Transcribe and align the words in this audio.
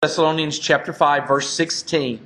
Thessalonians 0.00 0.56
chapter 0.56 0.92
5 0.92 1.26
verse 1.26 1.50
16. 1.50 2.24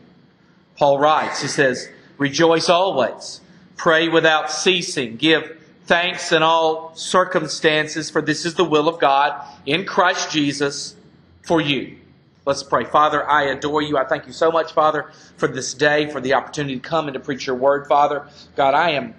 Paul 0.77 0.99
writes, 0.99 1.41
he 1.41 1.49
says, 1.49 1.89
"Rejoice 2.19 2.69
always, 2.69 3.41
pray 3.79 4.07
without 4.07 4.51
ceasing, 4.51 5.17
give 5.17 5.57
thanks 5.87 6.31
in 6.31 6.43
all 6.43 6.95
circumstances, 6.95 8.11
for 8.11 8.21
this 8.21 8.45
is 8.45 8.55
the 8.55 8.65
will 8.65 8.87
of 8.87 9.01
God 9.01 9.33
in 9.65 9.87
Christ 9.87 10.31
Jesus 10.31 10.95
for 11.41 11.59
you." 11.59 11.97
Let's 12.45 12.63
pray. 12.63 12.85
Father, 12.85 13.27
I 13.27 13.45
adore 13.45 13.81
you. 13.81 13.97
I 13.97 14.05
thank 14.05 14.27
you 14.27 14.35
so 14.35 14.51
much, 14.51 14.75
Father, 14.75 15.11
for 15.39 15.49
this 15.49 15.73
day, 15.73 16.11
for 16.11 16.21
the 16.21 16.35
opportunity 16.35 16.75
to 16.75 16.87
come 16.87 17.07
and 17.09 17.15
to 17.15 17.21
preach 17.21 17.47
your 17.47 17.57
word, 17.57 17.87
Father. 17.87 18.27
God, 18.57 18.75
I 18.75 18.91
am 18.91 19.15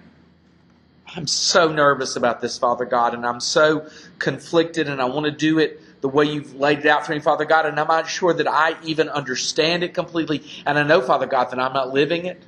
I'm 1.16 1.26
so 1.26 1.68
nervous 1.68 2.16
about 2.16 2.40
this, 2.40 2.58
Father 2.58 2.84
God, 2.84 3.14
and 3.14 3.24
I'm 3.24 3.40
so 3.40 3.86
conflicted, 4.18 4.88
and 4.88 5.00
I 5.00 5.06
want 5.06 5.24
to 5.24 5.30
do 5.30 5.58
it 5.58 5.80
the 6.06 6.12
way 6.12 6.24
you've 6.24 6.54
laid 6.54 6.78
it 6.78 6.86
out 6.86 7.04
for 7.04 7.12
me, 7.12 7.18
Father 7.18 7.44
God, 7.44 7.66
and 7.66 7.80
I'm 7.80 7.88
not 7.88 8.08
sure 8.08 8.32
that 8.32 8.46
I 8.46 8.76
even 8.84 9.08
understand 9.08 9.82
it 9.82 9.92
completely. 9.92 10.40
And 10.64 10.78
I 10.78 10.84
know, 10.84 11.00
Father 11.00 11.26
God, 11.26 11.46
that 11.50 11.58
I'm 11.58 11.72
not 11.72 11.92
living 11.92 12.26
it. 12.26 12.40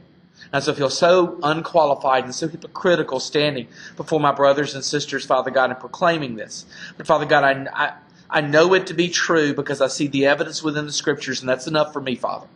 And 0.53 0.63
so 0.63 0.71
I 0.71 0.77
feel 0.77 0.91
so 0.91 1.41
unqualified 1.43 2.23
and 2.23 2.33
so 2.33 2.47
hypocritical 2.47 3.19
standing 3.19 3.67
before 3.97 4.21
my 4.21 4.31
brothers 4.31 4.77
and 4.77 4.85
sisters, 4.85 5.27
Father 5.27 5.51
God, 5.51 5.71
and 5.71 5.81
proclaiming 5.81 6.37
this. 6.37 6.67
But 6.97 7.09
Father 7.09 7.27
God, 7.27 7.43
I, 7.43 7.67
I, 7.85 7.93
I 8.31 8.41
know 8.43 8.75
it 8.75 8.87
to 8.87 8.95
be 8.95 9.09
true 9.09 9.53
because 9.53 9.81
I 9.81 9.89
see 9.89 10.07
the 10.07 10.27
evidence 10.27 10.63
within 10.63 10.87
the 10.87 10.93
Scriptures, 10.93 11.41
and 11.41 11.49
that's 11.49 11.67
enough 11.67 11.93
for 11.93 12.01
me, 12.01 12.15
Father. 12.15 12.47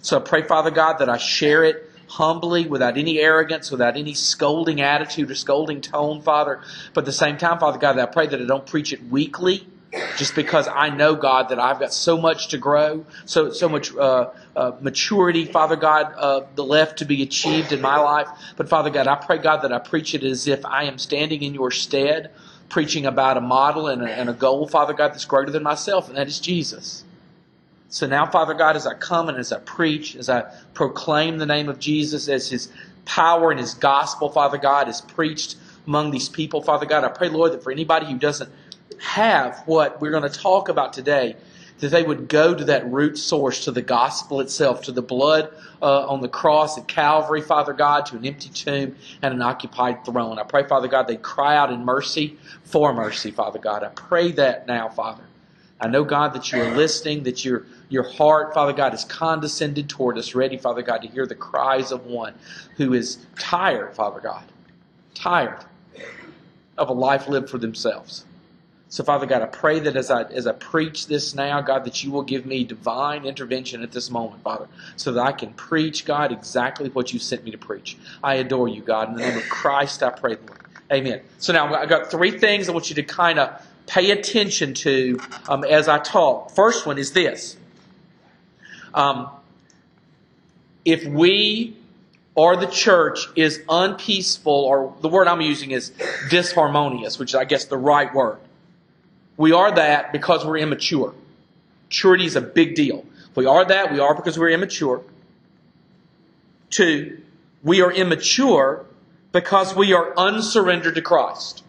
So 0.00 0.16
I 0.16 0.20
pray, 0.20 0.42
Father 0.42 0.70
God, 0.70 1.00
that 1.00 1.10
I 1.10 1.18
share 1.18 1.64
it 1.64 1.90
humbly, 2.08 2.66
without 2.66 2.96
any 2.96 3.20
arrogance, 3.20 3.70
without 3.70 3.96
any 3.96 4.14
scolding 4.14 4.80
attitude 4.80 5.30
or 5.30 5.34
scolding 5.34 5.82
tone, 5.82 6.22
Father. 6.22 6.60
But 6.94 7.02
at 7.02 7.04
the 7.04 7.12
same 7.12 7.36
time, 7.36 7.60
Father 7.60 7.78
God, 7.78 7.92
that 7.92 8.08
I 8.08 8.10
pray 8.10 8.26
that 8.26 8.40
I 8.40 8.46
don't 8.46 8.66
preach 8.66 8.92
it 8.92 9.04
weakly, 9.04 9.68
just 10.16 10.34
because 10.34 10.68
I 10.68 10.90
know, 10.90 11.16
God, 11.16 11.48
that 11.48 11.58
I've 11.58 11.80
got 11.80 11.92
so 11.92 12.16
much 12.16 12.48
to 12.48 12.58
grow, 12.58 13.04
so 13.24 13.52
so 13.52 13.68
much 13.68 13.94
uh, 13.94 14.30
uh, 14.54 14.72
maturity, 14.80 15.46
Father 15.46 15.76
God, 15.76 16.12
uh, 16.16 16.42
the 16.54 16.64
left 16.64 16.98
to 16.98 17.04
be 17.04 17.22
achieved 17.22 17.72
in 17.72 17.80
my 17.80 17.98
life. 17.98 18.28
But 18.56 18.68
Father 18.68 18.90
God, 18.90 19.08
I 19.08 19.16
pray, 19.16 19.38
God, 19.38 19.62
that 19.62 19.72
I 19.72 19.78
preach 19.78 20.14
it 20.14 20.22
as 20.22 20.46
if 20.46 20.64
I 20.64 20.84
am 20.84 20.98
standing 20.98 21.42
in 21.42 21.54
your 21.54 21.70
stead, 21.70 22.30
preaching 22.68 23.04
about 23.04 23.36
a 23.36 23.40
model 23.40 23.88
and 23.88 24.02
a, 24.02 24.10
and 24.10 24.30
a 24.30 24.32
goal, 24.32 24.68
Father 24.68 24.92
God, 24.92 25.08
that's 25.08 25.24
greater 25.24 25.50
than 25.50 25.64
myself, 25.64 26.08
and 26.08 26.16
that 26.16 26.28
is 26.28 26.38
Jesus. 26.38 27.04
So 27.88 28.06
now, 28.06 28.26
Father 28.26 28.54
God, 28.54 28.76
as 28.76 28.86
I 28.86 28.94
come 28.94 29.28
and 29.28 29.38
as 29.38 29.50
I 29.50 29.58
preach, 29.58 30.14
as 30.14 30.28
I 30.28 30.42
proclaim 30.74 31.38
the 31.38 31.46
name 31.46 31.68
of 31.68 31.80
Jesus, 31.80 32.28
as 32.28 32.48
His 32.48 32.70
power 33.04 33.50
and 33.50 33.58
His 33.58 33.74
gospel, 33.74 34.30
Father 34.30 34.58
God, 34.58 34.88
is 34.88 35.00
preached 35.00 35.56
among 35.88 36.12
these 36.12 36.28
people, 36.28 36.62
Father 36.62 36.86
God, 36.86 37.02
I 37.02 37.08
pray, 37.08 37.28
Lord, 37.28 37.52
that 37.52 37.64
for 37.64 37.72
anybody 37.72 38.06
who 38.06 38.16
doesn't 38.16 38.50
have 39.00 39.62
what 39.66 40.00
we're 40.00 40.10
going 40.10 40.30
to 40.30 40.38
talk 40.38 40.68
about 40.68 40.92
today, 40.92 41.36
that 41.78 41.88
they 41.88 42.02
would 42.02 42.28
go 42.28 42.54
to 42.54 42.64
that 42.66 42.90
root 42.90 43.16
source, 43.16 43.64
to 43.64 43.72
the 43.72 43.82
gospel 43.82 44.40
itself, 44.40 44.82
to 44.82 44.92
the 44.92 45.02
blood 45.02 45.50
uh, 45.80 46.06
on 46.06 46.20
the 46.20 46.28
cross 46.28 46.76
at 46.76 46.86
Calvary, 46.86 47.40
Father 47.40 47.72
God, 47.72 48.06
to 48.06 48.16
an 48.16 48.26
empty 48.26 48.50
tomb 48.50 48.94
and 49.22 49.32
an 49.32 49.40
occupied 49.40 50.04
throne. 50.04 50.38
I 50.38 50.42
pray, 50.42 50.66
Father 50.66 50.88
God, 50.88 51.08
they 51.08 51.16
cry 51.16 51.56
out 51.56 51.72
in 51.72 51.84
mercy 51.84 52.36
for 52.64 52.92
mercy, 52.92 53.30
Father 53.30 53.58
God. 53.58 53.82
I 53.82 53.88
pray 53.88 54.32
that 54.32 54.66
now, 54.66 54.90
Father. 54.90 55.24
I 55.80 55.88
know, 55.88 56.04
God, 56.04 56.34
that 56.34 56.52
you 56.52 56.60
are 56.60 56.76
listening, 56.76 57.22
that 57.22 57.42
your, 57.42 57.64
your 57.88 58.02
heart, 58.02 58.52
Father 58.52 58.74
God, 58.74 58.92
is 58.92 59.04
condescended 59.06 59.88
toward 59.88 60.18
us, 60.18 60.34
ready, 60.34 60.58
Father 60.58 60.82
God, 60.82 60.98
to 60.98 61.08
hear 61.08 61.26
the 61.26 61.34
cries 61.34 61.90
of 61.90 62.04
one 62.04 62.34
who 62.76 62.92
is 62.92 63.24
tired, 63.38 63.94
Father 63.94 64.20
God, 64.20 64.44
tired 65.14 65.64
of 66.76 66.90
a 66.90 66.92
life 66.92 67.28
lived 67.28 67.48
for 67.48 67.56
themselves. 67.56 68.26
So, 68.90 69.04
Father 69.04 69.24
God, 69.24 69.40
I 69.40 69.46
pray 69.46 69.78
that 69.78 69.94
as 69.94 70.10
I 70.10 70.24
as 70.24 70.48
I 70.48 70.52
preach 70.52 71.06
this 71.06 71.32
now, 71.32 71.60
God, 71.60 71.84
that 71.84 72.02
you 72.02 72.10
will 72.10 72.24
give 72.24 72.44
me 72.44 72.64
divine 72.64 73.24
intervention 73.24 73.84
at 73.84 73.92
this 73.92 74.10
moment, 74.10 74.42
Father, 74.42 74.66
so 74.96 75.12
that 75.12 75.24
I 75.24 75.30
can 75.30 75.52
preach, 75.52 76.04
God, 76.04 76.32
exactly 76.32 76.88
what 76.88 77.12
you 77.12 77.20
sent 77.20 77.44
me 77.44 77.52
to 77.52 77.58
preach. 77.58 77.96
I 78.22 78.34
adore 78.34 78.66
you, 78.66 78.82
God. 78.82 79.10
In 79.10 79.14
the 79.14 79.20
name 79.20 79.38
of 79.38 79.48
Christ, 79.48 80.02
I 80.02 80.10
pray, 80.10 80.34
Lord. 80.34 80.58
Amen. 80.92 81.20
So 81.38 81.52
now 81.52 81.72
I've 81.72 81.88
got 81.88 82.10
three 82.10 82.36
things 82.36 82.68
I 82.68 82.72
want 82.72 82.90
you 82.90 82.96
to 82.96 83.04
kind 83.04 83.38
of 83.38 83.64
pay 83.86 84.10
attention 84.10 84.74
to 84.74 85.20
um, 85.48 85.62
as 85.62 85.86
I 85.86 86.00
talk. 86.00 86.50
First 86.50 86.84
one 86.84 86.98
is 86.98 87.12
this. 87.12 87.56
Um, 88.92 89.30
if 90.84 91.04
we 91.04 91.76
or 92.34 92.56
the 92.56 92.66
church 92.66 93.28
is 93.36 93.62
unpeaceful, 93.68 94.52
or 94.52 94.96
the 95.00 95.08
word 95.08 95.28
I'm 95.28 95.42
using 95.42 95.70
is 95.70 95.90
disharmonious, 96.28 97.20
which 97.20 97.30
is, 97.30 97.34
I 97.36 97.44
guess, 97.44 97.66
the 97.66 97.76
right 97.76 98.12
word 98.12 98.38
we 99.40 99.52
are 99.52 99.74
that 99.74 100.12
because 100.12 100.44
we're 100.44 100.58
immature. 100.58 101.14
Maturity 101.86 102.26
is 102.26 102.36
a 102.36 102.42
big 102.42 102.74
deal. 102.74 103.06
We 103.34 103.46
are 103.46 103.64
that, 103.64 103.90
we 103.90 103.98
are 103.98 104.14
because 104.14 104.38
we're 104.38 104.50
immature. 104.50 105.02
Two, 106.68 107.22
we 107.62 107.80
are 107.80 107.90
immature 107.90 108.84
because 109.32 109.74
we 109.74 109.94
are 109.94 110.12
unsurrendered 110.18 110.94
to 110.96 111.00
Christ. 111.00 111.64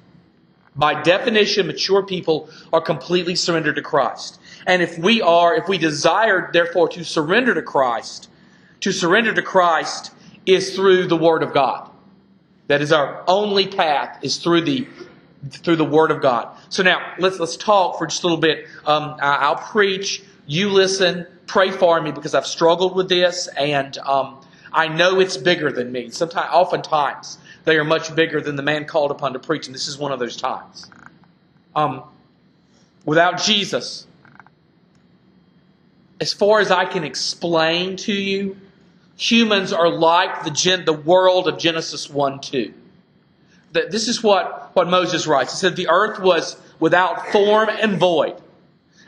By 0.75 1.01
definition, 1.01 1.65
mature 1.65 2.03
people 2.03 2.49
are 2.73 2.81
completely 2.81 3.35
surrendered 3.35 3.77
to 3.77 3.81
Christ. 3.81 4.37
And 4.67 4.81
if 4.81 4.97
we 4.97 5.21
are, 5.21 5.55
if 5.55 5.69
we 5.69 5.77
desire, 5.77 6.49
therefore, 6.51 6.89
to 6.89 7.05
surrender 7.05 7.53
to 7.53 7.61
Christ, 7.61 8.29
to 8.81 8.91
surrender 8.91 9.33
to 9.33 9.41
Christ 9.41 10.11
is 10.45 10.75
through 10.75 11.07
the 11.07 11.15
Word 11.15 11.41
of 11.41 11.53
God. 11.53 11.89
That 12.67 12.81
is 12.81 12.91
our 12.91 13.23
only 13.27 13.67
path, 13.67 14.19
is 14.23 14.39
through 14.39 14.61
the 14.61 14.87
through 15.49 15.75
the 15.75 15.85
Word 15.85 16.11
of 16.11 16.21
God. 16.21 16.55
So 16.69 16.83
now 16.83 17.13
let's 17.17 17.39
let's 17.39 17.57
talk 17.57 17.97
for 17.97 18.07
just 18.07 18.23
a 18.23 18.27
little 18.27 18.39
bit. 18.39 18.67
Um, 18.85 19.17
I, 19.21 19.49
will 19.49 19.57
preach. 19.57 20.23
You 20.45 20.69
listen. 20.69 21.25
Pray 21.47 21.71
for 21.71 21.99
me 22.01 22.11
because 22.11 22.33
I've 22.33 22.47
struggled 22.47 22.95
with 22.95 23.09
this, 23.09 23.47
and 23.47 23.97
um, 23.99 24.37
I 24.71 24.87
know 24.87 25.19
it's 25.19 25.35
bigger 25.35 25.71
than 25.71 25.91
me. 25.91 26.09
Sometimes, 26.09 26.49
oftentimes, 26.51 27.37
they 27.65 27.77
are 27.77 27.83
much 27.83 28.15
bigger 28.15 28.39
than 28.39 28.55
the 28.55 28.63
man 28.63 28.85
called 28.85 29.11
upon 29.11 29.33
to 29.33 29.39
preach, 29.39 29.65
and 29.65 29.75
this 29.75 29.87
is 29.87 29.97
one 29.97 30.11
of 30.11 30.19
those 30.19 30.37
times. 30.37 30.89
Um, 31.75 32.03
without 33.03 33.41
Jesus, 33.41 34.07
as 36.21 36.31
far 36.31 36.59
as 36.59 36.71
I 36.71 36.85
can 36.85 37.03
explain 37.03 37.97
to 37.97 38.13
you, 38.13 38.57
humans 39.17 39.73
are 39.73 39.89
like 39.89 40.43
the 40.43 40.51
gen- 40.51 40.85
the 40.85 40.93
world 40.93 41.47
of 41.47 41.57
Genesis 41.57 42.09
one 42.09 42.39
two 42.39 42.73
that 43.73 43.91
this 43.91 44.07
is 44.07 44.23
what, 44.23 44.71
what 44.75 44.87
Moses 44.87 45.27
writes. 45.27 45.53
He 45.53 45.57
said, 45.57 45.75
The 45.75 45.89
earth 45.89 46.19
was 46.19 46.57
without 46.79 47.27
form 47.27 47.69
and 47.69 47.97
void, 47.97 48.41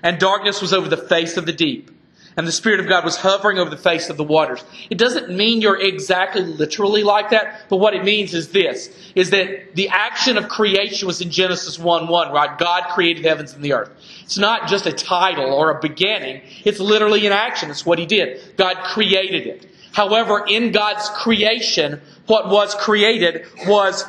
and 0.01 0.19
darkness 0.19 0.62
was 0.62 0.74
over 0.74 0.88
the 0.88 0.97
face 0.97 1.38
of 1.38 1.46
the 1.46 1.53
deep, 1.53 1.91
and 2.35 2.47
the 2.47 2.51
Spirit 2.51 2.79
of 2.79 2.88
God 2.88 3.03
was 3.03 3.18
hovering 3.18 3.59
over 3.59 3.69
the 3.69 3.78
face 3.78 4.09
of 4.09 4.18
the 4.18 4.23
waters. 4.23 4.63
It 4.90 4.97
doesn't 4.97 5.29
mean 5.29 5.62
you're 5.62 5.79
exactly 5.79 6.41
literally 6.41 7.03
like 7.03 7.29
that, 7.29 7.66
but 7.69 7.78
what 7.78 7.94
it 7.94 8.03
means 8.03 8.34
is 8.34 8.52
this, 8.52 8.90
is 9.16 9.29
that 9.31 9.75
the 9.75 9.90
action 9.90 10.38
of 10.38 10.50
creation 10.50 11.07
was 11.07 11.22
in 11.22 11.29
Genesis 11.29 11.78
1-1, 11.78 12.31
right? 12.31 12.57
God 12.57 12.84
created 12.94 13.23
the 13.23 13.29
heavens 13.29 13.53
and 13.53 13.63
the 13.63 13.73
earth. 13.73 13.91
It's 14.23 14.38
not 14.38 14.68
just 14.68 14.85
a 14.88 14.94
title 14.94 15.53
or 15.53 15.69
a 15.72 15.79
beginning. 15.79 16.41
It's 16.63 16.79
literally 16.79 17.25
an 17.28 17.34
action. 17.34 17.69
It's 17.69 17.85
what 17.85 18.00
He 18.00 18.06
did. 18.06 18.56
God 18.57 18.78
created 18.84 19.46
it. 19.46 19.68
However, 19.91 20.44
in 20.47 20.72
God's 20.72 21.07
creation, 21.09 22.02
what 22.25 22.50
was 22.50 22.73
created 22.73 23.46
was 23.68 24.06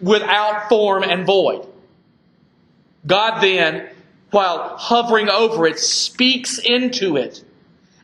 without 0.00 0.68
form 0.68 1.02
and 1.02 1.26
void. 1.26 1.66
God 3.06 3.40
then, 3.40 3.88
while 4.30 4.76
hovering 4.76 5.28
over 5.28 5.66
it, 5.66 5.78
speaks 5.78 6.58
into 6.58 7.16
it. 7.16 7.44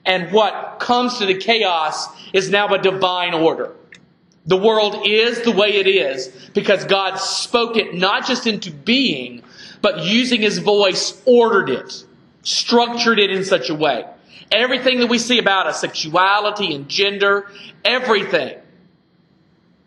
And 0.04 0.32
what 0.32 0.78
comes 0.78 1.18
to 1.18 1.26
the 1.26 1.36
chaos 1.36 2.06
is 2.32 2.50
now 2.50 2.68
a 2.68 2.78
divine 2.78 3.34
order. 3.34 3.74
The 4.46 4.56
world 4.56 5.06
is 5.06 5.42
the 5.42 5.50
way 5.50 5.76
it 5.76 5.88
is 5.88 6.28
because 6.54 6.84
God 6.84 7.16
spoke 7.16 7.76
it 7.76 7.94
not 7.94 8.26
just 8.26 8.46
into 8.46 8.70
being, 8.70 9.42
but 9.82 10.04
using 10.04 10.40
His 10.40 10.58
voice, 10.58 11.20
ordered 11.26 11.68
it, 11.68 12.04
structured 12.42 13.18
it 13.18 13.30
in 13.30 13.44
such 13.44 13.68
a 13.70 13.74
way. 13.74 14.04
Everything 14.52 15.00
that 15.00 15.08
we 15.08 15.18
see 15.18 15.40
about 15.40 15.66
us, 15.66 15.81
sexuality 15.81 16.72
and 16.75 16.88
gender, 16.88 17.50
everything 17.84 18.56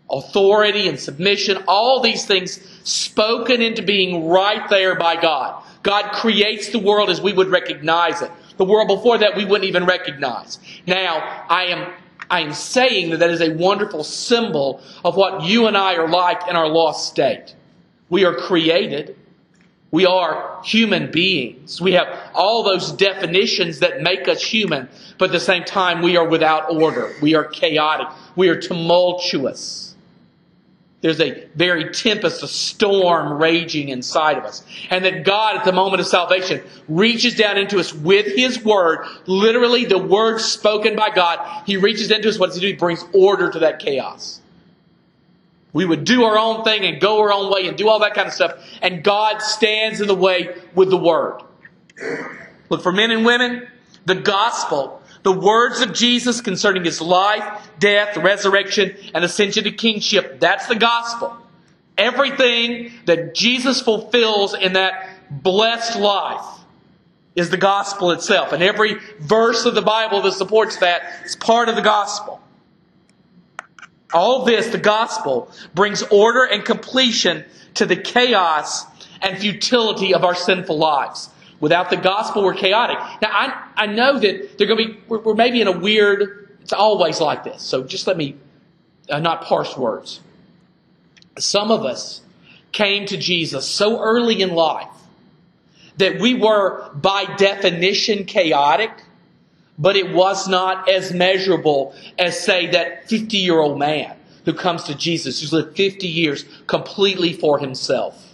authority 0.09 0.87
and 0.87 0.99
submission, 0.99 1.63
all 1.67 2.01
these 2.01 2.25
things 2.25 2.59
spoken 2.83 3.61
into 3.61 3.81
being 3.81 4.27
right 4.27 4.69
there 4.69 4.95
by 4.95 5.19
God. 5.19 5.63
God 5.83 6.11
creates 6.13 6.69
the 6.69 6.79
world 6.79 7.09
as 7.09 7.21
we 7.21 7.33
would 7.33 7.49
recognize 7.49 8.21
it. 8.21 8.31
The 8.57 8.65
world 8.65 8.87
before 8.87 9.17
that 9.19 9.37
we 9.37 9.45
wouldn't 9.45 9.67
even 9.67 9.85
recognize. 9.85 10.59
Now, 10.85 11.45
I 11.49 11.65
am 11.65 11.93
I 12.29 12.41
am 12.41 12.53
saying 12.53 13.09
that 13.09 13.17
that 13.17 13.31
is 13.31 13.41
a 13.41 13.53
wonderful 13.53 14.03
symbol 14.03 14.81
of 15.03 15.15
what 15.15 15.43
you 15.43 15.65
and 15.65 15.75
I 15.75 15.95
are 15.95 16.07
like 16.07 16.47
in 16.47 16.55
our 16.55 16.67
lost 16.67 17.09
state. 17.09 17.55
We 18.09 18.23
are 18.25 18.35
created. 18.35 19.15
We 19.91 20.05
are 20.05 20.61
human 20.63 21.09
beings. 21.09 21.81
We 21.81 21.93
have 21.93 22.07
all 22.35 22.63
those 22.63 22.91
definitions 22.91 23.79
that 23.79 24.01
make 24.01 24.27
us 24.27 24.43
human, 24.43 24.89
but 25.17 25.29
at 25.29 25.31
the 25.31 25.39
same 25.39 25.63
time, 25.63 26.03
we 26.03 26.17
are 26.17 26.27
without 26.27 26.71
order. 26.71 27.11
We 27.21 27.33
are 27.33 27.45
chaotic. 27.45 28.07
We 28.35 28.49
are 28.49 28.61
tumultuous. 28.61 29.95
There's 31.01 31.21
a 31.21 31.47
very 31.55 31.93
tempest, 31.93 32.43
a 32.43 32.47
storm 32.47 33.41
raging 33.41 33.87
inside 33.89 34.37
of 34.37 34.43
us. 34.43 34.65
And 34.89 35.05
that 35.05 35.23
God, 35.23 35.55
at 35.55 35.63
the 35.63 35.71
moment 35.71 36.01
of 36.01 36.07
salvation, 36.07 36.61
reaches 36.89 37.35
down 37.35 37.57
into 37.57 37.79
us 37.79 37.93
with 37.93 38.25
His 38.35 38.61
Word, 38.63 39.05
literally 39.25 39.85
the 39.85 39.97
Word 39.97 40.41
spoken 40.41 40.97
by 40.97 41.09
God. 41.09 41.63
He 41.65 41.77
reaches 41.77 42.11
into 42.11 42.27
us. 42.27 42.37
What 42.37 42.47
does 42.47 42.55
He 42.55 42.61
do? 42.61 42.67
He 42.67 42.73
brings 42.73 43.03
order 43.13 43.49
to 43.49 43.59
that 43.59 43.79
chaos. 43.79 44.41
We 45.71 45.85
would 45.85 46.03
do 46.03 46.23
our 46.25 46.37
own 46.37 46.63
thing 46.65 46.83
and 46.83 46.99
go 46.99 47.21
our 47.21 47.31
own 47.31 47.51
way 47.51 47.67
and 47.67 47.77
do 47.77 47.87
all 47.87 47.99
that 47.99 48.13
kind 48.13 48.27
of 48.27 48.33
stuff. 48.33 48.61
And 48.81 49.01
God 49.01 49.41
stands 49.41 50.01
in 50.01 50.07
the 50.07 50.15
way 50.15 50.55
with 50.75 50.89
the 50.89 50.97
Word. 50.97 51.41
Look, 52.69 52.81
for 52.81 52.91
men 52.91 53.11
and 53.11 53.25
women, 53.25 53.67
the 54.05 54.15
gospel, 54.15 54.98
the 55.23 55.31
words 55.31 55.81
of 55.81 55.93
Jesus 55.93 56.41
concerning 56.41 56.85
his 56.85 57.01
life, 57.01 57.69
death, 57.79 58.15
resurrection, 58.17 58.95
and 59.13 59.23
ascension 59.23 59.65
to 59.65 59.71
kingship, 59.71 60.39
that's 60.39 60.67
the 60.67 60.75
gospel. 60.75 61.35
Everything 61.97 62.93
that 63.05 63.35
Jesus 63.35 63.81
fulfills 63.81 64.53
in 64.53 64.73
that 64.73 65.09
blessed 65.29 65.99
life 65.99 66.45
is 67.35 67.49
the 67.49 67.57
gospel 67.57 68.11
itself. 68.11 68.53
And 68.53 68.63
every 68.63 68.95
verse 69.19 69.65
of 69.65 69.75
the 69.75 69.81
Bible 69.81 70.21
that 70.21 70.33
supports 70.33 70.77
that 70.77 71.25
is 71.25 71.35
part 71.35 71.69
of 71.69 71.75
the 71.75 71.81
gospel. 71.81 72.41
All 74.13 74.45
this, 74.45 74.69
the 74.69 74.79
gospel, 74.79 75.51
brings 75.75 76.01
order 76.03 76.43
and 76.43 76.65
completion 76.65 77.45
to 77.75 77.85
the 77.85 77.95
chaos 77.95 78.85
and 79.21 79.37
futility 79.37 80.13
of 80.13 80.23
our 80.23 80.35
sinful 80.35 80.77
lives. 80.77 81.29
Without 81.59 81.89
the 81.89 81.97
gospel, 81.97 82.43
we're 82.43 82.53
chaotic. 82.53 82.97
Now, 83.21 83.29
I, 83.31 83.67
I 83.75 83.85
know 83.87 84.17
that 84.17 84.57
they're 84.57 84.67
going 84.67 84.87
to 84.87 84.93
be, 84.93 84.99
we're, 85.07 85.19
we're 85.19 85.33
maybe 85.33 85.61
in 85.61 85.67
a 85.67 85.77
weird, 85.77 86.57
it's 86.61 86.73
always 86.73 87.19
like 87.19 87.43
this. 87.43 87.61
So 87.61 87.83
just 87.83 88.07
let 88.07 88.15
me 88.15 88.35
uh, 89.09 89.19
not 89.19 89.43
parse 89.43 89.75
words. 89.75 90.21
Some 91.37 91.71
of 91.71 91.83
us 91.83 92.21
came 92.71 93.05
to 93.07 93.17
Jesus 93.17 93.67
so 93.67 94.01
early 94.01 94.41
in 94.41 94.51
life 94.51 94.87
that 95.97 96.19
we 96.19 96.33
were, 96.33 96.89
by 96.93 97.25
definition, 97.35 98.25
chaotic, 98.25 98.91
but 99.77 99.97
it 99.97 100.13
was 100.13 100.47
not 100.47 100.89
as 100.89 101.13
measurable 101.13 101.93
as, 102.17 102.39
say, 102.39 102.67
that 102.67 103.09
50 103.09 103.37
year 103.37 103.59
old 103.59 103.77
man 103.77 104.15
who 104.45 104.53
comes 104.53 104.83
to 104.83 104.95
Jesus, 104.95 105.41
who's 105.41 105.51
lived 105.51 105.75
50 105.75 106.07
years 106.07 106.45
completely 106.67 107.33
for 107.33 107.59
himself 107.59 108.28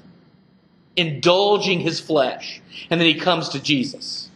indulging 0.96 1.80
his 1.80 2.00
flesh. 2.00 2.62
And 2.90 3.00
then 3.00 3.08
he 3.08 3.16
comes 3.16 3.50
to 3.50 3.62
Jesus. 3.62 4.30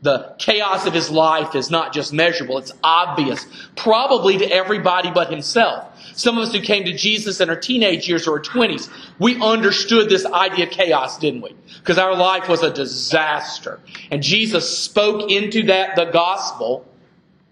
The 0.00 0.34
chaos 0.38 0.86
of 0.86 0.94
his 0.94 1.10
life 1.10 1.56
is 1.56 1.70
not 1.70 1.92
just 1.92 2.12
measurable, 2.12 2.58
it's 2.58 2.72
obvious, 2.84 3.46
probably 3.74 4.38
to 4.38 4.48
everybody 4.48 5.10
but 5.10 5.28
himself. 5.28 5.86
Some 6.14 6.38
of 6.38 6.44
us 6.44 6.54
who 6.54 6.60
came 6.60 6.84
to 6.84 6.92
Jesus 6.92 7.40
in 7.40 7.50
our 7.50 7.58
teenage 7.58 8.08
years 8.08 8.28
or 8.28 8.38
our 8.38 8.42
20s, 8.42 8.88
we 9.18 9.40
understood 9.40 10.08
this 10.08 10.24
idea 10.24 10.66
of 10.66 10.70
chaos, 10.70 11.18
didn't 11.18 11.42
we? 11.42 11.54
Because 11.78 11.98
our 11.98 12.16
life 12.16 12.48
was 12.48 12.62
a 12.62 12.72
disaster. 12.72 13.80
And 14.10 14.22
Jesus 14.22 14.78
spoke 14.78 15.30
into 15.30 15.64
that, 15.64 15.96
the 15.96 16.06
gospel, 16.06 16.86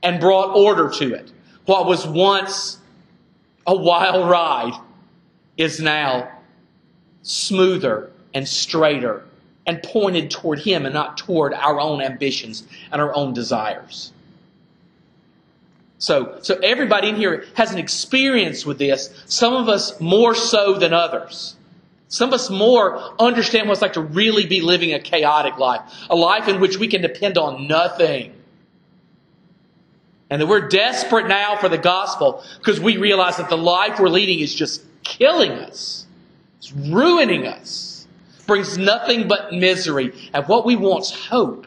and 0.02 0.20
brought 0.20 0.56
order 0.56 0.88
to 0.88 1.14
it. 1.14 1.32
What 1.64 1.86
was 1.86 2.06
once 2.06 2.78
a 3.66 3.74
wild 3.74 4.28
ride 4.28 4.80
is 5.56 5.80
now 5.80 6.30
smoother 7.22 8.12
and 8.36 8.46
straighter 8.46 9.24
and 9.66 9.82
pointed 9.82 10.30
toward 10.30 10.58
Him 10.58 10.84
and 10.84 10.92
not 10.92 11.16
toward 11.16 11.54
our 11.54 11.80
own 11.80 12.02
ambitions 12.02 12.64
and 12.92 13.00
our 13.00 13.16
own 13.16 13.32
desires. 13.32 14.12
So, 15.96 16.38
so 16.42 16.56
everybody 16.56 17.08
in 17.08 17.16
here 17.16 17.46
has 17.54 17.72
an 17.72 17.78
experience 17.78 18.66
with 18.66 18.76
this. 18.76 19.08
Some 19.24 19.54
of 19.54 19.70
us 19.70 19.98
more 20.02 20.34
so 20.34 20.74
than 20.74 20.92
others. 20.92 21.56
Some 22.08 22.28
of 22.28 22.34
us 22.34 22.50
more 22.50 23.00
understand 23.18 23.68
what 23.68 23.72
it's 23.72 23.82
like 23.82 23.94
to 23.94 24.02
really 24.02 24.44
be 24.44 24.60
living 24.60 24.92
a 24.92 25.00
chaotic 25.00 25.56
life, 25.56 25.80
a 26.10 26.14
life 26.14 26.46
in 26.46 26.60
which 26.60 26.76
we 26.76 26.88
can 26.88 27.00
depend 27.00 27.38
on 27.38 27.66
nothing. 27.66 28.34
And 30.28 30.42
that 30.42 30.46
we're 30.46 30.68
desperate 30.68 31.26
now 31.26 31.56
for 31.56 31.70
the 31.70 31.78
gospel 31.78 32.44
because 32.58 32.78
we 32.78 32.98
realize 32.98 33.38
that 33.38 33.48
the 33.48 33.56
life 33.56 33.98
we're 33.98 34.10
leading 34.10 34.40
is 34.40 34.54
just 34.54 34.82
killing 35.04 35.52
us. 35.52 36.04
It's 36.58 36.70
ruining 36.74 37.46
us 37.46 37.85
brings 38.46 38.78
nothing 38.78 39.28
but 39.28 39.52
misery. 39.52 40.12
And 40.32 40.46
what 40.46 40.64
we 40.64 40.76
want 40.76 41.04
is 41.04 41.10
hope. 41.10 41.66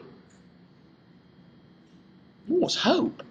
We 2.48 2.56
want 2.58 2.74
hope. 2.74 3.22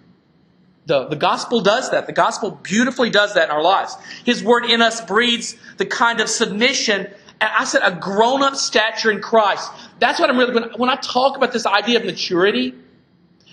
The, 0.86 1.06
the 1.06 1.16
gospel 1.16 1.60
does 1.60 1.90
that. 1.90 2.06
The 2.06 2.12
gospel 2.12 2.58
beautifully 2.62 3.10
does 3.10 3.34
that 3.34 3.44
in 3.44 3.50
our 3.50 3.62
lives. 3.62 3.96
His 4.24 4.42
word 4.42 4.64
in 4.64 4.82
us 4.82 5.00
breeds 5.00 5.56
the 5.76 5.86
kind 5.86 6.20
of 6.20 6.28
submission, 6.28 7.06
and 7.40 7.50
I 7.56 7.64
said 7.64 7.82
a 7.84 7.94
grown 7.94 8.42
up 8.42 8.56
stature 8.56 9.10
in 9.10 9.20
Christ. 9.20 9.70
That's 9.98 10.18
what 10.18 10.30
I'm 10.30 10.38
really, 10.38 10.54
when, 10.54 10.70
when 10.76 10.90
I 10.90 10.96
talk 10.96 11.36
about 11.36 11.52
this 11.52 11.66
idea 11.66 12.00
of 12.00 12.06
maturity, 12.06 12.74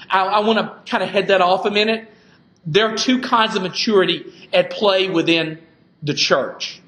I, 0.10 0.26
I 0.26 0.40
want 0.40 0.58
to 0.60 0.92
kind 0.92 1.04
of 1.04 1.10
head 1.10 1.28
that 1.28 1.42
off 1.42 1.66
a 1.66 1.72
minute. 1.72 2.10
There 2.66 2.92
are 2.92 2.98
two 2.98 3.22
kinds 3.22 3.56
of 3.56 3.62
maturity 3.62 4.50
at 4.52 4.72
play 4.72 5.10
within 5.10 5.60
the 6.02 6.14
church. 6.14 6.82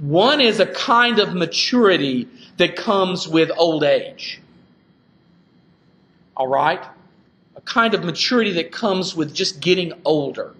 One 0.00 0.40
is 0.40 0.60
a 0.60 0.66
kind 0.66 1.18
of 1.18 1.34
maturity 1.34 2.26
that 2.56 2.74
comes 2.74 3.28
with 3.28 3.50
old 3.56 3.84
age. 3.84 4.40
All 6.36 6.48
right? 6.48 6.82
A 7.54 7.60
kind 7.60 7.92
of 7.92 8.02
maturity 8.02 8.52
that 8.54 8.72
comes 8.72 9.14
with 9.14 9.34
just 9.34 9.60
getting 9.60 9.92
older. 10.06 10.54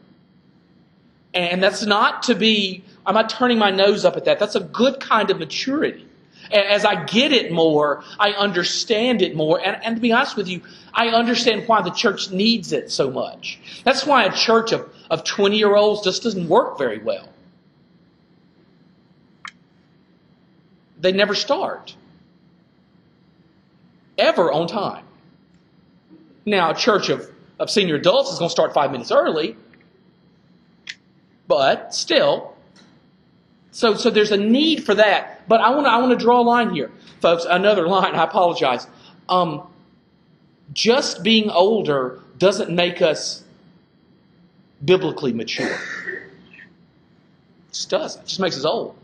And 1.33 1.63
that's 1.63 1.87
not 1.87 2.25
to 2.25 2.35
be, 2.35 2.85
I'm 3.07 3.15
not 3.15 3.31
turning 3.31 3.59
my 3.59 3.71
nose 3.71 4.05
up 4.05 4.17
at 4.17 4.27
that. 4.27 4.39
That's 4.39 4.57
a 4.57 4.61
good 4.61 5.01
kind 5.01 5.31
of 5.31 5.39
maturity. 5.39 6.07
As 6.53 6.85
I 6.85 7.05
get 7.05 7.33
it 7.33 7.51
more, 7.53 8.03
I 8.19 8.33
understand 8.33 9.23
it 9.23 9.37
more. 9.37 9.59
And, 9.65 9.83
and 9.85 9.97
to 9.97 10.03
be 10.03 10.13
honest 10.13 10.37
with 10.37 10.49
you, 10.49 10.61
I 10.93 11.09
understand 11.09 11.67
why 11.67 11.81
the 11.81 11.91
church 11.91 12.31
needs 12.31 12.73
it 12.73 12.91
so 12.91 13.11
much. 13.11 13.59
That's 13.85 14.05
why 14.05 14.25
a 14.25 14.33
church 14.33 14.73
of, 14.73 14.93
of 15.11 15.25
20 15.25 15.57
year 15.57 15.77
olds 15.77 16.03
just 16.03 16.25
doesn't 16.25 16.49
work 16.49 16.77
very 16.77 16.99
well. 16.99 17.29
They 21.01 21.13
never 21.13 21.35
start. 21.35 21.97
Ever 24.19 24.53
on 24.53 24.67
time. 24.67 25.05
Now, 26.45 26.71
a 26.71 26.75
church 26.75 27.09
of, 27.09 27.31
of 27.59 27.71
senior 27.71 27.97
adults 27.97 28.33
is 28.33 28.39
going 28.39 28.49
to 28.49 28.53
start 28.53 28.75
five 28.75 28.93
minutes 28.93 29.11
early, 29.11 29.57
but 31.49 31.95
still. 31.95 32.55
So, 33.73 33.95
so 33.95 34.11
there's 34.11 34.33
a 34.33 34.37
need 34.37 34.85
for 34.85 34.95
that. 34.95 35.49
But 35.49 35.61
I 35.61 35.71
want 35.71 35.87
to 35.87 35.91
I 35.91 35.99
want 35.99 36.19
to 36.19 36.23
draw 36.23 36.41
a 36.41 36.43
line 36.43 36.75
here, 36.75 36.91
folks. 37.21 37.47
Another 37.49 37.89
line. 37.89 38.15
I 38.15 38.25
apologize. 38.25 38.87
Um, 39.29 39.67
just 40.73 41.23
being 41.23 41.51
older 41.51 42.21
doesn't 42.39 42.71
make 42.71 43.01
us 43.01 43.45
biblically 44.85 45.33
mature. 45.33 45.69
It 45.69 47.73
just 47.73 47.91
doesn't. 47.91 48.23
It 48.23 48.27
just 48.27 48.41
makes 48.41 48.57
us 48.57 48.65
old. 48.65 48.97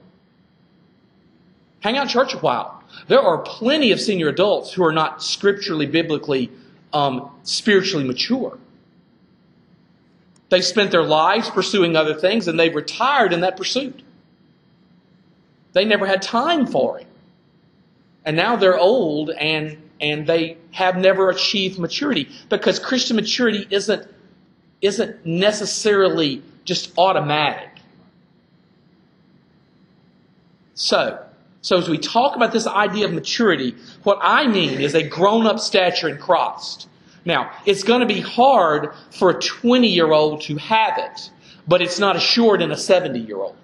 Hang 1.81 1.97
out 1.97 2.05
in 2.05 2.09
church 2.09 2.35
a 2.35 2.39
while. 2.39 2.83
There 3.09 3.21
are 3.21 3.39
plenty 3.39 3.93
of 3.93 4.01
senior 4.01 4.29
adults 4.29 4.73
who 4.73 4.85
are 4.85 4.93
not 4.93 5.23
scripturally, 5.23 5.87
biblically, 5.87 6.51
um, 6.93 7.31
spiritually 7.43 8.05
mature. 8.05 8.59
They've 10.49 10.65
spent 10.65 10.91
their 10.91 11.03
lives 11.03 11.51
pursuing 11.51 11.97
other 11.97 12.15
things 12.15 12.49
and 12.49 12.59
they've 12.59 12.75
retired 12.75 13.33
in 13.33 13.41
that 13.41 13.57
pursuit. 13.57 14.03
They 15.73 15.85
never 15.85 16.07
had 16.07 16.23
time 16.23 16.67
for 16.67 16.99
it. 16.99 17.07
And 18.25 18.37
now 18.37 18.57
they're 18.57 18.79
old 18.79 19.31
and, 19.31 19.77
and 20.01 20.27
they 20.27 20.57
have 20.71 20.97
never 20.97 21.31
achieved 21.31 21.79
maturity 21.79 22.29
because 22.49 22.79
Christian 22.79 23.17
maturity 23.17 23.67
isn't, 23.71 24.09
isn't 24.81 25.27
necessarily 25.27 26.43
just 26.65 26.93
automatic. 26.97 27.71
So, 30.75 31.26
so 31.67 31.77
as 31.77 31.89
we 31.89 31.99
talk 31.99 32.37
about 32.37 32.53
this 32.53 32.69
idea 32.69 33.07
of 33.07 33.13
maturity, 33.13 33.75
what 34.05 34.21
I 34.23 34.47
mean 34.47 34.81
is 34.81 34.95
a 34.95 35.03
grown 35.03 35.49
up 35.49 35.59
stature 35.59 36.09
in 36.09 36.17
Christ. 36.17 36.89
Now, 37.25 37.51
it's 37.65 37.83
going 37.83 38.03
to 38.03 38.07
be 38.07 38.21
hard 38.21 38.95
for 39.11 39.31
a 39.31 39.35
20 39.35 39.89
year 39.89 40.13
old 40.13 40.43
to 40.43 40.59
have 40.59 40.97
it, 40.97 41.29
but 41.67 41.83
it's 41.83 41.99
not 41.99 42.15
assured 42.15 42.63
in 42.63 42.71
a 42.71 42.77
70 42.77 43.19
year 43.19 43.39
old. 43.39 43.57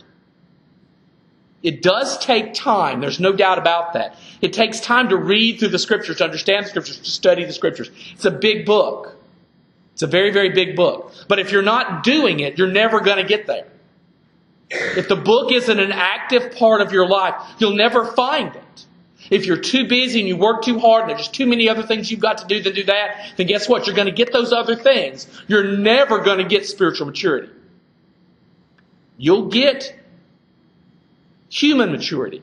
It 1.62 1.80
does 1.80 2.18
take 2.18 2.54
time. 2.54 3.00
There's 3.00 3.20
no 3.20 3.32
doubt 3.34 3.58
about 3.58 3.92
that. 3.92 4.16
It 4.40 4.52
takes 4.52 4.80
time 4.80 5.10
to 5.10 5.16
read 5.16 5.60
through 5.60 5.68
the 5.68 5.78
scriptures, 5.78 6.16
to 6.16 6.24
understand 6.24 6.64
the 6.64 6.70
scriptures, 6.70 6.98
to 6.98 7.08
study 7.08 7.44
the 7.44 7.52
scriptures. 7.52 7.88
It's 8.14 8.24
a 8.24 8.32
big 8.32 8.66
book. 8.66 9.14
It's 9.92 10.02
a 10.02 10.08
very, 10.08 10.32
very 10.32 10.48
big 10.48 10.74
book. 10.74 11.14
But 11.28 11.38
if 11.38 11.52
you're 11.52 11.62
not 11.62 12.02
doing 12.02 12.40
it, 12.40 12.58
you're 12.58 12.66
never 12.66 12.98
going 12.98 13.18
to 13.18 13.24
get 13.24 13.46
there. 13.46 13.68
If 14.72 15.08
the 15.08 15.16
book 15.16 15.52
isn't 15.52 15.78
an 15.78 15.92
active 15.92 16.56
part 16.56 16.80
of 16.80 16.92
your 16.92 17.06
life, 17.06 17.34
you'll 17.58 17.76
never 17.76 18.06
find 18.06 18.54
it. 18.56 18.86
If 19.30 19.46
you're 19.46 19.58
too 19.58 19.86
busy 19.86 20.20
and 20.20 20.28
you 20.28 20.36
work 20.36 20.62
too 20.62 20.78
hard 20.78 21.02
and 21.02 21.10
there's 21.10 21.20
just 21.20 21.34
too 21.34 21.46
many 21.46 21.68
other 21.68 21.82
things 21.82 22.10
you've 22.10 22.20
got 22.20 22.38
to 22.38 22.46
do 22.46 22.62
to 22.62 22.72
do 22.72 22.84
that, 22.84 23.34
then 23.36 23.46
guess 23.46 23.68
what? 23.68 23.86
You're 23.86 23.96
going 23.96 24.06
to 24.06 24.12
get 24.12 24.32
those 24.32 24.52
other 24.52 24.74
things. 24.74 25.26
You're 25.46 25.76
never 25.76 26.18
going 26.18 26.38
to 26.38 26.44
get 26.44 26.66
spiritual 26.66 27.06
maturity. 27.06 27.52
You'll 29.16 29.48
get 29.48 29.94
human 31.48 31.92
maturity, 31.92 32.42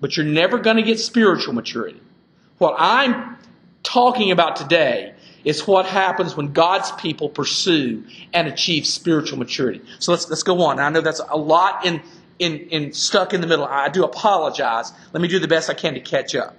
but 0.00 0.16
you're 0.16 0.26
never 0.26 0.58
going 0.58 0.76
to 0.76 0.82
get 0.82 0.98
spiritual 0.98 1.54
maturity. 1.54 2.00
What 2.58 2.74
I'm 2.78 3.38
talking 3.82 4.30
about 4.30 4.56
today 4.56 5.13
is 5.44 5.66
what 5.66 5.86
happens 5.86 6.36
when 6.36 6.52
God's 6.52 6.90
people 6.92 7.28
pursue 7.28 8.04
and 8.32 8.48
achieve 8.48 8.86
spiritual 8.86 9.38
maturity. 9.38 9.80
So 9.98 10.12
let's 10.12 10.28
let's 10.28 10.42
go 10.42 10.62
on. 10.62 10.78
I 10.78 10.88
know 10.90 11.00
that's 11.00 11.20
a 11.28 11.36
lot 11.36 11.84
in 11.84 12.00
in, 12.38 12.56
in 12.70 12.92
stuck 12.92 13.34
in 13.34 13.40
the 13.40 13.46
middle. 13.46 13.64
I 13.64 13.88
do 13.88 14.04
apologize. 14.04 14.92
Let 15.12 15.20
me 15.20 15.28
do 15.28 15.38
the 15.38 15.48
best 15.48 15.70
I 15.70 15.74
can 15.74 15.94
to 15.94 16.00
catch 16.00 16.34
up. 16.34 16.56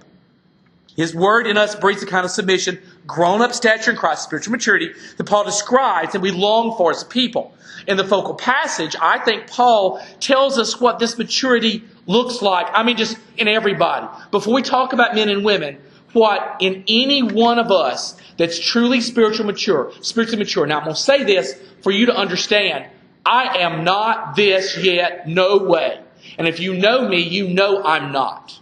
His 0.96 1.14
word 1.14 1.46
in 1.46 1.58
us 1.58 1.74
breeds 1.74 2.00
the 2.00 2.06
kind 2.06 2.24
of 2.24 2.30
submission, 2.30 2.78
grown 3.06 3.42
up 3.42 3.52
stature 3.52 3.90
in 3.90 3.98
Christ, 3.98 4.22
spiritual 4.22 4.52
maturity 4.52 4.92
that 5.18 5.24
Paul 5.24 5.44
describes 5.44 6.14
and 6.14 6.22
we 6.22 6.30
long 6.30 6.74
for 6.76 6.90
as 6.90 7.02
a 7.02 7.06
people. 7.06 7.54
In 7.86 7.98
the 7.98 8.04
focal 8.04 8.34
passage, 8.34 8.96
I 9.00 9.18
think 9.18 9.48
Paul 9.48 10.00
tells 10.18 10.58
us 10.58 10.80
what 10.80 10.98
this 10.98 11.18
maturity 11.18 11.84
looks 12.06 12.40
like. 12.40 12.66
I 12.72 12.82
mean, 12.82 12.96
just 12.96 13.18
in 13.36 13.46
everybody. 13.46 14.08
Before 14.30 14.54
we 14.54 14.62
talk 14.62 14.94
about 14.94 15.14
men 15.14 15.28
and 15.28 15.44
women, 15.44 15.76
what 16.12 16.56
in 16.60 16.84
any 16.88 17.22
one 17.22 17.58
of 17.58 17.70
us 17.70 18.16
that's 18.36 18.58
truly 18.58 19.00
spiritual 19.00 19.46
mature, 19.46 19.92
spiritually 20.00 20.38
mature. 20.38 20.66
Now, 20.66 20.78
I'm 20.78 20.84
going 20.84 20.96
to 20.96 21.00
say 21.00 21.24
this 21.24 21.58
for 21.82 21.90
you 21.90 22.06
to 22.06 22.16
understand. 22.16 22.90
I 23.24 23.58
am 23.58 23.84
not 23.84 24.36
this 24.36 24.76
yet, 24.78 25.28
no 25.28 25.58
way. 25.58 26.00
And 26.38 26.46
if 26.46 26.60
you 26.60 26.74
know 26.74 27.08
me, 27.08 27.20
you 27.20 27.48
know 27.48 27.82
I'm 27.82 28.12
not. 28.12 28.58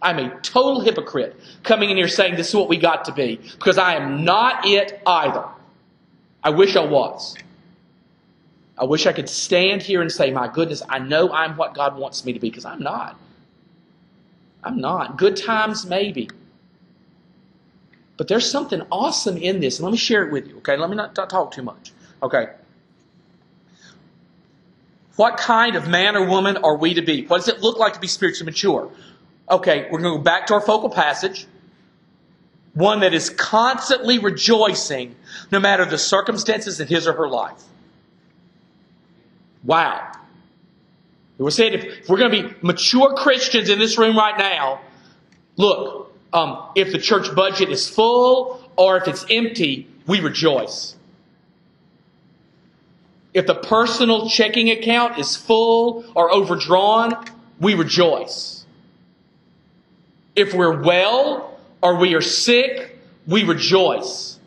I'm 0.00 0.18
a 0.18 0.40
total 0.40 0.80
hypocrite 0.80 1.36
coming 1.62 1.90
in 1.90 1.96
here 1.96 2.08
saying 2.08 2.36
this 2.36 2.48
is 2.48 2.54
what 2.54 2.68
we 2.68 2.76
got 2.76 3.06
to 3.06 3.12
be 3.12 3.36
because 3.36 3.78
I 3.78 3.94
am 3.94 4.24
not 4.24 4.66
it 4.66 5.00
either. 5.06 5.44
I 6.42 6.50
wish 6.50 6.76
I 6.76 6.84
was. 6.84 7.36
I 8.78 8.84
wish 8.84 9.06
I 9.06 9.12
could 9.12 9.28
stand 9.28 9.82
here 9.82 10.00
and 10.00 10.10
say, 10.10 10.30
my 10.30 10.46
goodness, 10.46 10.82
I 10.88 11.00
know 11.00 11.32
I'm 11.32 11.56
what 11.56 11.74
God 11.74 11.96
wants 11.96 12.24
me 12.24 12.32
to 12.32 12.38
be 12.38 12.48
because 12.48 12.64
I'm 12.64 12.80
not. 12.80 13.18
I'm 14.62 14.80
not. 14.80 15.16
Good 15.18 15.36
times, 15.36 15.84
maybe. 15.84 16.30
But 18.18 18.26
there's 18.28 18.50
something 18.50 18.82
awesome 18.90 19.38
in 19.38 19.60
this. 19.60 19.78
And 19.78 19.84
let 19.84 19.92
me 19.92 19.96
share 19.96 20.26
it 20.26 20.32
with 20.32 20.48
you, 20.48 20.58
okay? 20.58 20.76
Let 20.76 20.90
me 20.90 20.96
not 20.96 21.14
talk 21.14 21.52
too 21.52 21.62
much. 21.62 21.92
Okay. 22.22 22.48
What 25.16 25.36
kind 25.36 25.76
of 25.76 25.88
man 25.88 26.16
or 26.16 26.26
woman 26.26 26.58
are 26.58 26.76
we 26.76 26.94
to 26.94 27.02
be? 27.02 27.24
What 27.26 27.38
does 27.38 27.48
it 27.48 27.60
look 27.60 27.78
like 27.78 27.94
to 27.94 28.00
be 28.00 28.08
spiritually 28.08 28.46
mature? 28.46 28.90
Okay, 29.50 29.84
we're 29.84 30.00
going 30.00 30.12
to 30.12 30.18
go 30.18 30.22
back 30.22 30.48
to 30.48 30.54
our 30.54 30.60
focal 30.60 30.90
passage. 30.90 31.46
One 32.74 33.00
that 33.00 33.14
is 33.14 33.30
constantly 33.30 34.18
rejoicing 34.18 35.14
no 35.50 35.58
matter 35.58 35.84
the 35.84 35.98
circumstances 35.98 36.80
in 36.80 36.88
his 36.88 37.06
or 37.06 37.12
her 37.14 37.28
life. 37.28 37.62
Wow. 39.64 40.12
We're 41.38 41.50
saying 41.50 41.74
if 41.74 42.08
we're 42.08 42.18
going 42.18 42.32
to 42.32 42.48
be 42.48 42.54
mature 42.62 43.14
Christians 43.14 43.68
in 43.68 43.78
this 43.78 43.96
room 43.96 44.16
right 44.16 44.36
now, 44.36 44.80
look, 45.56 46.07
um, 46.32 46.62
if 46.74 46.92
the 46.92 46.98
church 46.98 47.34
budget 47.34 47.70
is 47.70 47.88
full 47.88 48.70
or 48.76 48.96
if 48.96 49.08
it's 49.08 49.24
empty, 49.30 49.88
we 50.06 50.20
rejoice. 50.20 50.96
If 53.34 53.46
the 53.46 53.54
personal 53.54 54.28
checking 54.28 54.70
account 54.70 55.18
is 55.18 55.36
full 55.36 56.04
or 56.14 56.32
overdrawn, 56.32 57.24
we 57.60 57.74
rejoice. 57.74 58.64
If 60.34 60.54
we're 60.54 60.82
well 60.82 61.58
or 61.82 61.96
we 61.96 62.14
are 62.14 62.20
sick, 62.20 62.98
we 63.26 63.44
rejoice. 63.44 64.38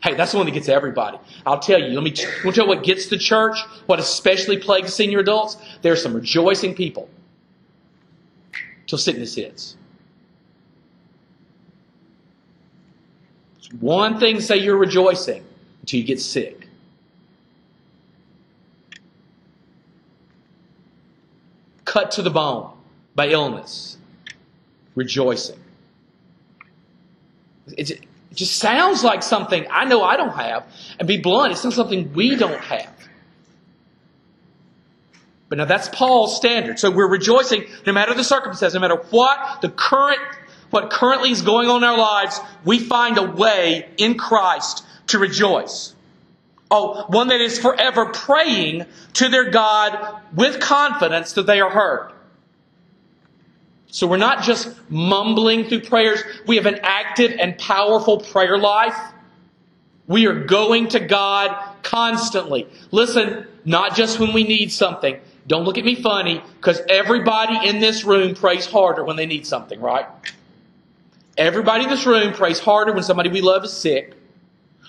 Hey, 0.00 0.14
that's 0.14 0.32
the 0.32 0.38
one 0.38 0.46
that 0.46 0.52
gets 0.52 0.68
everybody. 0.68 1.18
I'll 1.44 1.58
tell 1.58 1.78
you, 1.78 1.88
let 1.88 2.04
me, 2.04 2.14
let 2.14 2.44
me 2.44 2.52
tell 2.52 2.64
you 2.64 2.68
what 2.68 2.84
gets 2.84 3.08
the 3.08 3.18
church, 3.18 3.58
what 3.86 3.98
especially 3.98 4.58
plagues 4.58 4.94
senior 4.94 5.18
adults. 5.18 5.56
There 5.82 5.92
are 5.92 5.96
some 5.96 6.14
rejoicing 6.14 6.74
people 6.74 7.08
till 8.86 8.98
sickness 8.98 9.34
hits. 9.34 9.76
One 13.80 14.18
thing 14.18 14.40
say 14.40 14.56
you're 14.56 14.76
rejoicing 14.76 15.44
until 15.80 16.00
you 16.00 16.06
get 16.06 16.20
sick. 16.20 16.68
Cut 21.84 22.12
to 22.12 22.22
the 22.22 22.30
bone 22.30 22.72
by 23.14 23.28
illness 23.28 23.98
rejoicing. 24.94 25.58
it 27.68 28.00
just 28.34 28.56
sounds 28.56 29.04
like 29.04 29.22
something 29.22 29.64
I 29.70 29.84
know 29.84 30.02
I 30.02 30.16
don't 30.16 30.34
have. 30.34 30.66
And 30.98 31.06
be 31.06 31.18
blunt, 31.18 31.52
it's 31.52 31.64
not 31.64 31.72
something 31.72 32.12
we 32.12 32.36
don't 32.36 32.60
have. 32.60 32.92
But 35.48 35.58
now 35.58 35.64
that's 35.64 35.88
Paul's 35.88 36.36
standard. 36.36 36.78
So 36.78 36.90
we're 36.90 37.08
rejoicing 37.08 37.64
no 37.86 37.92
matter 37.92 38.12
the 38.12 38.24
circumstances, 38.24 38.74
no 38.74 38.80
matter 38.80 39.02
what 39.10 39.62
the 39.62 39.70
current, 39.70 40.20
what 40.70 40.90
currently 40.90 41.30
is 41.30 41.42
going 41.42 41.68
on 41.68 41.78
in 41.78 41.84
our 41.84 41.98
lives, 41.98 42.40
we 42.64 42.78
find 42.78 43.18
a 43.18 43.22
way 43.22 43.88
in 43.96 44.18
Christ 44.18 44.84
to 45.08 45.18
rejoice. 45.18 45.94
Oh, 46.70 47.06
one 47.08 47.28
that 47.28 47.40
is 47.40 47.58
forever 47.58 48.06
praying 48.06 48.84
to 49.14 49.28
their 49.28 49.50
God 49.50 50.22
with 50.34 50.60
confidence 50.60 51.32
that 51.32 51.46
they 51.46 51.60
are 51.60 51.70
heard. 51.70 52.12
So 53.90 54.06
we're 54.06 54.18
not 54.18 54.42
just 54.42 54.68
mumbling 54.90 55.64
through 55.64 55.80
prayers. 55.80 56.22
We 56.46 56.56
have 56.56 56.66
an 56.66 56.80
active 56.82 57.32
and 57.40 57.56
powerful 57.56 58.20
prayer 58.20 58.58
life. 58.58 58.96
We 60.06 60.26
are 60.26 60.44
going 60.44 60.88
to 60.88 61.00
God 61.00 61.56
constantly. 61.82 62.66
Listen, 62.90 63.46
not 63.64 63.96
just 63.96 64.18
when 64.18 64.34
we 64.34 64.44
need 64.44 64.72
something. 64.72 65.18
Don't 65.46 65.64
look 65.64 65.78
at 65.78 65.84
me 65.84 65.94
funny 65.94 66.42
because 66.56 66.82
everybody 66.90 67.66
in 67.66 67.80
this 67.80 68.04
room 68.04 68.34
prays 68.34 68.66
harder 68.66 69.04
when 69.04 69.16
they 69.16 69.26
need 69.26 69.46
something, 69.46 69.80
right? 69.80 70.06
Everybody 71.38 71.84
in 71.84 71.90
this 71.90 72.04
room 72.04 72.34
prays 72.34 72.58
harder 72.58 72.92
when 72.92 73.04
somebody 73.04 73.30
we 73.30 73.40
love 73.40 73.64
is 73.64 73.72
sick, 73.72 74.14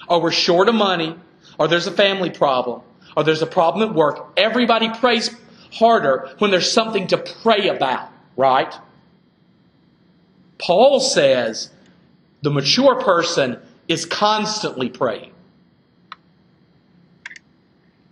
or 0.07 0.19
we're 0.19 0.31
short 0.31 0.67
of 0.67 0.73
money, 0.73 1.15
or 1.59 1.67
there's 1.67 1.85
a 1.85 1.91
family 1.91 2.31
problem, 2.31 2.81
or 3.15 3.23
there's 3.23 3.43
a 3.43 3.47
problem 3.47 3.87
at 3.87 3.95
work. 3.95 4.33
Everybody 4.35 4.89
prays 4.89 5.29
harder 5.71 6.33
when 6.39 6.49
there's 6.49 6.71
something 6.71 7.05
to 7.07 7.17
pray 7.19 7.67
about, 7.67 8.09
right? 8.35 8.73
Paul 10.57 10.99
says 10.99 11.69
the 12.41 12.49
mature 12.49 12.99
person 12.99 13.59
is 13.87 14.05
constantly 14.05 14.89
praying. 14.89 15.31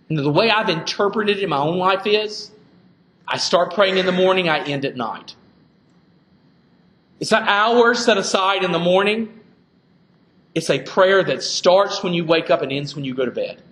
And 0.08 0.16
the 0.16 0.30
way 0.30 0.48
I've 0.48 0.68
interpreted 0.68 1.38
it 1.38 1.42
in 1.42 1.50
my 1.50 1.58
own 1.58 1.76
life 1.76 2.06
is 2.06 2.52
I 3.26 3.36
start 3.36 3.74
praying 3.74 3.98
in 3.98 4.06
the 4.06 4.12
morning, 4.12 4.48
I 4.48 4.60
end 4.60 4.84
at 4.84 4.96
night. 4.96 5.34
It's 7.20 7.30
not 7.30 7.48
hours 7.48 8.04
set 8.04 8.16
aside 8.16 8.64
in 8.64 8.72
the 8.72 8.78
morning. 8.78 9.40
It's 10.54 10.70
a 10.70 10.80
prayer 10.80 11.22
that 11.24 11.42
starts 11.42 12.02
when 12.02 12.14
you 12.14 12.24
wake 12.24 12.50
up 12.50 12.62
and 12.62 12.72
ends 12.72 12.94
when 12.94 13.04
you 13.04 13.14
go 13.14 13.24
to 13.24 13.30
bed. 13.30 13.62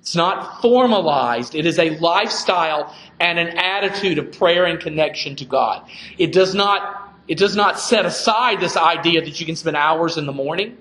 It's 0.00 0.14
not 0.14 0.60
formalized. 0.62 1.54
It 1.54 1.66
is 1.66 1.78
a 1.78 1.90
lifestyle 1.98 2.94
and 3.18 3.38
an 3.38 3.58
attitude 3.58 4.18
of 4.18 4.30
prayer 4.38 4.64
and 4.64 4.78
connection 4.78 5.34
to 5.36 5.44
God. 5.44 5.88
It 6.18 6.32
does 6.32 6.54
not 6.54 7.02
it 7.26 7.38
does 7.38 7.56
not 7.56 7.80
set 7.80 8.06
aside 8.06 8.60
this 8.60 8.76
idea 8.76 9.20
that 9.20 9.40
you 9.40 9.46
can 9.46 9.56
spend 9.56 9.76
hours 9.76 10.16
in 10.16 10.26
the 10.26 10.32
morning, 10.32 10.76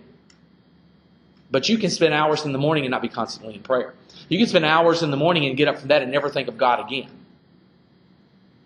but 1.49 1.67
you 1.69 1.79
can 1.79 1.89
spend 1.89 2.13
hours 2.13 2.45
in 2.45 2.51
the 2.51 2.59
morning 2.59 2.85
and 2.85 2.91
not 2.91 3.01
be 3.01 3.09
constantly 3.09 3.55
in 3.55 3.63
prayer. 3.63 3.95
You 4.29 4.37
can 4.37 4.47
spend 4.47 4.63
hours 4.63 5.01
in 5.01 5.09
the 5.09 5.17
morning 5.17 5.47
and 5.47 5.57
get 5.57 5.67
up 5.67 5.79
from 5.79 5.87
that 5.87 6.03
and 6.03 6.11
never 6.11 6.29
think 6.29 6.47
of 6.47 6.55
God 6.55 6.85
again. 6.85 7.09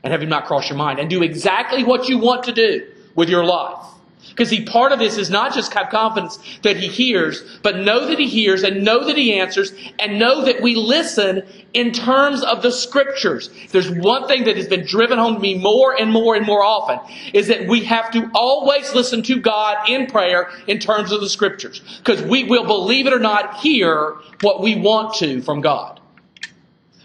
And 0.03 0.11
have 0.11 0.21
Him 0.21 0.27
not 0.27 0.45
cross 0.45 0.67
your 0.67 0.77
mind 0.77 0.99
and 0.99 1.09
do 1.09 1.23
exactly 1.23 1.85
what 1.85 2.09
you 2.09 2.17
want 2.19 2.43
to 2.43 2.51
do 2.51 2.85
with 3.19 3.27
your 3.27 3.43
life. 3.43 3.85
Because 4.29 4.47
see, 4.47 4.63
part 4.63 4.93
of 4.93 4.99
this 4.99 5.17
is 5.17 5.29
not 5.29 5.53
just 5.53 5.73
have 5.73 5.89
confidence 5.89 6.39
that 6.61 6.77
he 6.77 6.88
hears, 6.88 7.59
but 7.61 7.75
know 7.75 8.07
that 8.07 8.17
he 8.17 8.29
hears 8.29 8.63
and 8.63 8.85
know 8.85 9.05
that 9.05 9.17
he 9.17 9.38
answers 9.38 9.73
and 9.99 10.17
know 10.17 10.45
that 10.45 10.61
we 10.61 10.75
listen 10.75 11.43
in 11.73 11.91
terms 11.91 12.41
of 12.41 12.61
the 12.61 12.71
scriptures. 12.71 13.49
There's 13.71 13.91
one 13.91 14.29
thing 14.29 14.45
that 14.45 14.55
has 14.55 14.69
been 14.69 14.85
driven 14.85 15.19
home 15.19 15.33
to 15.35 15.39
me 15.41 15.57
more 15.57 15.99
and 15.99 16.13
more 16.13 16.38
and 16.38 16.45
more 16.45 16.63
often 16.63 16.99
is 17.33 17.47
that 17.47 17.67
we 17.67 17.83
have 17.83 18.09
to 18.11 18.31
always 18.33 18.95
listen 18.95 19.21
to 19.23 19.41
God 19.41 19.89
in 19.89 20.07
prayer 20.07 20.49
in 20.67 20.79
terms 20.79 21.11
of 21.11 21.19
the 21.19 21.29
scriptures. 21.29 21.81
Because 21.97 22.21
we 22.21 22.45
will, 22.45 22.63
believe 22.63 23.07
it 23.07 23.11
or 23.11 23.19
not, 23.19 23.57
hear 23.57 24.15
what 24.39 24.61
we 24.61 24.77
want 24.77 25.15
to 25.15 25.41
from 25.41 25.59
God. 25.59 25.99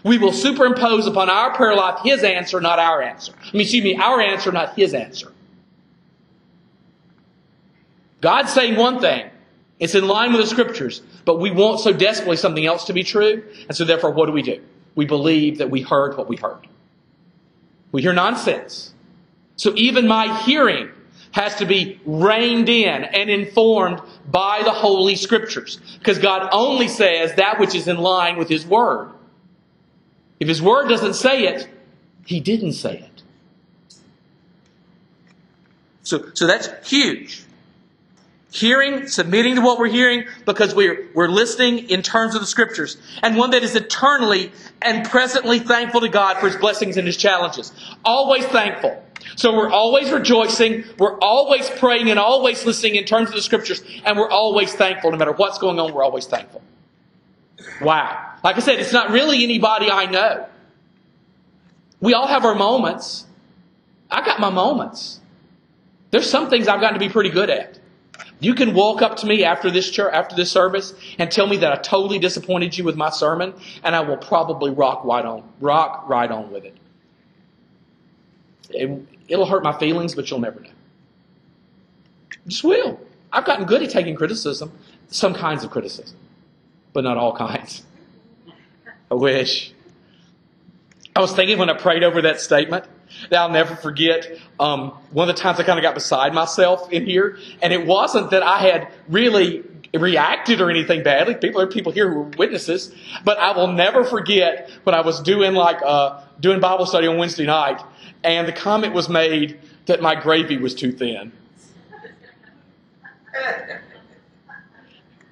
We 0.05 0.17
will 0.17 0.31
superimpose 0.31 1.05
upon 1.05 1.29
our 1.29 1.53
prayer 1.53 1.75
life 1.75 1.99
his 2.05 2.23
answer, 2.23 2.61
not 2.61 2.79
our 2.79 3.01
answer. 3.01 3.33
I 3.41 3.51
mean, 3.51 3.63
excuse 3.63 3.83
me, 3.83 3.97
our 3.97 4.21
answer, 4.21 4.53
not 4.53 4.77
his 4.77 4.93
answer. 4.93 5.33
God's 8.25 8.51
saying 8.51 8.75
one 8.75 8.99
thing. 8.99 9.29
It's 9.79 9.93
in 9.93 10.07
line 10.07 10.31
with 10.31 10.41
the 10.41 10.47
scriptures, 10.47 11.03
but 11.25 11.39
we 11.39 11.51
want 11.51 11.79
so 11.79 11.93
desperately 11.93 12.37
something 12.37 12.65
else 12.65 12.85
to 12.85 12.93
be 12.93 13.03
true. 13.03 13.43
And 13.67 13.77
so 13.77 13.85
therefore, 13.85 14.09
what 14.09 14.25
do 14.25 14.31
we 14.31 14.41
do? 14.41 14.63
We 14.95 15.05
believe 15.05 15.59
that 15.59 15.69
we 15.69 15.83
heard 15.83 16.17
what 16.17 16.27
we 16.27 16.35
heard. 16.35 16.67
We 17.91 18.01
hear 18.01 18.13
nonsense. 18.13 18.95
So 19.57 19.73
even 19.75 20.07
my 20.07 20.39
hearing 20.39 20.89
has 21.33 21.53
to 21.57 21.67
be 21.67 22.01
reined 22.03 22.67
in 22.67 23.03
and 23.03 23.29
informed 23.29 24.01
by 24.25 24.63
the 24.63 24.71
Holy 24.71 25.15
Scriptures. 25.15 25.79
Because 25.99 26.17
God 26.17 26.49
only 26.51 26.87
says 26.87 27.35
that 27.35 27.59
which 27.59 27.75
is 27.75 27.87
in 27.87 27.97
line 27.97 28.37
with 28.39 28.49
His 28.49 28.65
Word. 28.65 29.11
If 30.39 30.47
His 30.47 30.63
Word 30.63 30.87
doesn't 30.87 31.13
say 31.13 31.43
it, 31.43 31.67
He 32.25 32.39
didn't 32.39 32.73
say 32.73 32.97
it. 32.97 33.21
So, 36.01 36.31
so 36.33 36.47
that's 36.47 36.89
huge. 36.89 37.44
Hearing, 38.55 39.07
submitting 39.07 39.55
to 39.55 39.61
what 39.61 39.79
we're 39.79 39.89
hearing 39.89 40.27
because 40.45 40.73
we're, 40.73 41.09
we're 41.13 41.27
listening 41.27 41.89
in 41.89 42.01
terms 42.01 42.35
of 42.35 42.41
the 42.41 42.47
Scriptures. 42.47 42.95
And 43.21 43.35
one 43.35 43.49
that 43.49 43.63
is 43.63 43.75
eternally 43.75 44.53
and 44.81 45.05
presently 45.09 45.59
thankful 45.59 45.99
to 45.99 46.07
God 46.07 46.37
for 46.37 46.47
His 46.47 46.55
blessings 46.55 46.95
and 46.95 47.05
His 47.05 47.17
challenges. 47.17 47.73
Always 48.05 48.45
thankful. 48.45 49.03
So 49.35 49.53
we're 49.53 49.69
always 49.69 50.09
rejoicing, 50.09 50.85
we're 50.97 51.19
always 51.19 51.69
praying 51.69 52.09
and 52.09 52.17
always 52.17 52.65
listening 52.65 52.95
in 52.95 53.03
terms 53.03 53.27
of 53.27 53.35
the 53.35 53.41
Scriptures, 53.41 53.83
and 54.05 54.17
we're 54.17 54.29
always 54.29 54.73
thankful. 54.73 55.11
No 55.11 55.17
matter 55.17 55.33
what's 55.33 55.57
going 55.57 55.77
on, 55.77 55.93
we're 55.93 56.05
always 56.05 56.25
thankful. 56.25 56.61
Wow. 57.81 58.35
Like 58.41 58.55
I 58.55 58.59
said, 58.59 58.79
it's 58.79 58.93
not 58.93 59.09
really 59.09 59.43
anybody 59.43 59.91
I 59.91 60.05
know. 60.05 60.47
We 61.99 62.13
all 62.13 62.27
have 62.27 62.45
our 62.45 62.55
moments. 62.55 63.25
I 64.09 64.25
got 64.25 64.39
my 64.39 64.49
moments. 64.49 65.19
There's 66.11 66.29
some 66.29 66.49
things 66.49 66.69
I've 66.69 66.79
gotten 66.79 66.97
to 66.97 67.05
be 67.05 67.11
pretty 67.11 67.31
good 67.31 67.49
at. 67.49 67.79
You 68.39 68.53
can 68.53 68.73
walk 68.73 69.01
up 69.01 69.17
to 69.17 69.25
me 69.25 69.43
after 69.43 69.71
this 69.71 69.89
church, 69.89 70.13
after 70.13 70.35
this 70.35 70.51
service 70.51 70.93
and 71.17 71.31
tell 71.31 71.47
me 71.47 71.57
that 71.57 71.71
I 71.71 71.77
totally 71.77 72.19
disappointed 72.19 72.77
you 72.77 72.83
with 72.83 72.95
my 72.95 73.09
sermon, 73.09 73.53
and 73.83 73.95
I 73.95 74.01
will 74.01 74.17
probably 74.17 74.71
rock 74.71 75.05
right 75.05 75.25
on, 75.25 75.43
rock 75.61 76.07
right 76.07 76.29
on 76.29 76.51
with 76.51 76.65
it. 76.65 76.75
it 78.69 79.07
it'll 79.27 79.45
hurt 79.45 79.63
my 79.63 79.77
feelings, 79.77 80.15
but 80.15 80.29
you'll 80.29 80.39
never 80.39 80.59
know. 80.59 80.69
Just 82.47 82.63
will. 82.63 82.99
I've 83.31 83.45
gotten 83.45 83.65
good 83.65 83.81
at 83.81 83.89
taking 83.89 84.15
criticism, 84.15 84.71
some 85.07 85.33
kinds 85.33 85.63
of 85.63 85.71
criticism, 85.71 86.17
but 86.93 87.03
not 87.03 87.17
all 87.17 87.35
kinds. 87.35 87.83
I 89.11 89.15
wish. 89.15 89.73
I 91.15 91.21
was 91.21 91.33
thinking 91.33 91.57
when 91.57 91.69
I 91.69 91.73
prayed 91.73 92.03
over 92.03 92.21
that 92.23 92.41
statement 92.41 92.85
that 93.29 93.39
I'll 93.39 93.49
never 93.49 93.75
forget. 93.75 94.39
Um, 94.59 94.91
one 95.11 95.29
of 95.29 95.35
the 95.35 95.41
times 95.41 95.59
I 95.59 95.63
kind 95.63 95.79
of 95.79 95.83
got 95.83 95.93
beside 95.93 96.33
myself 96.33 96.91
in 96.91 97.05
here, 97.05 97.37
and 97.61 97.73
it 97.73 97.85
wasn't 97.85 98.31
that 98.31 98.43
I 98.43 98.59
had 98.59 98.91
really 99.07 99.63
reacted 99.93 100.61
or 100.61 100.69
anything 100.69 101.03
badly. 101.03 101.35
People 101.35 101.61
are 101.61 101.67
people 101.67 101.91
here 101.91 102.11
who 102.11 102.21
are 102.21 102.31
witnesses, 102.37 102.93
but 103.23 103.37
I 103.37 103.55
will 103.55 103.71
never 103.71 104.03
forget 104.03 104.69
when 104.83 104.95
I 104.95 105.01
was 105.01 105.21
doing 105.21 105.53
like 105.53 105.81
uh, 105.83 106.21
doing 106.39 106.59
Bible 106.59 106.85
study 106.85 107.07
on 107.07 107.17
Wednesday 107.17 107.45
night, 107.45 107.81
and 108.23 108.47
the 108.47 108.53
comment 108.53 108.93
was 108.93 109.09
made 109.09 109.59
that 109.85 110.01
my 110.01 110.15
gravy 110.15 110.57
was 110.57 110.75
too 110.75 110.91
thin. 110.91 111.31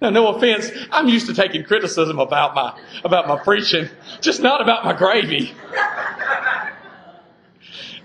Now, 0.02 0.10
no 0.10 0.28
offense, 0.28 0.70
I'm 0.92 1.08
used 1.08 1.28
to 1.28 1.34
taking 1.34 1.64
criticism 1.64 2.20
about 2.20 2.54
my 2.56 2.78
about 3.06 3.26
my 3.28 3.38
preaching, 3.42 3.88
just 4.20 4.42
not 4.42 4.62
about 4.62 4.84
my 4.84 4.92
gravy. 4.92 5.54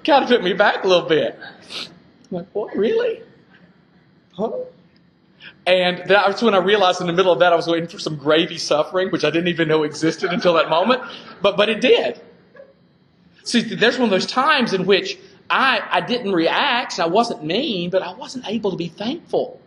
Kind 0.08 0.24
of 0.24 0.30
took 0.30 0.42
me 0.42 0.52
back 0.52 0.84
a 0.84 0.88
little 0.88 1.08
bit. 1.08 1.38
I'm 1.38 2.38
like, 2.38 2.46
what, 2.52 2.76
really? 2.76 3.22
Huh? 4.32 4.52
And 5.66 6.02
that's 6.06 6.42
when 6.42 6.54
I 6.54 6.58
realized 6.58 7.00
in 7.00 7.06
the 7.06 7.12
middle 7.12 7.32
of 7.32 7.38
that 7.40 7.52
I 7.52 7.56
was 7.56 7.66
waiting 7.66 7.88
for 7.88 7.98
some 7.98 8.16
gravy 8.16 8.58
suffering, 8.58 9.10
which 9.10 9.24
I 9.24 9.30
didn't 9.30 9.48
even 9.48 9.68
know 9.68 9.82
existed 9.82 10.32
until 10.32 10.54
that 10.54 10.70
moment. 10.70 11.02
But 11.42 11.56
but 11.56 11.68
it 11.68 11.80
did. 11.80 12.20
See, 13.44 13.62
there's 13.62 13.98
one 13.98 14.04
of 14.04 14.10
those 14.10 14.26
times 14.26 14.72
in 14.72 14.86
which 14.86 15.18
I, 15.50 15.82
I 15.90 16.00
didn't 16.00 16.32
react, 16.32 16.98
I 17.00 17.06
wasn't 17.06 17.44
mean, 17.44 17.90
but 17.90 18.02
I 18.02 18.12
wasn't 18.12 18.46
able 18.46 18.70
to 18.70 18.76
be 18.76 18.88
thankful. 18.88 19.60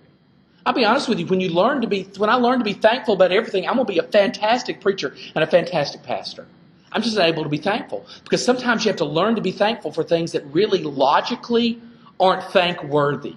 I'll 0.66 0.74
be 0.74 0.86
honest 0.86 1.10
with 1.10 1.20
you, 1.20 1.26
when 1.26 1.40
you 1.40 1.50
learn 1.50 1.82
to 1.82 1.88
be 1.88 2.04
when 2.18 2.30
I 2.30 2.36
learn 2.36 2.60
to 2.60 2.66
be 2.66 2.74
thankful 2.74 3.16
about 3.16 3.32
everything, 3.32 3.68
I'm 3.68 3.76
gonna 3.76 3.86
be 3.86 3.98
a 3.98 4.04
fantastic 4.04 4.82
preacher 4.82 5.16
and 5.34 5.44
a 5.44 5.48
fantastic 5.48 6.04
pastor. 6.04 6.46
I'm 6.92 7.02
just 7.02 7.18
able 7.18 7.44
to 7.44 7.50
be 7.50 7.58
thankful. 7.58 8.06
Because 8.24 8.44
sometimes 8.44 8.84
you 8.84 8.90
have 8.90 8.98
to 8.98 9.06
learn 9.06 9.36
to 9.36 9.42
be 9.42 9.52
thankful 9.52 9.92
for 9.92 10.04
things 10.04 10.34
that 10.34 10.46
really 10.48 10.84
logically 10.84 11.82
aren't 12.20 12.44
thankworthy. 12.52 13.36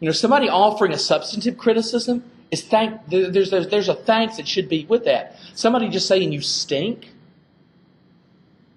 You 0.00 0.06
know, 0.06 0.12
somebody 0.12 0.48
offering 0.48 0.92
a 0.92 0.98
substantive 0.98 1.58
criticism 1.58 2.24
is 2.50 2.62
thank 2.62 3.00
there's, 3.08 3.50
there's, 3.50 3.68
there's 3.68 3.88
a 3.88 3.94
thanks 3.94 4.38
that 4.38 4.48
should 4.48 4.68
be 4.68 4.86
with 4.86 5.04
that. 5.04 5.36
Somebody 5.54 5.88
just 5.88 6.08
saying 6.08 6.32
you 6.32 6.40
stink. 6.40 7.12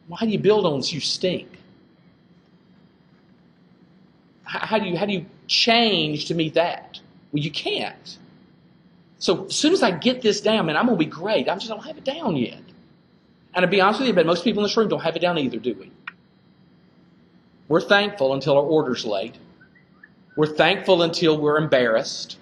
Why 0.07 0.19
do 0.19 0.27
you 0.27 0.39
build 0.39 0.65
on 0.65 0.81
you 0.83 0.99
stink? 0.99 1.47
How 4.43 4.77
do 4.77 4.85
you 4.85 4.97
how 4.97 5.05
do 5.05 5.13
you 5.13 5.25
change 5.47 6.25
to 6.25 6.35
meet 6.35 6.53
that? 6.53 6.99
Well, 7.31 7.41
you 7.41 7.49
can't. 7.49 8.17
So 9.17 9.45
as 9.45 9.55
soon 9.55 9.73
as 9.73 9.81
I 9.81 9.91
get 9.91 10.21
this 10.21 10.41
down, 10.41 10.67
man, 10.67 10.77
I'm 10.77 10.85
gonna 10.85 10.97
be 10.97 11.05
great. 11.05 11.49
I 11.49 11.55
just 11.55 11.69
don't 11.69 11.83
have 11.83 11.97
it 11.97 12.03
down 12.03 12.35
yet. 12.35 12.61
And 13.55 13.63
to 13.63 13.67
be 13.67 13.81
honest 13.81 13.99
with 13.99 14.07
you, 14.07 14.13
but 14.13 14.25
most 14.25 14.43
people 14.43 14.63
in 14.63 14.67
this 14.67 14.75
room 14.75 14.87
don't 14.89 15.01
have 15.01 15.15
it 15.15 15.19
down 15.19 15.37
either, 15.37 15.57
do 15.57 15.75
we? 15.75 15.91
We're 17.67 17.81
thankful 17.81 18.33
until 18.33 18.57
our 18.57 18.63
order's 18.63 19.05
late. 19.05 19.35
We're 20.35 20.47
thankful 20.47 21.03
until 21.03 21.37
we're 21.37 21.57
embarrassed. 21.57 22.37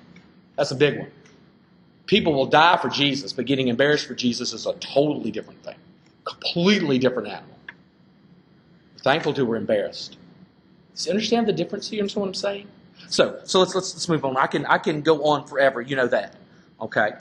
That's 0.56 0.72
a 0.72 0.76
big 0.76 1.00
one. 1.00 1.12
People 2.06 2.34
will 2.34 2.46
die 2.46 2.78
for 2.78 2.90
Jesus, 2.90 3.34
but 3.34 3.46
getting 3.46 3.68
embarrassed 3.68 4.06
for 4.06 4.16
Jesus 4.16 4.54
is 4.54 4.66
a 4.66 4.74
totally 4.74 5.32
different 5.32 5.64
thing. 5.64 5.76
Completely 6.26 6.98
different 6.98 7.28
animal. 7.28 7.56
We're 8.94 9.04
thankful 9.04 9.34
till 9.34 9.46
we're 9.46 9.58
embarrassed. 9.58 10.18
See, 10.94 11.10
understand 11.10 11.48
the 11.48 11.54
difference 11.54 11.90
here? 11.90 12.02
Understand 12.02 12.22
what 12.22 12.28
I'm 12.28 12.34
saying? 12.34 12.68
So, 13.08 13.40
so 13.44 13.60
let's, 13.60 13.74
let's 13.76 13.94
let's 13.94 14.10
move 14.10 14.24
on. 14.24 14.38
I 14.38 14.48
can 14.48 14.66
I 14.66 14.78
can 14.78 15.02
go 15.02 15.24
on 15.26 15.48
forever. 15.48 15.82
You 15.82 15.96
know 15.96 16.08
that, 16.08 16.36
okay? 16.80 17.12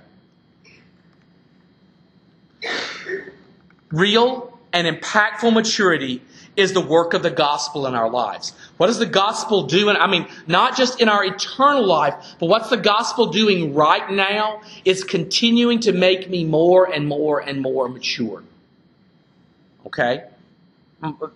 Real 3.90 4.58
and 4.72 4.86
impactful 4.86 5.52
maturity 5.52 6.22
is 6.56 6.72
the 6.72 6.80
work 6.80 7.14
of 7.14 7.22
the 7.22 7.30
gospel 7.30 7.86
in 7.86 7.94
our 7.94 8.10
lives. 8.10 8.52
What 8.76 8.88
does 8.88 8.98
the 8.98 9.06
gospel 9.06 9.64
do? 9.64 9.88
And 9.88 9.98
I 9.98 10.06
mean, 10.06 10.28
not 10.46 10.76
just 10.76 11.00
in 11.00 11.08
our 11.08 11.24
eternal 11.24 11.86
life, 11.86 12.14
but 12.38 12.46
what's 12.46 12.70
the 12.70 12.76
gospel 12.76 13.26
doing 13.26 13.74
right 13.74 14.10
now? 14.10 14.62
It's 14.84 15.04
continuing 15.04 15.80
to 15.80 15.92
make 15.92 16.28
me 16.28 16.44
more 16.44 16.90
and 16.92 17.06
more 17.06 17.40
and 17.40 17.60
more 17.60 17.88
mature. 17.88 18.42
Okay? 19.86 20.24
Mm, 21.02 21.30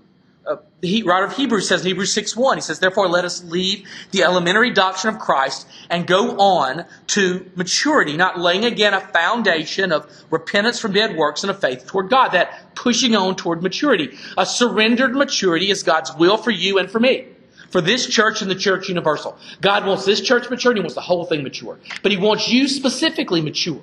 uh, 0.46 0.56
the 0.80 1.02
writer 1.04 1.24
of 1.24 1.36
Hebrews 1.36 1.66
says 1.66 1.80
in 1.80 1.86
Hebrews 1.86 2.12
6 2.12 2.36
1, 2.36 2.58
he 2.58 2.60
says, 2.60 2.78
Therefore, 2.78 3.08
let 3.08 3.24
us 3.24 3.42
leave 3.44 3.88
the 4.10 4.24
elementary 4.24 4.70
doctrine 4.70 5.14
of 5.14 5.20
Christ 5.20 5.66
and 5.88 6.06
go 6.06 6.36
on 6.38 6.84
to 7.08 7.50
maturity, 7.54 8.16
not 8.16 8.38
laying 8.38 8.64
again 8.64 8.92
a 8.92 9.00
foundation 9.00 9.92
of 9.92 10.10
repentance 10.30 10.78
from 10.78 10.92
dead 10.92 11.16
works 11.16 11.42
and 11.44 11.50
of 11.50 11.60
faith 11.60 11.86
toward 11.86 12.10
God. 12.10 12.32
That 12.32 12.74
pushing 12.74 13.16
on 13.16 13.36
toward 13.36 13.62
maturity. 13.62 14.16
A 14.36 14.44
surrendered 14.44 15.14
maturity 15.14 15.70
is 15.70 15.82
God's 15.82 16.14
will 16.14 16.36
for 16.36 16.50
you 16.50 16.78
and 16.78 16.90
for 16.90 17.00
me. 17.00 17.28
For 17.70 17.80
this 17.80 18.06
church 18.06 18.42
and 18.42 18.50
the 18.50 18.54
church 18.54 18.88
universal. 18.88 19.36
God 19.60 19.86
wants 19.86 20.04
this 20.04 20.20
church 20.20 20.50
mature 20.50 20.72
and 20.72 20.78
He 20.78 20.82
wants 20.82 20.94
the 20.94 21.00
whole 21.00 21.24
thing 21.24 21.42
mature. 21.42 21.78
But 22.02 22.12
He 22.12 22.18
wants 22.18 22.48
you 22.48 22.68
specifically 22.68 23.40
mature. 23.40 23.80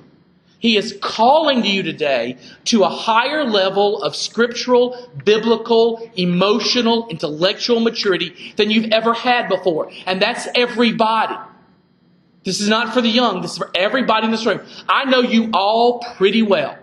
He 0.62 0.78
is 0.78 0.96
calling 1.02 1.64
to 1.64 1.68
you 1.68 1.82
today 1.82 2.38
to 2.66 2.84
a 2.84 2.90
higher 2.90 3.44
level 3.44 4.04
of 4.04 4.16
scriptural, 4.16 5.10
biblical, 5.26 6.08
emotional, 6.16 7.08
intellectual 7.10 7.80
maturity 7.80 8.54
than 8.58 8.70
you've 8.70 8.92
ever 8.92 9.16
had 9.16 9.50
before. 9.50 9.92
And 10.06 10.22
that's 10.22 10.48
everybody. 10.54 11.36
This 12.44 12.62
is 12.62 12.70
not 12.70 12.94
for 12.94 13.02
the 13.02 13.10
young. 13.10 13.42
This 13.42 13.54
is 13.54 13.58
for 13.58 13.72
everybody 13.74 14.26
in 14.26 14.32
this 14.32 14.46
room. 14.46 14.62
I 14.88 15.06
know 15.06 15.22
you 15.22 15.50
all 15.52 16.00
pretty 16.18 16.44
well. 16.44 16.78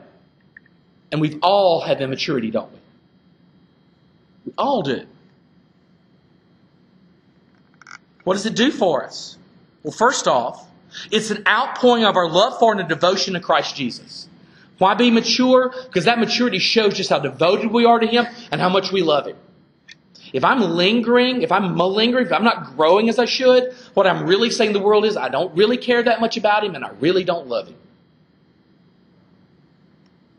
And 1.12 1.20
we've 1.20 1.38
all 1.40 1.80
had 1.80 2.00
immaturity, 2.00 2.50
don't 2.50 2.72
we? 2.72 2.78
We 4.46 4.52
all 4.58 4.82
do. 4.82 5.06
What 8.24 8.34
does 8.34 8.44
it 8.44 8.56
do 8.56 8.72
for 8.72 9.04
us? 9.04 9.38
Well, 9.84 9.92
first 9.92 10.26
off, 10.26 10.67
it's 11.10 11.30
an 11.30 11.44
outpouring 11.46 12.04
of 12.04 12.16
our 12.16 12.28
love 12.28 12.58
for 12.58 12.72
and 12.72 12.80
a 12.80 12.84
devotion 12.84 13.34
to 13.34 13.40
Christ 13.40 13.76
Jesus. 13.76 14.28
Why 14.78 14.94
be 14.94 15.10
mature? 15.10 15.74
Because 15.86 16.04
that 16.04 16.18
maturity 16.18 16.58
shows 16.58 16.94
just 16.94 17.10
how 17.10 17.18
devoted 17.18 17.70
we 17.72 17.84
are 17.84 17.98
to 17.98 18.06
Him 18.06 18.26
and 18.50 18.60
how 18.60 18.68
much 18.68 18.92
we 18.92 19.02
love 19.02 19.26
Him. 19.26 19.36
If 20.32 20.44
I'm 20.44 20.60
lingering, 20.60 21.42
if 21.42 21.50
I'm 21.50 21.74
malingering, 21.76 22.26
if 22.26 22.32
I'm 22.32 22.44
not 22.44 22.76
growing 22.76 23.08
as 23.08 23.18
I 23.18 23.24
should, 23.24 23.74
what 23.94 24.06
I'm 24.06 24.26
really 24.26 24.50
saying 24.50 24.72
to 24.72 24.78
the 24.78 24.84
world 24.84 25.04
is 25.04 25.16
I 25.16 25.28
don't 25.28 25.54
really 25.56 25.78
care 25.78 26.02
that 26.02 26.20
much 26.20 26.36
about 26.36 26.64
Him 26.64 26.74
and 26.74 26.84
I 26.84 26.90
really 27.00 27.24
don't 27.24 27.48
love 27.48 27.68
Him. 27.68 27.76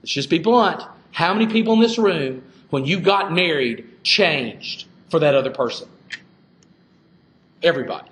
Let's 0.01 0.11
just 0.11 0.29
be 0.29 0.39
blunt. 0.39 0.81
How 1.11 1.33
many 1.33 1.47
people 1.47 1.73
in 1.73 1.79
this 1.79 1.97
room, 1.97 2.43
when 2.69 2.85
you 2.85 2.99
got 2.99 3.33
married, 3.33 4.03
changed 4.03 4.85
for 5.09 5.19
that 5.19 5.35
other 5.35 5.51
person? 5.51 5.89
Everybody. 7.61 8.08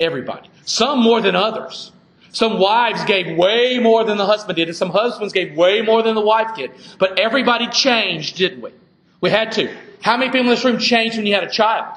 Everybody. 0.00 0.50
Some 0.64 1.02
more 1.02 1.20
than 1.20 1.36
others. 1.36 1.92
Some 2.32 2.58
wives 2.58 3.04
gave 3.04 3.36
way 3.36 3.78
more 3.78 4.02
than 4.04 4.18
the 4.18 4.26
husband 4.26 4.56
did, 4.56 4.66
and 4.66 4.76
some 4.76 4.90
husbands 4.90 5.32
gave 5.32 5.56
way 5.56 5.82
more 5.82 6.02
than 6.02 6.16
the 6.16 6.20
wife 6.20 6.56
did. 6.56 6.72
But 6.98 7.20
everybody 7.20 7.68
changed, 7.68 8.36
didn't 8.36 8.60
we? 8.60 8.70
We 9.20 9.30
had 9.30 9.52
to. 9.52 9.72
How 10.02 10.16
many 10.16 10.32
people 10.32 10.46
in 10.46 10.46
this 10.48 10.64
room 10.64 10.78
changed 10.78 11.16
when 11.16 11.26
you 11.26 11.34
had 11.34 11.44
a 11.44 11.50
child? 11.50 11.96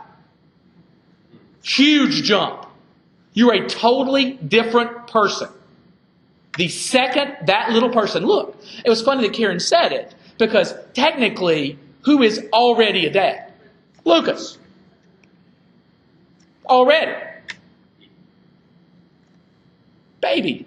Huge 1.64 2.24
jump. 2.24 2.68
You're 3.34 3.54
a 3.54 3.68
totally 3.68 4.34
different 4.34 5.08
person. 5.08 5.50
The 6.56 6.70
second 6.70 7.48
that 7.48 7.72
little 7.72 7.90
person, 7.90 8.24
look, 8.24 8.58
it 8.86 8.90
was 8.90 9.02
funny 9.02 9.28
that 9.28 9.36
Karen 9.36 9.60
said 9.60 9.92
it 9.92 10.16
because 10.38 10.74
technically, 10.94 11.78
who 12.02 12.22
is 12.22 12.48
already 12.54 13.06
a 13.06 13.12
dad? 13.12 13.52
Lucas. 14.06 14.58
Already. 16.66 17.27
Baby. 20.22 20.66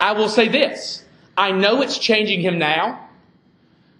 I 0.00 0.12
will 0.12 0.28
say 0.28 0.48
this 0.48 1.04
I 1.36 1.52
know 1.52 1.82
it's 1.82 1.98
changing 1.98 2.40
him 2.40 2.58
now. 2.58 3.08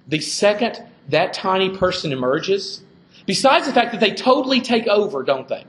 The 0.08 0.20
second 0.20 0.82
that 1.08 1.32
tiny 1.32 1.76
person 1.76 2.12
emerges, 2.12 2.82
besides 3.26 3.66
the 3.66 3.72
fact 3.72 3.92
that 3.92 4.00
they 4.00 4.12
totally 4.12 4.60
take 4.60 4.86
over, 4.86 5.22
don't 5.22 5.48
they? 5.48 5.64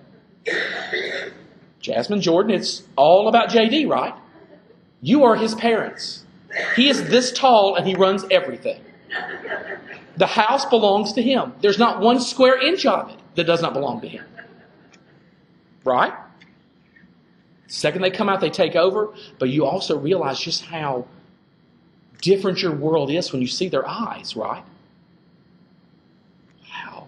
Jasmine 1.79 2.21
Jordan, 2.21 2.51
it's 2.51 2.83
all 2.95 3.27
about 3.27 3.49
JD, 3.49 3.89
right? 3.89 4.13
You 5.01 5.23
are 5.23 5.35
his 5.35 5.55
parents. 5.55 6.23
He 6.75 6.89
is 6.89 7.09
this 7.09 7.31
tall 7.31 7.75
and 7.75 7.87
he 7.87 7.95
runs 7.95 8.25
everything. 8.31 8.81
The 10.17 10.25
house 10.25 10.65
belongs 10.65 11.13
to 11.13 11.21
him. 11.21 11.53
There's 11.61 11.77
not 11.77 12.01
one 12.01 12.19
square 12.19 12.59
inch 12.59 12.85
of 12.85 13.09
it 13.09 13.19
that 13.35 13.45
does 13.45 13.61
not 13.61 13.73
belong 13.73 14.01
to 14.01 14.07
him. 14.07 14.25
Right? 15.83 16.13
Second 17.67 18.01
they 18.01 18.09
come 18.09 18.29
out, 18.29 18.39
they 18.39 18.49
take 18.49 18.75
over, 18.75 19.13
but 19.39 19.49
you 19.49 19.65
also 19.65 19.97
realize 19.97 20.39
just 20.39 20.63
how 20.63 21.05
different 22.21 22.61
your 22.61 22.71
world 22.71 23.11
is 23.11 23.31
when 23.31 23.41
you 23.41 23.47
see 23.47 23.67
their 23.67 23.87
eyes, 23.87 24.35
right? 24.35 24.63
Wow. 26.69 27.07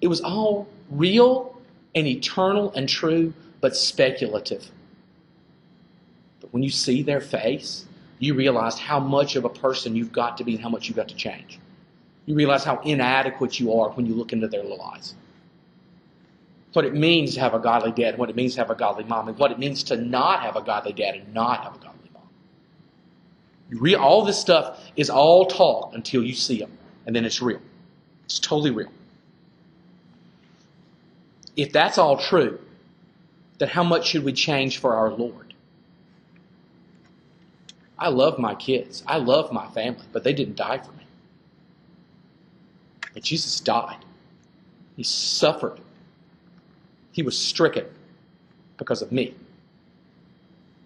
It 0.00 0.08
was 0.08 0.20
all 0.20 0.68
real 0.90 1.56
and 1.94 2.06
eternal 2.06 2.72
and 2.72 2.88
true, 2.88 3.32
but 3.60 3.76
speculative. 3.76 4.70
But 6.40 6.52
when 6.52 6.62
you 6.64 6.70
see 6.70 7.02
their 7.02 7.20
face, 7.20 7.86
you 8.18 8.34
realize 8.34 8.78
how 8.78 8.98
much 8.98 9.36
of 9.36 9.44
a 9.44 9.48
person 9.48 9.94
you've 9.94 10.12
got 10.12 10.36
to 10.38 10.44
be 10.44 10.54
and 10.54 10.62
how 10.62 10.68
much 10.68 10.88
you've 10.88 10.96
got 10.96 11.08
to 11.08 11.14
change. 11.14 11.60
You 12.26 12.34
realize 12.34 12.64
how 12.64 12.80
inadequate 12.80 13.60
you 13.60 13.72
are 13.72 13.90
when 13.90 14.04
you 14.04 14.14
look 14.14 14.32
into 14.32 14.48
their 14.48 14.62
little 14.62 14.82
eyes 14.82 15.14
what 16.76 16.84
it 16.84 16.94
means 16.94 17.34
to 17.34 17.40
have 17.40 17.54
a 17.54 17.58
godly 17.58 17.90
dad, 17.90 18.18
what 18.18 18.28
it 18.28 18.36
means 18.36 18.54
to 18.54 18.60
have 18.60 18.68
a 18.68 18.74
godly 18.74 19.04
mom, 19.04 19.28
and 19.28 19.38
what 19.38 19.50
it 19.50 19.58
means 19.58 19.82
to 19.84 19.96
not 19.96 20.42
have 20.42 20.56
a 20.56 20.62
godly 20.62 20.92
dad 20.92 21.14
and 21.14 21.32
not 21.32 21.64
have 21.64 21.74
a 21.74 21.78
godly 21.78 22.10
mom. 22.12 22.28
You 23.70 23.96
all 23.96 24.26
this 24.26 24.38
stuff 24.38 24.78
is 24.94 25.08
all 25.08 25.46
talk 25.46 25.94
until 25.94 26.22
you 26.22 26.34
see 26.34 26.58
them, 26.58 26.76
and 27.06 27.16
then 27.16 27.24
it's 27.24 27.40
real. 27.40 27.62
It's 28.26 28.38
totally 28.38 28.72
real. 28.72 28.90
If 31.56 31.72
that's 31.72 31.96
all 31.96 32.18
true, 32.18 32.60
then 33.56 33.70
how 33.70 33.82
much 33.82 34.08
should 34.08 34.22
we 34.22 34.34
change 34.34 34.76
for 34.76 34.94
our 34.94 35.10
Lord? 35.10 35.54
I 37.98 38.10
love 38.10 38.38
my 38.38 38.54
kids. 38.54 39.02
I 39.06 39.16
love 39.16 39.50
my 39.50 39.66
family, 39.68 40.04
but 40.12 40.24
they 40.24 40.34
didn't 40.34 40.56
die 40.56 40.76
for 40.76 40.92
me. 40.92 41.06
But 43.14 43.22
Jesus 43.22 43.60
died. 43.60 44.04
He 44.96 45.02
suffered 45.02 45.80
he 47.16 47.22
was 47.22 47.36
stricken 47.36 47.86
because 48.76 49.00
of 49.00 49.10
me. 49.10 49.34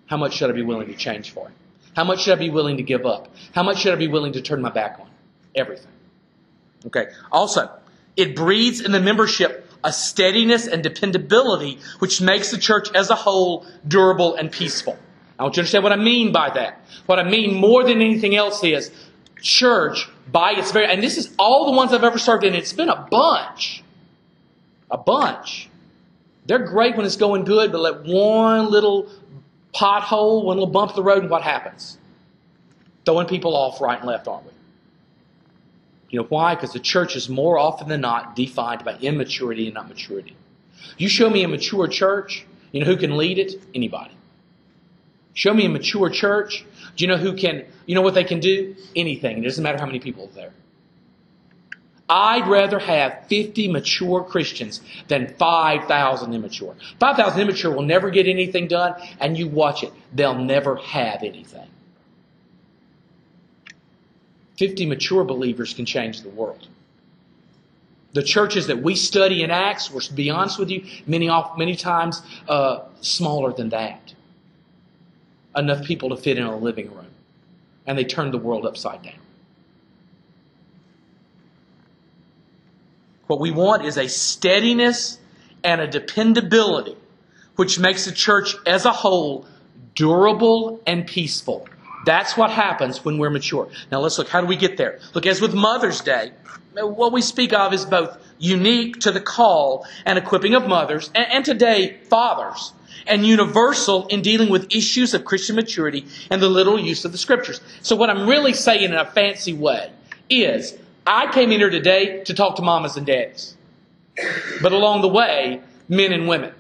How 0.07 0.17
much 0.17 0.35
should 0.35 0.49
I 0.49 0.53
be 0.53 0.63
willing 0.63 0.87
to 0.87 0.95
change 0.95 1.33
for 1.33 1.49
him? 1.49 1.55
How 1.97 2.05
much 2.05 2.23
should 2.23 2.35
I 2.35 2.37
be 2.37 2.51
willing 2.51 2.77
to 2.77 2.85
give 2.85 3.05
up? 3.05 3.35
How 3.53 3.65
much 3.65 3.79
should 3.79 3.93
I 3.93 3.97
be 3.97 4.07
willing 4.07 4.35
to 4.35 4.41
turn 4.41 4.63
my 4.63 4.71
back 4.71 5.01
on? 5.01 5.09
Everything. 5.57 5.91
Okay. 6.87 7.09
Also, 7.33 7.69
it 8.17 8.37
breeds 8.37 8.81
in 8.81 8.93
the 8.93 9.01
membership 9.01 9.69
a 9.83 9.93
steadiness 9.93 10.69
and 10.69 10.85
dependability 10.85 11.81
which 11.99 12.21
makes 12.21 12.53
the 12.53 12.59
church 12.59 12.87
as 12.95 13.11
a 13.11 13.17
whole 13.17 13.67
durable 13.89 14.37
and 14.37 14.53
peaceful. 14.53 14.97
I 15.37 15.43
want 15.43 15.55
you 15.55 15.57
to 15.57 15.61
understand 15.63 15.83
what 15.83 15.93
I 15.93 15.97
mean 15.97 16.31
by 16.31 16.51
that. 16.51 16.81
What 17.07 17.19
I 17.19 17.25
mean 17.29 17.55
more 17.55 17.83
than 17.83 18.01
anything 18.01 18.37
else 18.37 18.63
is 18.63 18.93
church 19.43 20.09
by 20.31 20.53
its 20.53 20.71
very, 20.71 20.87
and 20.87 21.03
this 21.03 21.19
is 21.19 21.35
all 21.41 21.67
the 21.67 21.73
ones 21.73 21.93
I've 21.93 22.05
ever 22.05 22.19
served 22.19 22.45
in. 22.45 22.55
It's 22.55 22.73
been 22.73 22.89
a 22.89 23.09
bunch. 23.11 23.83
A 24.93 24.99
bunch. 24.99 25.70
They're 26.51 26.59
great 26.59 26.97
when 26.97 27.07
it's 27.07 27.15
going 27.15 27.45
good, 27.45 27.71
but 27.71 27.81
let 27.81 28.03
one 28.03 28.73
little 28.73 29.09
pothole, 29.73 30.43
one 30.43 30.57
little 30.57 30.73
bump 30.73 30.91
in 30.91 30.97
the 30.97 31.03
road, 31.05 31.23
and 31.23 31.31
what 31.31 31.43
happens? 31.43 31.97
Throwing 33.05 33.29
people 33.29 33.55
off 33.55 33.81
right 33.81 33.97
and 33.97 34.09
left, 34.09 34.27
aren't 34.27 34.47
we? 34.47 34.51
You 36.09 36.19
know 36.19 36.27
why? 36.29 36.57
Because 36.57 36.73
the 36.73 36.81
church 36.81 37.15
is 37.15 37.29
more 37.29 37.57
often 37.57 37.89
than 37.89 38.01
not 38.01 38.35
defined 38.35 38.85
by 38.85 38.97
immaturity 38.97 39.67
and 39.67 39.75
not 39.75 39.89
maturity. 39.89 40.37
You 40.99 41.09
show 41.09 41.31
me 41.31 41.45
a 41.45 41.49
mature 41.49 41.87
church, 41.87 42.45
you 42.73 42.81
know 42.81 42.87
who 42.87 42.97
can 42.97 43.17
lead 43.17 43.39
it? 43.39 43.63
Anybody. 43.73 44.17
Show 45.35 45.55
me 45.55 45.67
a 45.67 45.69
mature 45.69 46.11
church. 46.11 46.65
Do 46.97 47.05
you 47.05 47.09
know 47.09 47.17
who 47.17 47.37
can, 47.37 47.65
you 47.87 47.95
know 47.95 48.03
what 48.03 48.15
they 48.15 48.25
can 48.25 48.41
do? 48.41 48.75
Anything. 48.97 49.39
It 49.39 49.43
doesn't 49.43 49.63
matter 49.63 49.79
how 49.79 49.87
many 49.87 50.01
people 50.01 50.25
are 50.25 50.35
there. 50.35 50.53
I'd 52.11 52.49
rather 52.49 52.81
have 52.81 53.25
50 53.29 53.69
mature 53.69 54.25
Christians 54.25 54.81
than 55.07 55.33
5,000 55.39 56.35
immature. 56.35 56.75
5,000 56.99 57.41
immature 57.41 57.73
will 57.73 57.85
never 57.85 58.11
get 58.11 58.27
anything 58.27 58.67
done, 58.67 58.95
and 59.21 59.39
you 59.39 59.47
watch 59.47 59.85
it. 59.85 59.93
They'll 60.13 60.35
never 60.35 60.75
have 60.75 61.23
anything. 61.23 61.69
50 64.59 64.87
mature 64.87 65.23
believers 65.23 65.73
can 65.73 65.87
change 65.87 66.23
the 66.23 66.31
world. 66.31 66.67
The 68.13 68.25
churches 68.25 68.67
that 68.67 68.83
we 68.83 68.97
study 68.97 69.45
in 69.45 69.53
Acts 69.53 69.89
were, 69.89 70.01
to 70.01 70.13
be 70.13 70.31
honest 70.31 70.59
with 70.59 70.69
you, 70.69 70.85
many, 71.07 71.31
many 71.57 71.77
times 71.77 72.23
uh, 72.49 72.81
smaller 73.01 73.53
than 73.53 73.69
that. 73.69 74.15
Enough 75.55 75.85
people 75.85 76.09
to 76.09 76.17
fit 76.17 76.39
in 76.39 76.45
a 76.45 76.57
living 76.57 76.93
room. 76.93 77.07
And 77.87 77.97
they 77.97 78.05
turned 78.05 78.35
the 78.35 78.39
world 78.39 78.67
upside 78.67 79.05
down. 79.05 79.15
What 83.31 83.39
we 83.39 83.53
want 83.53 83.85
is 83.85 83.97
a 83.97 84.09
steadiness 84.09 85.21
and 85.63 85.81
a 85.81 85.87
dependability 85.87 86.97
which 87.55 87.79
makes 87.79 88.05
the 88.05 88.11
church 88.11 88.57
as 88.67 88.87
a 88.87 88.91
whole 88.91 89.47
durable 89.95 90.83
and 90.85 91.07
peaceful. 91.07 91.69
That's 92.05 92.37
what 92.37 92.51
happens 92.51 93.05
when 93.05 93.19
we're 93.19 93.31
mature. 93.31 93.69
Now 93.93 94.01
let's 94.01 94.19
look, 94.19 94.29
how 94.29 94.41
do 94.41 94.49
we 94.49 94.57
get 94.57 94.79
there? 94.79 94.99
Look, 95.15 95.27
as 95.27 95.41
with 95.41 95.55
Mother's 95.55 96.01
Day, 96.01 96.33
what 96.75 97.13
we 97.13 97.23
speak 97.23 97.53
of 97.53 97.73
is 97.73 97.85
both 97.85 98.19
unique 98.41 98.99
to 99.03 99.13
the 99.13 99.21
call 99.21 99.87
and 100.05 100.19
equipping 100.19 100.57
of 100.57 100.67
mothers, 100.67 101.09
and, 101.15 101.31
and 101.31 101.45
today, 101.45 101.99
fathers, 102.09 102.73
and 103.07 103.25
universal 103.25 104.09
in 104.09 104.23
dealing 104.23 104.49
with 104.49 104.75
issues 104.75 105.15
of 105.15 105.25
Christian 105.25 105.55
maturity 105.55 106.05
and 106.33 106.43
the 106.43 106.49
literal 106.49 106.81
use 106.81 107.05
of 107.05 107.13
the 107.13 107.19
scriptures. 107.19 107.61
So 107.81 107.95
what 107.95 108.11
I'm 108.11 108.29
really 108.29 108.55
saying 108.55 108.91
in 108.91 108.95
a 108.95 109.05
fancy 109.05 109.53
way 109.53 109.93
is 110.29 110.77
I 111.07 111.33
came 111.33 111.51
in 111.53 111.61
here 111.61 111.71
today 111.71 112.25
to 112.25 112.35
talk 112.35 112.57
to 112.57 112.63
mamas 112.63 112.97
and 112.97 113.07
daddies. 113.07 113.57
But 114.63 114.73
along 114.73 115.03
the 115.03 115.09
way, 115.09 115.61
men 115.89 116.13
and 116.13 116.29
women, 116.29 116.53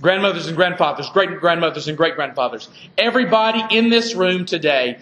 grandmothers 0.00 0.46
and 0.46 0.56
grandfathers, 0.56 1.08
great 1.10 1.40
grandmothers 1.40 1.88
and 1.88 1.96
great 1.96 2.16
grandfathers, 2.16 2.68
everybody 2.98 3.64
in 3.76 3.88
this 3.88 4.14
room 4.14 4.44
today 4.44 4.98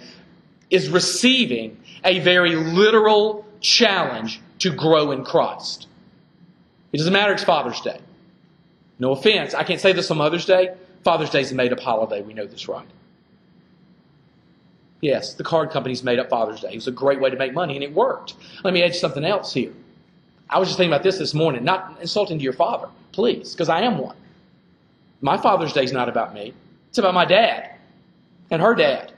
is 0.70 0.88
receiving 0.88 1.80
a 2.04 2.20
very 2.20 2.54
literal 2.56 3.46
challenge 3.60 4.40
to 4.60 4.70
grow 4.70 5.10
in 5.10 5.24
Christ. 5.24 5.86
It 6.92 6.98
doesn't 6.98 7.12
matter, 7.12 7.32
it's 7.32 7.44
Father's 7.44 7.80
Day. 7.80 7.98
No 8.98 9.12
offense, 9.12 9.54
I 9.54 9.64
can't 9.64 9.80
say 9.80 9.92
this 9.92 10.10
on 10.10 10.18
Mother's 10.18 10.46
Day. 10.46 10.74
Father's 11.02 11.30
Day 11.30 11.40
is 11.40 11.52
a 11.52 11.54
made 11.54 11.72
up 11.72 11.80
holiday. 11.80 12.22
We 12.22 12.34
know 12.34 12.46
this, 12.46 12.68
right? 12.68 12.86
Yes, 15.04 15.34
the 15.34 15.44
card 15.44 15.68
companies 15.68 16.02
made 16.02 16.18
up 16.18 16.30
Father's 16.30 16.62
Day. 16.62 16.70
It 16.72 16.76
was 16.76 16.88
a 16.88 16.90
great 16.90 17.20
way 17.20 17.28
to 17.28 17.36
make 17.36 17.52
money, 17.52 17.74
and 17.74 17.84
it 17.84 17.92
worked. 17.92 18.36
Let 18.64 18.72
me 18.72 18.82
add 18.82 18.94
something 18.94 19.22
else 19.22 19.52
here. 19.52 19.74
I 20.48 20.58
was 20.58 20.66
just 20.66 20.78
thinking 20.78 20.94
about 20.94 21.02
this 21.02 21.18
this 21.18 21.34
morning, 21.34 21.62
not 21.62 21.98
insulting 22.00 22.38
to 22.38 22.42
your 22.42 22.54
father, 22.54 22.88
please, 23.12 23.52
because 23.52 23.68
I 23.68 23.82
am 23.82 23.98
one. 23.98 24.16
My 25.20 25.36
Father's 25.36 25.74
Day 25.74 25.84
is 25.84 25.92
not 25.92 26.08
about 26.08 26.32
me, 26.32 26.54
it's 26.88 26.96
about 26.96 27.12
my 27.12 27.26
dad 27.26 27.72
and 28.50 28.62
her 28.62 28.74
dad. 28.74 29.12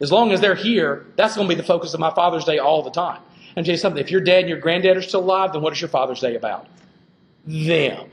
As 0.00 0.10
long 0.10 0.32
as 0.32 0.40
they're 0.40 0.56
here, 0.56 1.06
that's 1.14 1.36
going 1.36 1.48
to 1.48 1.54
be 1.54 1.56
the 1.56 1.64
focus 1.64 1.94
of 1.94 2.00
my 2.00 2.12
Father's 2.12 2.44
Day 2.44 2.58
all 2.58 2.82
the 2.82 2.90
time. 2.90 3.22
And 3.54 3.64
tell 3.64 3.72
you 3.72 3.78
something, 3.78 4.02
if 4.02 4.10
your 4.10 4.20
dad 4.20 4.40
and 4.40 4.48
your 4.48 4.58
granddad 4.58 4.96
are 4.96 5.02
still 5.02 5.20
alive, 5.20 5.52
then 5.52 5.62
what 5.62 5.72
is 5.72 5.80
your 5.80 5.90
Father's 5.90 6.18
Day 6.18 6.34
about? 6.34 6.66
Them. 7.46 8.10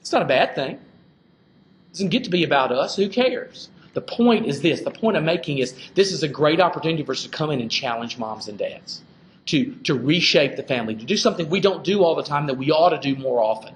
It's 0.00 0.12
not 0.12 0.22
a 0.22 0.26
bad 0.26 0.54
thing 0.54 0.78
doesn't 1.94 2.10
get 2.10 2.24
to 2.24 2.30
be 2.30 2.44
about 2.44 2.72
us. 2.72 2.96
Who 2.96 3.08
cares? 3.08 3.70
The 3.94 4.00
point 4.00 4.46
is 4.46 4.60
this. 4.60 4.82
The 4.82 4.90
point 4.90 5.16
I'm 5.16 5.24
making 5.24 5.58
is 5.58 5.74
this 5.94 6.12
is 6.12 6.22
a 6.22 6.28
great 6.28 6.60
opportunity 6.60 7.02
for 7.04 7.12
us 7.12 7.22
to 7.22 7.28
come 7.28 7.50
in 7.50 7.60
and 7.60 7.70
challenge 7.70 8.18
moms 8.18 8.48
and 8.48 8.58
dads 8.58 9.02
to, 9.46 9.74
to 9.84 9.94
reshape 9.94 10.56
the 10.56 10.62
family, 10.62 10.94
to 10.94 11.04
do 11.04 11.16
something 11.16 11.48
we 11.48 11.60
don't 11.60 11.84
do 11.84 12.02
all 12.02 12.14
the 12.14 12.22
time 12.22 12.46
that 12.46 12.56
we 12.56 12.70
ought 12.70 12.90
to 12.90 12.98
do 12.98 13.14
more 13.20 13.40
often. 13.40 13.74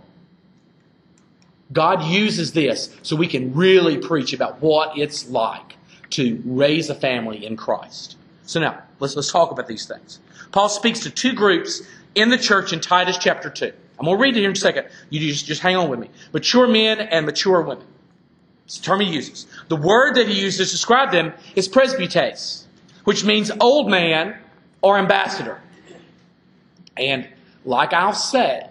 God 1.72 2.02
uses 2.04 2.52
this 2.52 2.96
so 3.02 3.14
we 3.14 3.26
can 3.26 3.54
really 3.54 3.98
preach 3.98 4.32
about 4.32 4.62
what 4.62 4.96
it's 4.96 5.28
like 5.28 5.76
to 6.10 6.42
raise 6.46 6.88
a 6.88 6.94
family 6.94 7.44
in 7.44 7.56
Christ. 7.56 8.16
So 8.44 8.60
now, 8.60 8.82
let's, 8.98 9.14
let's 9.14 9.30
talk 9.30 9.50
about 9.50 9.66
these 9.66 9.86
things. 9.86 10.20
Paul 10.50 10.70
speaks 10.70 11.00
to 11.00 11.10
two 11.10 11.34
groups 11.34 11.82
in 12.14 12.30
the 12.30 12.38
church 12.38 12.72
in 12.72 12.80
Titus 12.80 13.18
chapter 13.18 13.50
2. 13.50 13.66
I'm 13.98 14.06
going 14.06 14.16
to 14.16 14.22
read 14.22 14.36
it 14.36 14.40
here 14.40 14.48
in 14.48 14.56
a 14.56 14.58
second. 14.58 14.86
You 15.10 15.20
just, 15.20 15.44
just 15.44 15.60
hang 15.60 15.76
on 15.76 15.90
with 15.90 15.98
me. 15.98 16.08
Mature 16.32 16.66
men 16.66 17.00
and 17.00 17.26
mature 17.26 17.60
women. 17.60 17.84
It's 18.68 18.76
the 18.76 18.84
term 18.84 19.00
he 19.00 19.06
uses. 19.06 19.46
The 19.68 19.76
word 19.76 20.16
that 20.16 20.28
he 20.28 20.38
uses 20.38 20.68
to 20.68 20.74
describe 20.74 21.10
them 21.10 21.32
is 21.56 21.66
presbytes, 21.66 22.64
which 23.04 23.24
means 23.24 23.50
old 23.60 23.90
man 23.90 24.36
or 24.82 24.98
ambassador. 24.98 25.58
And 26.98 27.26
like 27.64 27.94
I'll 27.94 28.12
say, 28.12 28.68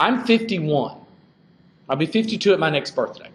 I'm 0.00 0.24
51. 0.24 0.96
I'll 1.88 1.96
be 1.96 2.06
52 2.06 2.52
at 2.52 2.58
my 2.58 2.68
next 2.68 2.96
birthday. 2.96 3.30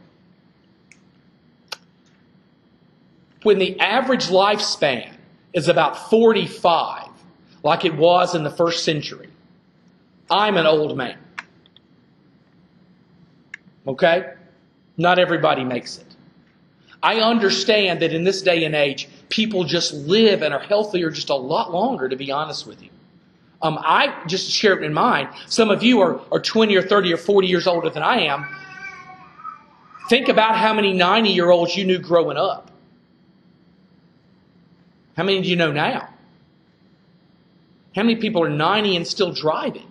When 3.43 3.57
the 3.57 3.79
average 3.79 4.25
lifespan 4.25 5.13
is 5.53 5.69
about 5.69 6.09
45, 6.09 7.07
like 7.63 7.85
it 7.85 7.95
was 7.95 8.35
in 8.35 8.43
the 8.43 8.49
first 8.49 8.83
century, 8.83 9.29
I'm 10.29 10.57
an 10.57 10.65
old 10.65 10.97
man. 10.97 11.17
Okay? 13.87 14.33
Not 14.97 15.19
everybody 15.19 15.63
makes 15.63 15.97
it. 15.97 16.05
I 17.01 17.21
understand 17.21 18.01
that 18.01 18.11
in 18.11 18.23
this 18.23 18.41
day 18.41 18.65
and 18.65 18.75
age, 18.75 19.07
people 19.29 19.63
just 19.63 19.93
live 19.93 20.41
and 20.41 20.53
are 20.53 20.59
healthier 20.59 21.09
just 21.09 21.29
a 21.29 21.35
lot 21.35 21.71
longer, 21.71 22.09
to 22.09 22.15
be 22.15 22.31
honest 22.31 22.65
with 22.65 22.81
you. 22.81 22.89
Um, 23.61 23.79
I 23.81 24.23
just 24.27 24.49
share 24.49 24.77
it 24.77 24.83
in 24.83 24.93
mind. 24.93 25.29
Some 25.47 25.69
of 25.69 25.83
you 25.83 26.01
are, 26.01 26.19
are 26.31 26.39
20 26.39 26.75
or 26.75 26.81
30 26.81 27.13
or 27.13 27.17
40 27.17 27.47
years 27.47 27.67
older 27.67 27.89
than 27.89 28.03
I 28.03 28.21
am. 28.21 28.45
Think 30.09 30.29
about 30.29 30.55
how 30.55 30.73
many 30.73 30.93
90 30.93 31.29
year 31.29 31.49
olds 31.49 31.75
you 31.75 31.85
knew 31.85 31.97
growing 31.97 32.37
up. 32.37 32.71
How 35.15 35.23
many 35.23 35.41
do 35.41 35.49
you 35.49 35.55
know 35.55 35.71
now? 35.71 36.09
How 37.95 38.03
many 38.03 38.15
people 38.15 38.43
are 38.43 38.49
90 38.49 38.95
and 38.95 39.07
still 39.07 39.33
driving? 39.33 39.87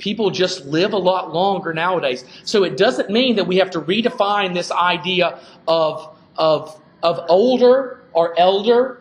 People 0.00 0.30
just 0.30 0.64
live 0.64 0.92
a 0.92 0.98
lot 0.98 1.32
longer 1.32 1.72
nowadays. 1.72 2.24
So 2.44 2.64
it 2.64 2.76
doesn't 2.76 3.10
mean 3.10 3.36
that 3.36 3.46
we 3.46 3.56
have 3.56 3.70
to 3.70 3.80
redefine 3.80 4.54
this 4.54 4.72
idea 4.72 5.38
of, 5.68 6.16
of, 6.36 6.80
of 7.02 7.20
older 7.28 8.02
or 8.12 8.38
elder. 8.38 9.00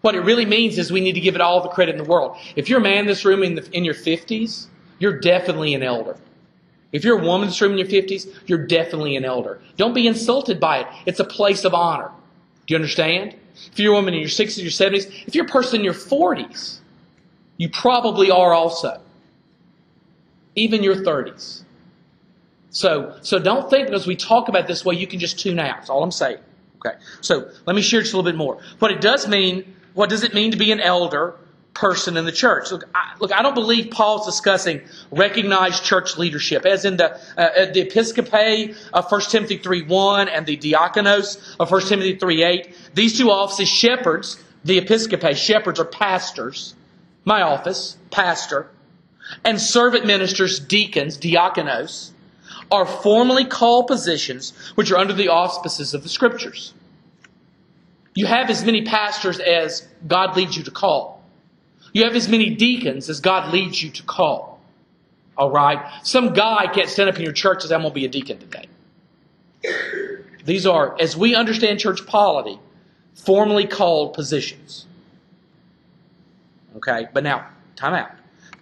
What 0.00 0.14
it 0.14 0.20
really 0.20 0.46
means 0.46 0.78
is 0.78 0.90
we 0.90 1.00
need 1.00 1.14
to 1.14 1.20
give 1.20 1.34
it 1.34 1.40
all 1.40 1.60
the 1.60 1.68
credit 1.68 1.96
in 1.96 2.02
the 2.02 2.08
world. 2.08 2.38
If 2.54 2.68
you're 2.68 2.78
a 2.78 2.82
man 2.82 3.00
in 3.00 3.06
this 3.06 3.24
room 3.24 3.42
in, 3.42 3.56
the, 3.56 3.68
in 3.72 3.84
your 3.84 3.94
50s, 3.94 4.68
you're 4.98 5.18
definitely 5.18 5.74
an 5.74 5.82
elder. 5.82 6.16
If 6.92 7.04
you're 7.04 7.18
a 7.18 7.22
woman 7.22 7.42
in 7.42 7.48
this 7.48 7.60
room 7.60 7.72
in 7.72 7.78
your 7.78 7.88
50s, 7.88 8.32
you're 8.46 8.64
definitely 8.66 9.16
an 9.16 9.24
elder. 9.24 9.60
Don't 9.76 9.92
be 9.92 10.06
insulted 10.06 10.60
by 10.60 10.78
it. 10.78 10.86
It's 11.04 11.20
a 11.20 11.24
place 11.24 11.64
of 11.64 11.74
honor. 11.74 12.10
Do 12.66 12.74
you 12.74 12.76
understand? 12.76 13.34
If 13.72 13.78
you're 13.78 13.92
a 13.92 13.96
woman 13.96 14.14
in 14.14 14.20
your 14.20 14.28
60s, 14.28 14.62
your 14.62 14.70
70s, 14.70 15.26
if 15.26 15.34
you're 15.34 15.44
a 15.44 15.48
person 15.48 15.80
in 15.80 15.84
your 15.84 15.94
40s, 15.94 16.78
you 17.56 17.68
probably 17.70 18.30
are 18.30 18.52
also 18.52 19.00
even 20.56 20.82
your 20.82 20.96
30s. 20.96 21.62
So, 22.70 23.16
so 23.22 23.38
don't 23.38 23.70
think 23.70 23.90
as 23.90 24.06
we 24.06 24.16
talk 24.16 24.48
about 24.48 24.66
this 24.66 24.84
way, 24.84 24.96
you 24.96 25.06
can 25.06 25.20
just 25.20 25.38
tune 25.38 25.58
out. 25.58 25.76
That's 25.76 25.90
all 25.90 26.02
I'm 26.02 26.10
saying. 26.10 26.38
Okay. 26.84 26.96
So 27.20 27.50
let 27.64 27.76
me 27.76 27.82
share 27.82 28.00
just 28.00 28.12
a 28.12 28.16
little 28.16 28.30
bit 28.30 28.36
more. 28.36 28.58
What 28.80 28.90
it 28.90 29.00
does 29.00 29.28
mean, 29.28 29.74
what 29.94 30.10
does 30.10 30.24
it 30.24 30.34
mean 30.34 30.50
to 30.50 30.58
be 30.58 30.72
an 30.72 30.80
elder 30.80 31.36
person 31.72 32.16
in 32.16 32.24
the 32.24 32.32
church? 32.32 32.70
Look, 32.70 32.84
I, 32.94 33.14
look, 33.18 33.32
I 33.32 33.42
don't 33.42 33.54
believe 33.54 33.90
Paul's 33.90 34.26
discussing 34.26 34.82
recognized 35.10 35.84
church 35.84 36.18
leadership, 36.18 36.66
as 36.66 36.84
in 36.84 36.96
the 36.96 37.14
uh, 37.38 37.72
the 37.72 37.84
episcope 37.84 38.76
of 38.92 39.10
1 39.10 39.20
Timothy 39.22 39.58
3.1 39.58 40.28
and 40.30 40.46
the 40.46 40.56
diakonos 40.56 41.56
of 41.58 41.70
1 41.70 41.80
Timothy 41.82 42.16
3.8. 42.16 42.74
These 42.94 43.18
two 43.18 43.30
offices, 43.30 43.68
shepherds, 43.68 44.42
the 44.64 44.80
episcope, 44.80 45.34
shepherds 45.36 45.80
are 45.80 45.86
pastors. 45.86 46.74
My 47.24 47.42
office, 47.42 47.96
pastor 48.10 48.68
and 49.44 49.60
servant 49.60 50.06
ministers, 50.06 50.60
deacons, 50.60 51.18
diakonos, 51.18 52.10
are 52.70 52.86
formally 52.86 53.44
called 53.44 53.86
positions 53.86 54.52
which 54.74 54.90
are 54.90 54.96
under 54.96 55.12
the 55.12 55.28
auspices 55.28 55.94
of 55.94 56.02
the 56.02 56.08
Scriptures. 56.08 56.74
You 58.14 58.26
have 58.26 58.50
as 58.50 58.64
many 58.64 58.84
pastors 58.84 59.38
as 59.38 59.86
God 60.06 60.36
leads 60.36 60.56
you 60.56 60.64
to 60.64 60.70
call. 60.70 61.22
You 61.92 62.04
have 62.04 62.16
as 62.16 62.28
many 62.28 62.50
deacons 62.50 63.08
as 63.08 63.20
God 63.20 63.52
leads 63.52 63.82
you 63.82 63.90
to 63.90 64.02
call. 64.02 64.60
All 65.36 65.50
right? 65.50 65.78
Some 66.02 66.32
guy 66.32 66.66
can't 66.72 66.88
stand 66.88 67.10
up 67.10 67.16
in 67.16 67.22
your 67.22 67.32
church 67.32 67.62
and 67.62 67.68
say, 67.68 67.74
I'm 67.74 67.82
going 67.82 67.92
to 67.92 67.94
be 67.94 68.04
a 68.06 68.08
deacon 68.08 68.38
today. 68.38 68.66
These 70.44 70.66
are, 70.66 70.96
as 71.00 71.16
we 71.16 71.34
understand 71.34 71.78
church 71.78 72.06
polity, 72.06 72.58
formally 73.14 73.66
called 73.66 74.14
positions. 74.14 74.86
Okay? 76.76 77.08
But 77.12 77.22
now, 77.22 77.48
time 77.74 77.94
out. 77.94 78.10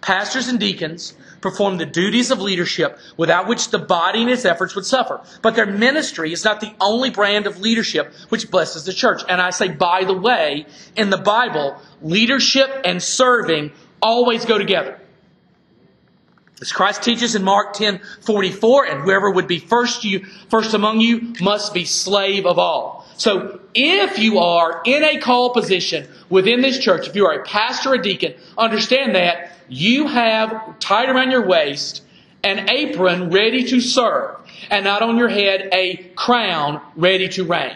Pastors 0.01 0.47
and 0.47 0.59
deacons 0.59 1.15
perform 1.41 1.77
the 1.77 1.85
duties 1.85 2.31
of 2.31 2.41
leadership 2.41 2.99
without 3.17 3.47
which 3.47 3.69
the 3.69 3.79
body 3.79 4.21
and 4.21 4.31
its 4.31 4.45
efforts 4.45 4.75
would 4.75 4.85
suffer. 4.85 5.21
But 5.41 5.55
their 5.55 5.65
ministry 5.65 6.31
is 6.33 6.43
not 6.43 6.61
the 6.61 6.73
only 6.79 7.09
brand 7.09 7.47
of 7.47 7.59
leadership 7.59 8.13
which 8.29 8.49
blesses 8.49 8.85
the 8.85 8.93
church. 8.93 9.21
And 9.29 9.41
I 9.41 9.51
say, 9.51 9.69
by 9.69 10.03
the 10.03 10.17
way, 10.17 10.65
in 10.95 11.09
the 11.09 11.17
Bible, 11.17 11.79
leadership 12.01 12.69
and 12.83 13.01
serving 13.01 13.71
always 14.01 14.45
go 14.45 14.57
together. 14.57 14.99
As 16.61 16.71
Christ 16.71 17.03
teaches 17.03 17.35
in 17.35 17.43
Mark 17.43 17.73
10 17.73 17.99
44, 18.21 18.85
and 18.85 19.01
whoever 19.01 19.29
would 19.29 19.47
be 19.47 19.59
first 19.59 20.03
you 20.03 20.25
first 20.49 20.73
among 20.73 21.01
you 21.01 21.33
must 21.41 21.73
be 21.73 21.83
slave 21.83 22.45
of 22.45 22.57
all. 22.57 23.05
So 23.17 23.59
if 23.73 24.19
you 24.19 24.39
are 24.39 24.81
in 24.85 25.03
a 25.03 25.19
call 25.19 25.51
position 25.51 26.07
within 26.29 26.61
this 26.61 26.79
church, 26.79 27.07
if 27.07 27.15
you 27.15 27.25
are 27.25 27.33
a 27.33 27.43
pastor 27.43 27.91
or 27.91 27.95
a 27.95 28.01
deacon, 28.01 28.35
understand 28.57 29.15
that 29.15 29.54
you 29.67 30.07
have 30.07 30.79
tied 30.79 31.09
around 31.09 31.31
your 31.31 31.45
waist 31.45 32.01
an 32.45 32.69
apron 32.69 33.31
ready 33.31 33.63
to 33.63 33.81
serve, 33.81 34.35
and 34.69 34.85
not 34.85 35.01
on 35.01 35.17
your 35.17 35.27
head 35.27 35.67
a 35.73 35.97
crown 36.15 36.79
ready 36.95 37.27
to 37.27 37.43
reign. 37.43 37.75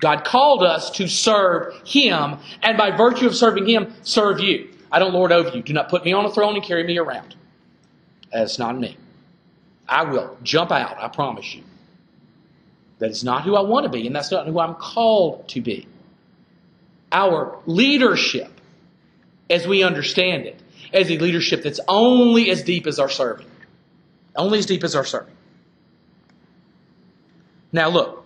God 0.00 0.24
called 0.24 0.62
us 0.62 0.90
to 0.92 1.08
serve 1.08 1.74
Him, 1.86 2.38
and 2.62 2.78
by 2.78 2.90
virtue 2.90 3.26
of 3.26 3.34
serving 3.34 3.66
Him, 3.66 3.92
serve 4.02 4.40
you. 4.40 4.70
I 4.90 4.98
don't 4.98 5.12
lord 5.12 5.30
over 5.30 5.50
you. 5.50 5.62
Do 5.62 5.74
not 5.74 5.90
put 5.90 6.04
me 6.04 6.12
on 6.14 6.24
a 6.24 6.30
throne 6.30 6.54
and 6.54 6.64
carry 6.64 6.84
me 6.84 6.98
around. 6.98 7.34
That's 8.32 8.58
not 8.58 8.78
me. 8.78 8.96
I 9.88 10.04
will 10.04 10.38
jump 10.42 10.70
out, 10.70 10.96
I 10.98 11.08
promise 11.08 11.54
you. 11.54 11.62
That 12.98 13.10
is 13.10 13.24
not 13.24 13.42
who 13.42 13.56
I 13.56 13.60
want 13.60 13.84
to 13.84 13.90
be, 13.90 14.06
and 14.06 14.16
that's 14.16 14.30
not 14.32 14.46
who 14.46 14.58
I'm 14.58 14.74
called 14.74 15.48
to 15.48 15.60
be. 15.60 15.86
Our 17.12 17.58
leadership 17.66 18.55
as 19.48 19.66
we 19.66 19.82
understand 19.82 20.46
it, 20.46 20.60
as 20.92 21.10
a 21.10 21.18
leadership 21.18 21.62
that's 21.62 21.80
only 21.88 22.50
as 22.50 22.62
deep 22.62 22.86
as 22.86 22.98
our 22.98 23.08
serving. 23.08 23.46
Only 24.34 24.58
as 24.58 24.66
deep 24.66 24.84
as 24.84 24.94
our 24.94 25.04
serving. 25.04 25.34
Now, 27.72 27.88
look, 27.88 28.24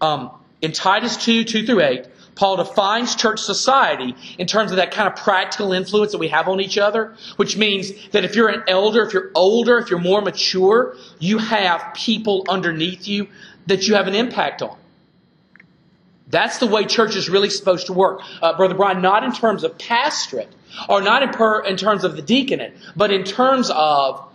um, 0.00 0.30
in 0.60 0.72
Titus 0.72 1.16
2 1.24 1.44
2 1.44 1.66
through 1.66 1.80
8, 1.80 2.06
Paul 2.34 2.56
defines 2.56 3.14
church 3.14 3.40
society 3.40 4.14
in 4.38 4.46
terms 4.46 4.70
of 4.70 4.78
that 4.78 4.90
kind 4.90 5.06
of 5.06 5.16
practical 5.16 5.72
influence 5.72 6.12
that 6.12 6.18
we 6.18 6.28
have 6.28 6.48
on 6.48 6.60
each 6.60 6.78
other, 6.78 7.14
which 7.36 7.56
means 7.56 7.92
that 8.10 8.24
if 8.24 8.34
you're 8.34 8.48
an 8.48 8.62
elder, 8.66 9.02
if 9.02 9.12
you're 9.12 9.30
older, 9.34 9.78
if 9.78 9.90
you're 9.90 10.00
more 10.00 10.22
mature, 10.22 10.96
you 11.18 11.38
have 11.38 11.92
people 11.94 12.44
underneath 12.48 13.06
you 13.06 13.28
that 13.66 13.86
you 13.86 13.94
have 13.94 14.08
an 14.08 14.14
impact 14.14 14.62
on. 14.62 14.76
That's 16.32 16.58
the 16.58 16.66
way 16.66 16.86
church 16.86 17.14
is 17.14 17.28
really 17.28 17.50
supposed 17.50 17.86
to 17.86 17.92
work. 17.92 18.22
Uh, 18.40 18.56
Brother 18.56 18.74
Brian, 18.74 19.02
not 19.02 19.22
in 19.22 19.32
terms 19.32 19.64
of 19.64 19.76
pastorate, 19.76 20.48
or 20.88 21.02
not 21.02 21.22
in, 21.22 21.28
per, 21.28 21.62
in 21.62 21.76
terms 21.76 22.04
of 22.04 22.16
the 22.16 22.22
deaconate, 22.22 22.74
but 22.96 23.12
in 23.12 23.22
terms 23.22 23.70
of 23.70 24.26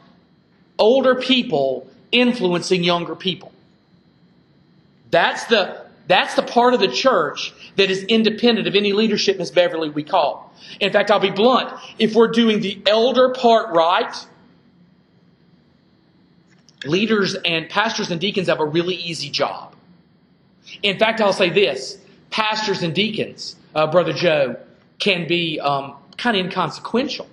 older 0.77 1.15
people 1.15 1.89
influencing 2.11 2.83
younger 2.83 3.15
people. 3.15 3.51
That's 5.09 5.45
the, 5.45 5.85
that's 6.05 6.35
the 6.35 6.43
part 6.43 6.75
of 6.75 6.79
the 6.79 6.87
church 6.87 7.51
that 7.77 7.89
is 7.89 8.03
independent 8.03 8.67
of 8.67 8.75
any 8.75 8.93
leadership, 8.93 9.39
Miss 9.39 9.49
Beverly, 9.49 9.89
we 9.89 10.03
call. 10.03 10.53
In 10.79 10.93
fact, 10.93 11.09
I'll 11.09 11.19
be 11.19 11.31
blunt. 11.31 11.73
If 11.97 12.13
we're 12.13 12.27
doing 12.27 12.59
the 12.59 12.79
elder 12.85 13.29
part 13.29 13.73
right, 13.73 14.13
leaders 16.85 17.35
and 17.43 17.67
pastors 17.69 18.11
and 18.11 18.21
deacons 18.21 18.49
have 18.49 18.59
a 18.59 18.65
really 18.65 18.95
easy 18.95 19.31
job. 19.31 19.73
In 20.83 20.97
fact, 20.99 21.21
I'll 21.21 21.33
say 21.33 21.49
this 21.49 21.97
pastors 22.29 22.83
and 22.83 22.93
deacons, 22.93 23.55
uh, 23.75 23.87
Brother 23.87 24.13
Joe, 24.13 24.57
can 24.99 25.27
be 25.27 25.59
um, 25.59 25.95
kind 26.17 26.37
of 26.37 26.45
inconsequential 26.45 27.27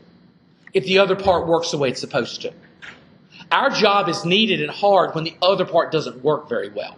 if 0.72 0.85
the 0.85 0.98
other 0.98 1.16
part 1.16 1.46
works 1.46 1.70
the 1.70 1.78
way 1.78 1.88
it's 1.90 2.00
supposed 2.00 2.42
to. 2.42 2.52
Our 3.50 3.70
job 3.70 4.09
is 4.09 4.24
needed 4.24 4.61
and 4.61 4.70
hard 4.70 5.14
when 5.14 5.24
the 5.24 5.37
other 5.42 5.64
part 5.64 5.92
doesn't 5.92 6.24
work 6.24 6.48
very 6.48 6.70
well. 6.70 6.96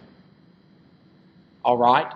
All 1.63 1.77
right? 1.77 2.11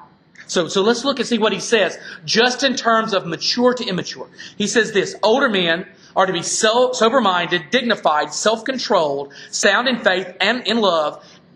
So, 0.47 0.67
so 0.67 0.81
let's 0.81 1.05
look 1.05 1.19
and 1.19 1.27
see 1.27 1.37
what 1.37 1.53
he 1.53 1.59
says, 1.59 1.97
just 2.25 2.63
in 2.63 2.75
terms 2.75 3.13
of 3.13 3.25
mature 3.25 3.73
to 3.73 3.85
immature. 3.85 4.27
He 4.57 4.67
says 4.67 4.91
this 4.91 5.15
older 5.23 5.49
men 5.49 5.85
are 6.15 6.25
to 6.25 6.33
be 6.33 6.43
sober 6.43 7.21
minded, 7.21 7.69
dignified, 7.69 8.33
self 8.33 8.65
controlled, 8.65 9.33
sound 9.49 9.87
in 9.87 9.99
faith 9.99 10.35
and 10.41 10.65
in 10.67 10.81
love, 10.81 11.23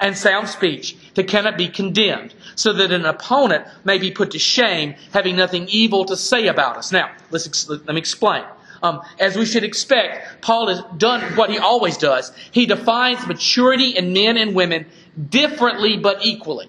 and 0.00 0.16
sound 0.16 0.48
speech 0.48 0.96
that 1.14 1.28
cannot 1.28 1.56
be 1.56 1.68
condemned, 1.68 2.34
so 2.54 2.72
that 2.72 2.92
an 2.92 3.04
opponent 3.04 3.66
may 3.84 3.98
be 3.98 4.10
put 4.10 4.32
to 4.32 4.38
shame, 4.38 4.94
having 5.12 5.36
nothing 5.36 5.66
evil 5.68 6.04
to 6.04 6.16
say 6.16 6.48
about 6.48 6.76
us. 6.76 6.92
Now, 6.92 7.10
let's 7.30 7.68
let 7.68 7.86
me 7.86 7.98
explain. 7.98 8.44
Um, 8.82 9.02
as 9.18 9.36
we 9.36 9.46
should 9.46 9.64
expect, 9.64 10.42
Paul 10.42 10.68
has 10.68 10.82
done 10.96 11.22
what 11.36 11.50
he 11.50 11.58
always 11.58 11.96
does. 11.96 12.32
He 12.52 12.66
defines 12.66 13.26
maturity 13.26 13.90
in 13.90 14.12
men 14.12 14.36
and 14.36 14.54
women 14.54 14.86
differently 15.30 15.96
but 15.96 16.24
equally. 16.24 16.68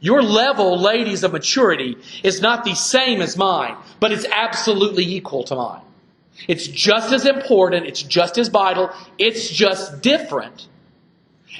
Your 0.00 0.22
level, 0.22 0.78
ladies, 0.78 1.24
of 1.24 1.32
maturity 1.32 1.96
is 2.22 2.40
not 2.40 2.64
the 2.64 2.74
same 2.74 3.20
as 3.20 3.36
mine, 3.36 3.76
but 3.98 4.12
it's 4.12 4.26
absolutely 4.30 5.04
equal 5.04 5.42
to 5.44 5.56
mine. 5.56 5.80
It's 6.46 6.68
just 6.68 7.12
as 7.12 7.26
important, 7.26 7.86
it's 7.86 8.02
just 8.02 8.38
as 8.38 8.46
vital, 8.48 8.90
it's 9.18 9.48
just 9.48 10.00
different 10.02 10.68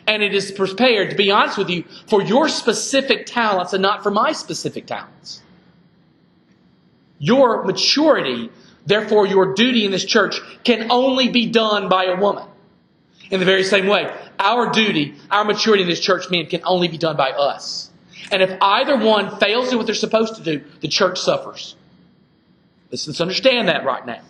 and 0.07 0.23
it 0.23 0.35
is 0.35 0.51
prepared, 0.53 1.11
to 1.11 1.17
be 1.17 1.31
honest 1.31 1.59
with 1.59 1.69
you, 1.69 1.85
for 2.07 2.23
your 2.23 2.49
specific 2.49 3.27
talents 3.27 3.73
and 3.73 3.83
not 3.83 4.03
for 4.03 4.11
my 4.11 4.33
specific 4.33 4.87
talents. 4.87 5.43
Your 7.19 7.65
maturity, 7.65 8.51
therefore 8.87 9.27
your 9.27 9.55
duty 9.55 9.85
in 9.85 9.91
this 9.91 10.05
church, 10.05 10.41
can 10.65 10.91
only 10.91 11.29
be 11.29 11.47
done 11.47 11.89
by 11.89 12.05
a 12.05 12.17
woman. 12.17 12.45
In 13.31 13.41
the 13.41 13.47
very 13.47 13.65
same 13.65 13.87
way, 13.87 14.11
our 14.39 14.71
duty, 14.71 15.15
our 15.31 15.45
maturity 15.45 15.83
in 15.83 15.89
this 15.89 16.01
church, 16.01 16.31
men, 16.31 16.47
can 16.47 16.63
only 16.65 16.89
be 16.89 16.97
done 16.97 17.17
by 17.17 17.31
us. 17.33 17.91
And 18.31 18.43
if 18.43 18.57
either 18.61 18.97
one 18.97 19.39
fails 19.39 19.67
to 19.67 19.71
do 19.73 19.77
what 19.79 19.87
they're 19.87 19.95
supposed 19.95 20.37
to 20.37 20.43
do, 20.43 20.65
the 20.81 20.89
church 20.89 21.21
suffers. 21.21 21.77
Let's, 22.91 23.07
let's 23.07 23.21
understand 23.21 23.69
that 23.69 23.85
right 23.85 24.05
now. 24.07 24.21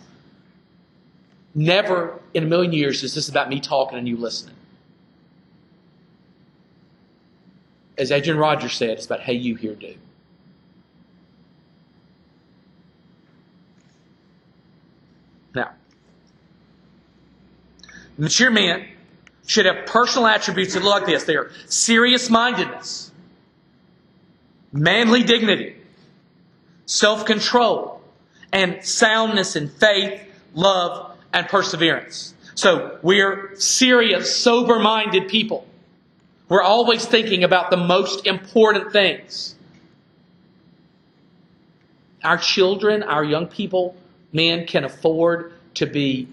Never 1.55 2.19
in 2.33 2.43
a 2.43 2.45
million 2.45 2.73
years 2.73 3.03
is 3.03 3.13
this 3.13 3.29
about 3.29 3.49
me 3.49 3.59
talking 3.59 3.97
and 3.97 4.07
you 4.07 4.17
listening. 4.17 4.55
As 7.99 8.11
Adrian 8.11 8.39
Rogers 8.39 8.73
said, 8.73 8.91
it's 8.91 9.05
about, 9.05 9.19
hey, 9.19 9.33
you 9.33 9.55
here 9.55 9.75
do. 9.75 9.93
Now, 15.53 15.71
mature 18.17 18.49
men 18.49 18.85
should 19.45 19.65
have 19.65 19.85
personal 19.85 20.27
attributes 20.27 20.75
that 20.75 20.83
look 20.83 21.01
like 21.01 21.05
this. 21.05 21.25
They 21.25 21.35
are 21.35 21.51
serious 21.67 22.29
mindedness, 22.29 23.11
manly 24.71 25.23
dignity, 25.23 25.75
self 26.85 27.25
control, 27.25 28.01
and 28.53 28.83
soundness 28.85 29.57
in 29.57 29.67
faith, 29.67 30.21
love, 30.53 31.17
and 31.33 31.47
perseverance. 31.47 32.33
So 32.55 32.97
we're 33.01 33.55
serious, 33.55 34.35
sober 34.35 34.79
minded 34.79 35.27
people. 35.27 35.65
We're 36.49 36.63
always 36.63 37.05
thinking 37.05 37.43
about 37.43 37.69
the 37.69 37.77
most 37.77 38.25
important 38.25 38.91
things. 38.91 39.55
Our 42.23 42.37
children, 42.37 43.03
our 43.03 43.23
young 43.23 43.47
people, 43.47 43.95
men 44.33 44.65
can 44.65 44.83
afford 44.83 45.53
to 45.75 45.85
be 45.85 46.27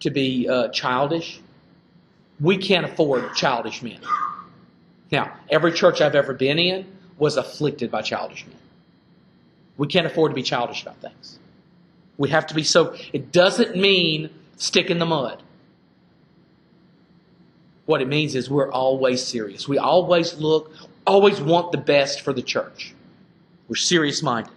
to 0.00 0.10
be 0.10 0.48
uh, 0.48 0.68
childish. 0.68 1.40
We 2.40 2.56
can't 2.56 2.86
afford 2.86 3.34
childish 3.34 3.82
men. 3.82 4.00
Now, 5.10 5.36
every 5.50 5.72
church 5.72 6.00
I've 6.00 6.14
ever 6.14 6.32
been 6.32 6.58
in 6.58 6.86
was 7.18 7.36
afflicted 7.36 7.90
by 7.90 8.00
childish 8.00 8.46
men. 8.46 8.56
We 9.76 9.88
can't 9.88 10.06
afford 10.06 10.30
to 10.30 10.34
be 10.34 10.42
childish 10.42 10.82
about 10.82 10.96
things. 11.02 11.38
We 12.16 12.30
have 12.30 12.46
to 12.48 12.54
be 12.54 12.64
so. 12.64 12.94
It 13.12 13.32
doesn't 13.32 13.76
mean 13.76 14.30
stick 14.56 14.90
in 14.90 14.98
the 14.98 15.06
mud. 15.06 15.42
What 17.90 18.02
it 18.02 18.06
means 18.06 18.36
is 18.36 18.48
we're 18.48 18.70
always 18.70 19.20
serious. 19.20 19.66
We 19.66 19.76
always 19.76 20.34
look, 20.34 20.72
always 21.04 21.40
want 21.40 21.72
the 21.72 21.78
best 21.78 22.20
for 22.20 22.32
the 22.32 22.40
church. 22.40 22.94
We're 23.66 23.74
serious 23.74 24.22
minded. 24.22 24.52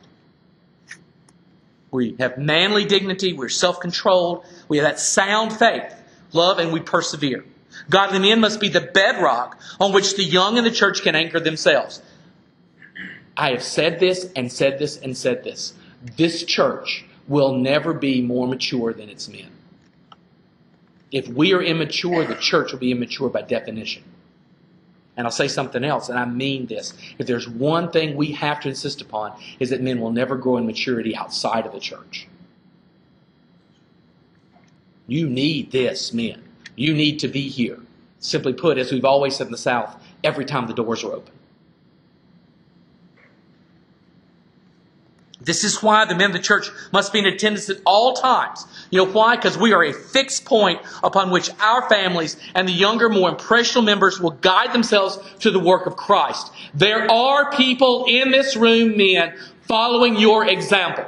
We 1.89 2.15
have 2.19 2.38
manly 2.38 2.86
dignity, 2.86 3.34
we're 3.34 3.50
self 3.50 3.80
controlled, 3.80 4.46
we 4.67 4.78
have 4.78 4.86
that 4.86 5.00
sound 5.00 5.52
faith, 5.52 5.96
love, 6.32 6.60
and 6.60 6.72
we 6.72 6.80
persevere. 6.80 7.43
Godly 7.89 8.19
men 8.19 8.39
must 8.39 8.60
be 8.60 8.69
the 8.69 8.82
bedrock 8.82 9.60
on 9.80 9.93
which 9.93 10.15
the 10.15 10.24
young 10.24 10.58
in 10.58 10.63
the 10.63 10.69
church 10.69 11.02
can 11.02 11.15
anchor 11.15 11.39
themselves. 11.39 12.04
I 13.36 13.50
have 13.50 13.63
said 13.63 14.00
this 14.00 14.32
and 14.36 14.52
said 14.52 14.78
this 14.78 14.98
and 14.98 15.17
said 15.17 15.43
this. 15.43 15.74
This 16.17 16.43
church 16.43 17.06
will 17.28 17.56
never 17.56 17.96
be 17.96 18.22
more 18.22 18.48
mature 18.48 18.93
than 18.93 19.10
its 19.10 19.28
men. 19.28 19.50
If 21.13 21.28
we 21.28 21.54
are 21.54 21.62
immature, 21.62 22.26
the 22.26 22.36
church 22.36 22.71
will 22.71 22.80
be 22.80 22.91
immature 22.91 23.30
by 23.30 23.43
definition. 23.43 24.04
And 25.15 25.28
I'll 25.28 25.32
say 25.32 25.47
something 25.47 25.84
else, 25.84 26.10
and 26.10 26.17
I 26.17 26.26
mean 26.26 26.65
this. 26.65 26.93
If 27.19 27.28
there's 27.28 27.47
one 27.47 27.91
thing 27.91 28.15
we 28.15 28.32
have 28.32 28.60
to 28.62 28.69
insist 28.69 28.99
upon, 28.99 29.39
is 29.60 29.69
that 29.69 29.80
men 29.80 29.99
will 29.99 30.12
never 30.12 30.36
grow 30.36 30.58
in 30.58 30.65
maturity 30.65 31.15
outside 31.15 31.67
of 31.67 31.71
the 31.71 31.80
church. 31.80 32.28
You 35.06 35.30
need 35.30 35.71
this, 35.71 36.13
men. 36.13 36.43
You 36.76 36.95
need 36.95 37.19
to 37.19 37.28
be 37.28 37.47
here. 37.47 37.78
Simply 38.17 38.54
put, 38.54 38.80
as 38.80 38.91
we've 38.91 39.06
always 39.06 39.36
said 39.36 39.45
in 39.47 39.52
the 39.52 39.58
South, 39.58 39.95
every 40.23 40.45
time 40.45 40.65
the 40.65 40.73
doors 40.73 41.04
are 41.04 41.12
open. 41.12 41.34
This 45.43 45.65
is 45.65 45.84
why 45.84 46.06
the 46.06 46.15
men 46.15 46.27
of 46.27 46.34
the 46.34 46.41
church 46.41 46.69
must 46.93 47.12
be 47.12 47.19
in 47.19 47.25
attendance 47.25 47.69
at 47.69 47.77
all 47.86 48.13
times. 48.13 48.65
You 48.91 49.06
know 49.06 49.12
why? 49.12 49.36
Because 49.36 49.58
we 49.58 49.73
are 49.73 49.84
a 49.84 49.93
fixed 49.93 50.45
point 50.45 50.82
upon 51.03 51.32
which 51.32 51.49
our 51.60 51.88
families 51.89 52.38
and 52.56 52.67
the 52.67 52.71
younger, 52.71 53.10
more 53.10 53.29
impressionable 53.29 53.86
members 53.86 54.21
will 54.21 54.32
guide 54.32 54.73
themselves 54.73 55.19
to 55.39 55.51
the 55.51 55.60
work 55.60 55.86
of 55.86 55.97
Christ. 55.97 56.51
There 56.73 57.12
are 57.12 57.51
people 57.51 58.06
in 58.08 58.32
this 58.32 58.56
room, 58.56 58.95
men, 58.95 59.38
following 59.67 60.17
your 60.17 60.47
example. 60.47 61.06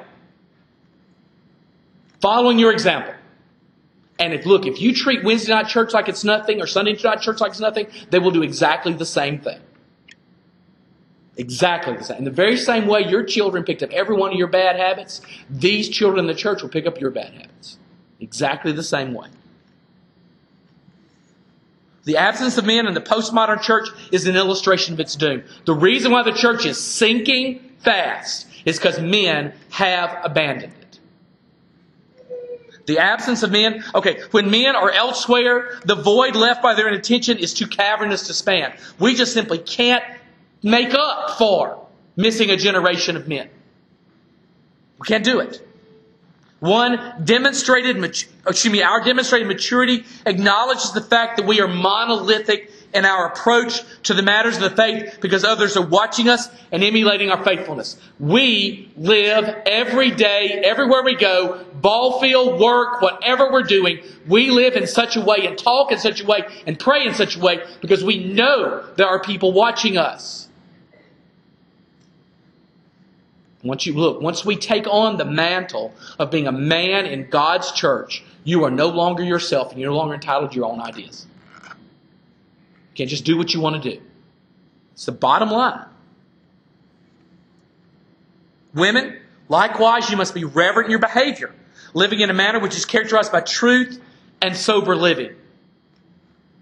Following 2.22 2.60
your 2.60 2.74
example. 2.74 3.14
And 4.20 4.34
if, 4.34 4.46
look, 4.46 4.66
if 4.66 4.82
you 4.82 4.94
treat 4.94 5.24
Wednesday 5.24 5.54
night 5.54 5.68
church 5.68 5.94
like 5.94 6.10
it's 6.10 6.24
nothing 6.24 6.62
or 6.62 6.68
Sunday 6.68 6.98
night 7.04 7.22
church 7.22 7.40
like 7.40 7.52
it's 7.52 7.60
nothing, 7.60 7.88
they 8.10 8.20
will 8.20 8.32
do 8.32 8.44
exactly 8.44 8.94
the 8.94 9.06
same 9.06 9.40
thing. 9.40 9.60
Exactly 11.38 11.96
the 11.96 12.04
same. 12.04 12.20
In 12.20 12.24
the 12.24 12.32
very 12.32 12.58
same 12.58 12.88
way 12.88 13.06
your 13.08 13.24
children 13.24 13.64
picked 13.64 13.84
up 13.84 13.92
every 13.92 14.16
one 14.16 14.32
of 14.32 14.38
your 14.38 14.48
bad 14.48 14.78
habits, 14.78 15.22
these 15.50 15.90
children 15.90 16.20
in 16.20 16.28
the 16.28 16.36
church 16.36 16.62
will 16.62 16.70
pick 16.70 16.86
up 16.86 17.00
your 17.00 17.12
bad 17.12 17.34
habits. 17.34 17.78
Exactly 18.20 18.72
the 18.72 18.84
same 18.84 19.14
way. 19.14 19.28
The 22.06 22.18
absence 22.18 22.58
of 22.58 22.66
men 22.66 22.88
in 22.88 22.94
the 22.94 23.02
postmodern 23.02 23.62
church 23.62 23.90
is 24.12 24.28
an 24.28 24.36
illustration 24.36 24.94
of 24.94 25.00
its 25.00 25.16
doom. 25.16 25.44
The 25.66 25.74
reason 25.74 26.12
why 26.12 26.24
the 26.24 26.32
church 26.32 26.66
is 26.66 26.80
sinking 26.80 27.60
fast 27.80 28.48
is 28.64 28.78
because 28.78 29.02
men 29.02 29.54
have 29.72 30.18
abandoned 30.24 30.74
it. 30.82 31.00
The 32.86 33.00
absence 33.00 33.42
of 33.42 33.52
men, 33.52 33.84
okay, 33.96 34.22
when 34.30 34.52
men 34.52 34.76
are 34.76 34.92
elsewhere, 34.92 35.80
the 35.86 35.96
void 35.96 36.36
left 36.36 36.62
by 36.62 36.76
their 36.76 36.88
inattention 36.88 37.40
is 37.40 37.54
too 37.54 37.66
cavernous 37.66 38.28
to 38.28 38.34
span. 38.36 38.74
We 39.00 39.16
just 39.16 39.34
simply 39.34 39.58
can't 39.58 40.04
make 40.66 40.94
up 40.94 41.38
for 41.38 41.88
missing 42.18 42.50
a 42.50 42.58
generation 42.58 43.16
of 43.16 43.28
men. 43.28 43.50
We 45.00 45.08
can't 45.08 45.24
do 45.24 45.40
it. 45.40 45.66
One 46.60 47.24
demonstrated, 47.24 48.04
excuse 48.04 48.72
me, 48.72 48.82
our 48.82 49.04
demonstrated 49.04 49.48
maturity 49.48 50.04
acknowledges 50.26 50.94
the 50.94 51.02
fact 51.02 51.38
that 51.38 51.46
we 51.46 51.62
are 51.62 51.68
monolithic 51.68 52.72
in 52.94 53.06
our 53.06 53.28
approach 53.28 53.82
to 54.04 54.14
the 54.14 54.24
matters 54.24 54.56
of 54.56 54.64
the 54.64 54.70
faith 54.70 55.20
because 55.22 55.44
others 55.44 55.76
are 55.76 55.86
watching 55.86 56.30
us 56.30 56.50
and 56.72 56.82
emulating 56.82 57.30
our 57.30 57.44
faithfulness. 57.44 57.98
We 58.20 58.90
live 58.96 59.54
every 59.68 60.12
day, 60.12 60.62
everywhere 60.64 61.04
we 61.04 61.16
go, 61.16 61.64
ball 61.76 62.22
field, 62.22 62.60
work, 62.60 63.02
whatever 63.02 63.52
we're 63.52 63.64
doing, 63.64 64.00
we 64.28 64.50
live 64.50 64.76
in 64.76 64.88
such 64.88 65.18
a 65.18 65.22
way 65.22 65.46
and 65.46 65.58
talk 65.58 65.92
in 65.92 66.00
such 66.00 66.22
a 66.22 66.26
way 66.26 66.46
and 66.66 66.80
pray 66.80 67.06
in 67.06 67.14
such 67.14 67.36
a 67.36 67.40
way 67.40 67.64
because 67.82 68.04
we 68.04 68.24
know 68.24 68.84
there 68.96 69.08
are 69.08 69.20
people 69.22 69.52
watching 69.52 69.98
us. 69.98 70.45
Once 73.66 73.88
you 73.88 73.94
look, 73.94 74.22
once 74.22 74.46
we 74.46 74.56
take 74.56 74.86
on 74.86 75.18
the 75.18 75.26
mantle 75.26 75.92
of 76.20 76.30
being 76.30 76.46
a 76.46 76.52
man 76.52 77.08
in 77.08 77.28
God's 77.28 77.72
church, 77.72 78.24
you 78.44 78.64
are 78.64 78.70
no 78.70 78.90
longer 78.90 79.24
yourself 79.24 79.72
and 79.72 79.82
you're 79.82 79.90
no 79.90 79.98
longer 79.98 80.14
entitled 80.14 80.52
to 80.52 80.56
your 80.56 80.66
own 80.66 80.80
ideas. 80.80 81.26
You 81.64 81.72
can't 82.94 83.10
just 83.10 83.26
do 83.26 83.38
what 83.38 83.56
you 83.56 83.60
want 83.60 83.82
to 83.82 83.90
do. 83.90 84.02
It's 84.94 85.08
the 85.08 85.12
bottom 85.12 85.50
line. 85.50 85.84
Women, 88.76 89.18
likewise, 89.50 90.12
you 90.12 90.18
must 90.18 90.36
be 90.36 90.44
reverent 90.44 90.86
in 90.86 90.92
your 90.92 91.00
behavior, 91.00 91.52
living 91.96 92.20
in 92.20 92.30
a 92.30 92.34
manner 92.34 92.60
which 92.60 92.76
is 92.76 92.86
characterized 92.86 93.32
by 93.32 93.42
truth 93.42 94.00
and 94.44 94.56
sober 94.56 94.96
living. 94.96 95.34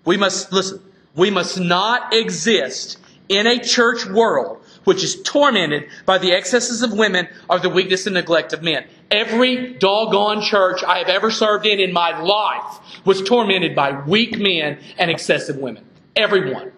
We 0.06 0.16
must, 0.16 0.54
listen, 0.54 0.82
we 1.16 1.32
must 1.32 1.60
not 1.60 2.14
exist 2.14 2.98
in 3.28 3.46
a 3.46 3.60
church 3.60 4.06
world 4.06 4.63
which 4.84 5.04
is 5.04 5.22
tormented 5.24 5.88
by 6.06 6.18
the 6.18 6.32
excesses 6.32 6.82
of 6.82 6.94
women 6.94 7.28
or 7.50 7.60
the 7.60 7.70
weakness 7.70 8.06
and 8.06 8.14
neglect 8.16 8.54
of 8.54 8.62
men. 8.62 8.86
Every 9.12 9.74
doggone 9.74 10.42
church 10.42 10.84
I 10.84 11.00
have 11.00 11.10
ever 11.10 11.32
served 11.32 11.66
in 11.66 11.80
in 11.80 11.94
my 11.94 12.20
life 12.20 12.80
was 13.06 13.22
tormented 13.22 13.76
by 13.76 13.92
weak 14.06 14.38
men 14.38 14.80
and 14.98 15.12
excessive 15.12 15.58
women. 15.58 15.86
Everyone. 16.16 16.72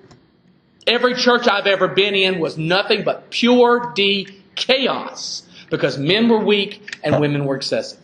Every 0.87 1.15
church 1.15 1.47
I've 1.47 1.67
ever 1.67 1.87
been 1.87 2.13
in 2.13 2.39
was 2.39 2.57
nothing 2.57 3.03
but 3.03 3.29
pure 3.31 3.91
D 3.95 4.27
chaos 4.55 5.43
because 5.69 5.97
men 5.97 6.29
were 6.29 6.43
weak 6.43 6.99
and 7.03 7.19
women 7.19 7.45
were 7.45 7.55
excessive. 7.55 7.99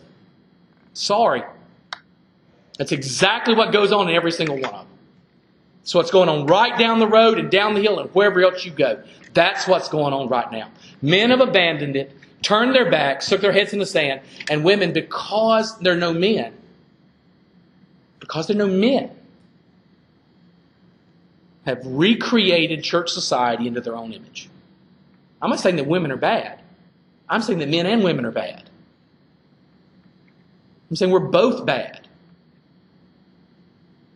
Sorry. 0.92 1.42
That's 2.78 2.92
exactly 2.92 3.54
what 3.54 3.72
goes 3.72 3.92
on 3.92 4.08
in 4.08 4.16
every 4.16 4.32
single 4.32 4.56
one 4.56 4.64
of 4.64 4.86
them. 4.86 4.91
So 5.84 5.98
what's 5.98 6.10
going 6.10 6.28
on 6.28 6.46
right 6.46 6.78
down 6.78 7.00
the 7.00 7.08
road 7.08 7.38
and 7.38 7.50
down 7.50 7.74
the 7.74 7.80
hill 7.80 7.98
and 7.98 8.08
wherever 8.10 8.40
else 8.42 8.64
you 8.64 8.70
go. 8.70 9.02
That's 9.34 9.66
what's 9.66 9.88
going 9.88 10.12
on 10.12 10.28
right 10.28 10.50
now. 10.52 10.70
Men 11.00 11.30
have 11.30 11.40
abandoned 11.40 11.96
it, 11.96 12.14
turned 12.42 12.74
their 12.74 12.90
backs, 12.90 13.26
stuck 13.26 13.40
their 13.40 13.52
heads 13.52 13.72
in 13.72 13.78
the 13.78 13.86
sand, 13.86 14.20
and 14.50 14.64
women, 14.64 14.92
because 14.92 15.78
they're 15.78 15.96
no 15.96 16.12
men, 16.12 16.54
because 18.20 18.46
they're 18.46 18.56
no 18.56 18.68
men, 18.68 19.10
have 21.64 21.80
recreated 21.84 22.82
church 22.84 23.10
society 23.10 23.66
into 23.66 23.80
their 23.80 23.96
own 23.96 24.12
image. 24.12 24.48
I'm 25.40 25.50
not 25.50 25.60
saying 25.60 25.76
that 25.76 25.86
women 25.86 26.12
are 26.12 26.16
bad. 26.16 26.60
I'm 27.28 27.42
saying 27.42 27.58
that 27.60 27.68
men 27.68 27.86
and 27.86 28.04
women 28.04 28.24
are 28.24 28.32
bad. 28.32 28.68
I'm 30.90 30.96
saying 30.96 31.10
we're 31.10 31.20
both 31.20 31.64
bad. 31.64 32.06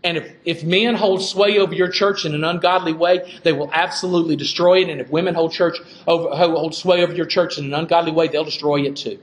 And 0.07 0.19
if, 0.19 0.33
if 0.45 0.63
men 0.63 0.95
hold 0.95 1.21
sway 1.21 1.59
over 1.59 1.75
your 1.75 1.89
church 1.89 2.25
in 2.25 2.33
an 2.33 2.45
ungodly 2.45 2.93
way, 2.93 3.41
they 3.43 3.53
will 3.53 3.69
absolutely 3.73 4.37
destroy 4.37 4.83
it. 4.83 4.89
And 4.89 5.01
if 5.01 5.11
women 5.11 5.35
hold 5.35 5.51
church 5.51 5.79
over, 6.07 6.29
hold 6.29 6.77
sway 6.77 7.03
over 7.03 7.13
your 7.13 7.27
church 7.27 7.59
in 7.59 7.65
an 7.65 7.75
ungodly 7.75 8.13
way, 8.13 8.29
they'll 8.29 8.45
destroy 8.45 8.83
it 8.83 8.95
too. 8.95 9.19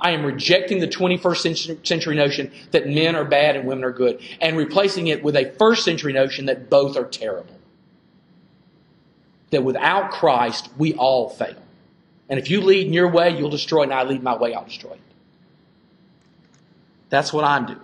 I 0.00 0.10
am 0.10 0.24
rejecting 0.24 0.80
the 0.80 0.88
21st 0.88 1.86
century 1.86 2.16
notion 2.16 2.50
that 2.72 2.88
men 2.88 3.14
are 3.14 3.24
bad 3.24 3.54
and 3.54 3.68
women 3.68 3.84
are 3.84 3.92
good 3.92 4.20
and 4.40 4.56
replacing 4.56 5.06
it 5.06 5.22
with 5.22 5.36
a 5.36 5.52
first 5.56 5.84
century 5.84 6.12
notion 6.12 6.46
that 6.46 6.68
both 6.68 6.96
are 6.96 7.04
terrible. 7.04 7.56
That 9.50 9.62
without 9.62 10.10
Christ, 10.10 10.68
we 10.76 10.94
all 10.94 11.28
fail. 11.28 11.62
And 12.28 12.40
if 12.40 12.50
you 12.50 12.60
lead 12.60 12.88
in 12.88 12.92
your 12.92 13.08
way, 13.08 13.38
you'll 13.38 13.50
destroy, 13.50 13.84
and 13.84 13.92
I 13.92 14.02
lead 14.02 14.24
my 14.24 14.36
way, 14.36 14.52
I'll 14.52 14.64
destroy 14.64 14.94
it. 14.94 15.00
That's 17.08 17.32
what 17.32 17.44
I'm 17.44 17.66
doing. 17.66 17.80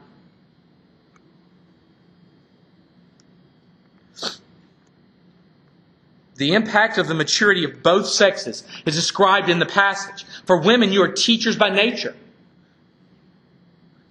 The 6.36 6.52
impact 6.52 6.98
of 6.98 7.08
the 7.08 7.14
maturity 7.14 7.64
of 7.64 7.82
both 7.82 8.06
sexes 8.06 8.64
is 8.84 8.94
described 8.94 9.48
in 9.48 9.58
the 9.58 9.66
passage. 9.66 10.24
For 10.44 10.60
women, 10.60 10.92
you 10.92 11.02
are 11.02 11.12
teachers 11.12 11.56
by 11.56 11.70
nature. 11.70 12.14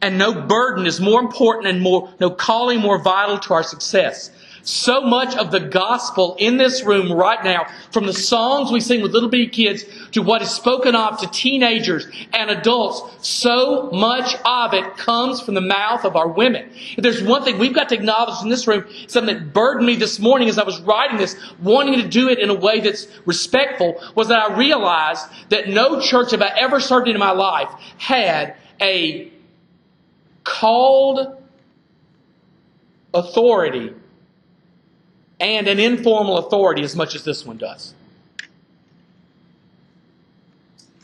And 0.01 0.17
no 0.17 0.34
burden 0.34 0.86
is 0.86 0.99
more 0.99 1.19
important 1.19 1.67
and 1.67 1.82
more, 1.82 2.13
no 2.19 2.30
calling 2.30 2.80
more 2.80 3.01
vital 3.01 3.39
to 3.39 3.53
our 3.53 3.63
success 3.63 4.32
so 4.66 5.01
much 5.01 5.36
of 5.38 5.51
the 5.51 5.59
gospel 5.59 6.36
in 6.39 6.57
this 6.57 6.84
room 6.84 7.11
right 7.11 7.41
now, 7.43 7.68
from 7.91 8.05
the 8.05 8.13
songs 8.13 8.72
we 8.72 8.82
sing 8.82 9.01
with 9.01 9.11
little 9.11 9.30
bitty 9.30 9.47
kids 9.47 9.86
to 10.11 10.22
what 10.22 10.41
is 10.41 10.49
spoken 10.49 10.95
of 10.95 11.20
to 11.20 11.28
teenagers 11.28 12.07
and 12.34 12.49
adults, 12.49 13.28
so 13.28 13.89
much 13.91 14.36
of 14.43 14.74
it 14.74 14.97
comes 14.97 15.39
from 15.39 15.53
the 15.53 15.61
mouth 15.61 16.03
of 16.03 16.16
our 16.16 16.28
women. 16.28 16.70
If 16.97 17.03
there's 17.03 17.24
one 17.24 17.43
thing 17.43 17.57
we've 17.59 17.76
got 17.76 17.89
to 17.89 17.95
acknowledge 17.95 18.41
in 18.43 18.49
this 18.49 18.68
room, 18.68 18.86
something 19.07 19.36
that 19.36 19.53
burdened 19.53 19.86
me 19.86 19.95
this 19.95 20.20
morning 20.20 20.49
as 20.49 20.57
I 20.57 20.63
was 20.63 20.82
writing 20.82 21.18
this, 21.18 21.36
wanting 21.61 22.01
to 22.01 22.07
do 22.07 22.30
it 22.30 22.39
in 22.39 22.49
a 22.49 22.55
way 22.55 22.80
that's 22.80 23.07
respectful, 23.26 24.01
was 24.16 24.28
that 24.30 24.39
I 24.39 24.57
realized 24.57 25.26
that 25.49 25.70
no 25.70 26.01
church 26.01 26.32
have 26.32 26.41
I 26.41 26.51
ever 26.57 26.80
served 26.80 27.07
in 27.07 27.18
my 27.20 27.32
life 27.32 27.70
had 27.97 28.55
a 28.82 29.32
called 30.43 31.41
authority 33.13 33.93
and 35.39 35.67
an 35.67 35.79
informal 35.79 36.38
authority 36.38 36.83
as 36.83 36.95
much 36.95 37.15
as 37.15 37.23
this 37.23 37.45
one 37.45 37.57
does. 37.57 37.93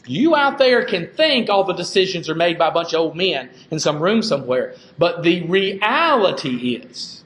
You 0.05 0.35
out 0.35 0.57
there 0.57 0.83
can 0.85 1.07
think 1.07 1.49
all 1.49 1.63
the 1.63 1.73
decisions 1.73 2.27
are 2.27 2.35
made 2.35 2.57
by 2.57 2.69
a 2.69 2.71
bunch 2.71 2.93
of 2.93 2.99
old 2.99 3.15
men 3.15 3.49
in 3.69 3.79
some 3.79 4.01
room 4.01 4.21
somewhere, 4.21 4.75
but 4.97 5.23
the 5.23 5.43
reality 5.43 6.75
is, 6.75 7.23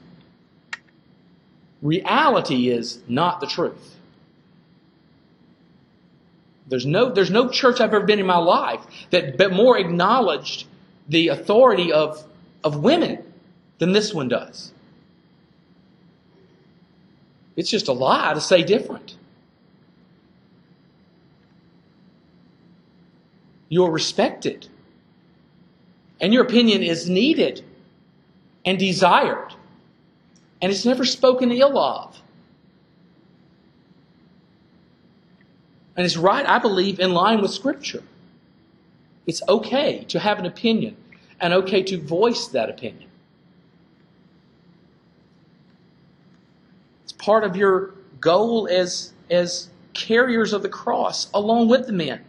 reality 1.80 2.68
is 2.68 3.00
not 3.08 3.40
the 3.40 3.46
truth. 3.46 3.96
There's 6.68 6.84
no, 6.84 7.10
there's 7.12 7.30
no 7.30 7.48
church 7.48 7.80
I've 7.80 7.94
ever 7.94 8.04
been 8.04 8.18
in 8.18 8.26
my 8.26 8.38
life 8.38 8.80
that 9.10 9.38
but 9.38 9.52
more 9.52 9.78
acknowledged 9.78 10.66
the 11.08 11.28
authority 11.28 11.92
of, 11.92 12.24
of 12.64 12.82
women 12.82 13.22
than 13.78 13.92
this 13.92 14.12
one 14.12 14.28
does. 14.28 14.72
It's 17.56 17.70
just 17.70 17.88
a 17.88 17.92
lie 17.92 18.34
to 18.34 18.40
say 18.40 18.62
different. 18.62 19.16
You're 23.68 23.90
respected. 23.90 24.68
And 26.20 26.32
your 26.32 26.44
opinion 26.44 26.82
is 26.82 27.08
needed 27.08 27.64
and 28.64 28.78
desired. 28.78 29.54
And 30.60 30.70
it's 30.70 30.84
never 30.84 31.04
spoken 31.04 31.50
ill 31.50 31.78
of. 31.78 32.20
And 35.96 36.04
it's 36.04 36.16
right, 36.16 36.46
I 36.46 36.58
believe, 36.58 37.00
in 37.00 37.12
line 37.12 37.40
with 37.40 37.50
Scripture. 37.50 38.02
It's 39.26 39.42
okay 39.48 40.04
to 40.08 40.18
have 40.18 40.38
an 40.38 40.46
opinion 40.46 40.96
and 41.40 41.52
okay 41.52 41.82
to 41.84 41.98
voice 41.98 42.48
that 42.48 42.70
opinion. 42.70 43.05
Part 47.18 47.44
of 47.44 47.56
your 47.56 47.94
goal 48.20 48.68
as, 48.70 49.12
as 49.30 49.68
carriers 49.94 50.52
of 50.52 50.62
the 50.62 50.68
cross 50.68 51.28
along 51.32 51.68
with 51.68 51.86
the 51.86 51.92
men. 51.92 52.20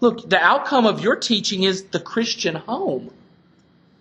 Look, 0.00 0.28
the 0.28 0.38
outcome 0.38 0.86
of 0.86 1.00
your 1.00 1.16
teaching 1.16 1.64
is 1.64 1.84
the 1.84 2.00
Christian 2.00 2.54
home. 2.54 3.10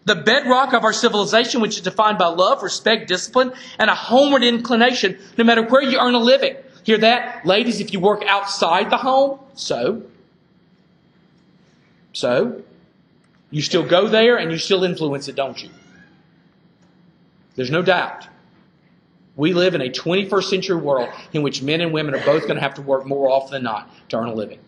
The 0.05 0.15
bedrock 0.15 0.73
of 0.73 0.83
our 0.83 0.93
civilization, 0.93 1.59
which 1.59 1.75
is 1.75 1.81
defined 1.81 2.17
by 2.17 2.27
love, 2.27 2.63
respect, 2.63 3.07
discipline, 3.07 3.51
and 3.77 3.89
a 3.89 3.95
homeward 3.95 4.43
inclination, 4.43 5.17
no 5.37 5.43
matter 5.43 5.63
where 5.63 5.81
you 5.81 5.99
earn 5.99 6.13
a 6.13 6.19
living. 6.19 6.55
Hear 6.83 6.99
that? 6.99 7.45
Ladies, 7.45 7.81
if 7.81 7.91
you 7.91 7.99
work 7.99 8.23
outside 8.25 8.89
the 8.89 8.97
home, 8.97 9.39
so. 9.55 10.03
So. 12.13 12.63
You 13.49 13.61
still 13.61 13.83
go 13.83 14.07
there 14.07 14.37
and 14.37 14.51
you 14.51 14.57
still 14.57 14.83
influence 14.83 15.27
it, 15.27 15.35
don't 15.35 15.61
you? 15.61 15.69
There's 17.55 17.71
no 17.71 17.81
doubt. 17.81 18.27
We 19.37 19.53
live 19.53 19.75
in 19.75 19.81
a 19.81 19.89
21st 19.89 20.43
century 20.43 20.75
world 20.75 21.09
in 21.31 21.43
which 21.43 21.61
men 21.61 21.79
and 21.79 21.93
women 21.93 22.15
are 22.15 22.25
both 22.25 22.43
going 22.43 22.55
to 22.55 22.61
have 22.61 22.73
to 22.73 22.81
work 22.81 23.05
more 23.05 23.29
often 23.29 23.51
than 23.51 23.63
not 23.63 23.89
to 24.09 24.17
earn 24.17 24.27
a 24.27 24.33
living. 24.33 24.59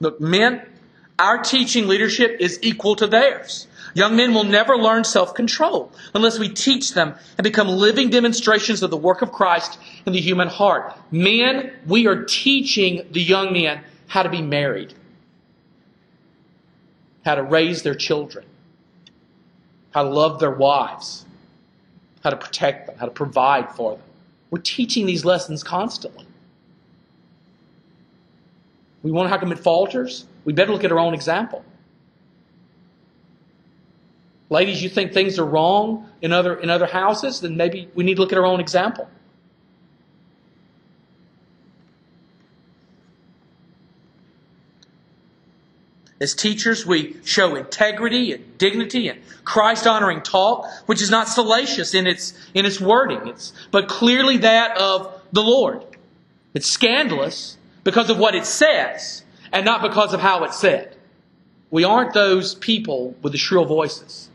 Look, 0.00 0.20
men, 0.20 0.62
our 1.18 1.38
teaching 1.42 1.86
leadership 1.86 2.38
is 2.40 2.58
equal 2.62 2.96
to 2.96 3.06
theirs. 3.06 3.66
Young 3.92 4.16
men 4.16 4.32
will 4.32 4.44
never 4.44 4.76
learn 4.76 5.04
self 5.04 5.34
control 5.34 5.92
unless 6.14 6.38
we 6.38 6.48
teach 6.48 6.94
them 6.94 7.14
and 7.36 7.44
become 7.44 7.68
living 7.68 8.08
demonstrations 8.08 8.82
of 8.82 8.90
the 8.90 8.96
work 8.96 9.20
of 9.20 9.32
Christ 9.32 9.78
in 10.06 10.14
the 10.14 10.20
human 10.20 10.48
heart. 10.48 10.96
Men, 11.10 11.72
we 11.86 12.06
are 12.06 12.24
teaching 12.24 13.06
the 13.10 13.20
young 13.20 13.52
men 13.52 13.82
how 14.06 14.22
to 14.22 14.30
be 14.30 14.40
married, 14.40 14.94
how 17.24 17.34
to 17.34 17.42
raise 17.42 17.82
their 17.82 17.94
children, 17.94 18.46
how 19.92 20.02
to 20.02 20.08
love 20.08 20.38
their 20.38 20.50
wives, 20.50 21.24
how 22.22 22.30
to 22.30 22.36
protect 22.36 22.86
them, 22.86 22.96
how 22.98 23.06
to 23.06 23.10
provide 23.10 23.70
for 23.72 23.96
them. 23.96 24.02
We're 24.50 24.60
teaching 24.60 25.06
these 25.06 25.24
lessons 25.24 25.62
constantly. 25.62 26.26
We 29.02 29.10
wonder 29.10 29.30
how 29.30 29.38
come 29.38 29.52
it 29.52 29.58
falters? 29.58 30.26
We 30.44 30.52
better 30.52 30.72
look 30.72 30.84
at 30.84 30.92
our 30.92 30.98
own 30.98 31.14
example. 31.14 31.64
Ladies, 34.50 34.82
you 34.82 34.88
think 34.88 35.12
things 35.12 35.38
are 35.38 35.46
wrong 35.46 36.08
in 36.22 36.32
other, 36.32 36.56
in 36.56 36.70
other 36.70 36.86
houses? 36.86 37.40
Then 37.40 37.56
maybe 37.56 37.88
we 37.94 38.02
need 38.02 38.16
to 38.16 38.20
look 38.20 38.32
at 38.32 38.38
our 38.38 38.44
own 38.44 38.60
example. 38.60 39.08
As 46.20 46.34
teachers, 46.34 46.84
we 46.84 47.16
show 47.24 47.56
integrity 47.56 48.32
and 48.32 48.58
dignity 48.58 49.08
and 49.08 49.20
Christ 49.44 49.86
honoring 49.86 50.20
talk, 50.20 50.66
which 50.84 51.00
is 51.00 51.10
not 51.10 51.28
salacious 51.28 51.94
in 51.94 52.06
its, 52.06 52.34
in 52.52 52.66
its 52.66 52.78
wording, 52.78 53.26
it's, 53.26 53.54
but 53.70 53.88
clearly 53.88 54.36
that 54.38 54.76
of 54.76 55.22
the 55.32 55.42
Lord. 55.42 55.82
It's 56.52 56.66
scandalous 56.66 57.56
because 57.84 58.10
of 58.10 58.18
what 58.18 58.34
it 58.34 58.44
says 58.44 59.24
and 59.50 59.64
not 59.64 59.80
because 59.80 60.12
of 60.12 60.20
how 60.20 60.44
it's 60.44 60.58
said. 60.58 60.94
We 61.70 61.84
aren't 61.84 62.12
those 62.12 62.54
people 62.54 63.14
with 63.22 63.32
the 63.32 63.38
shrill 63.38 63.64
voices. 63.64 64.28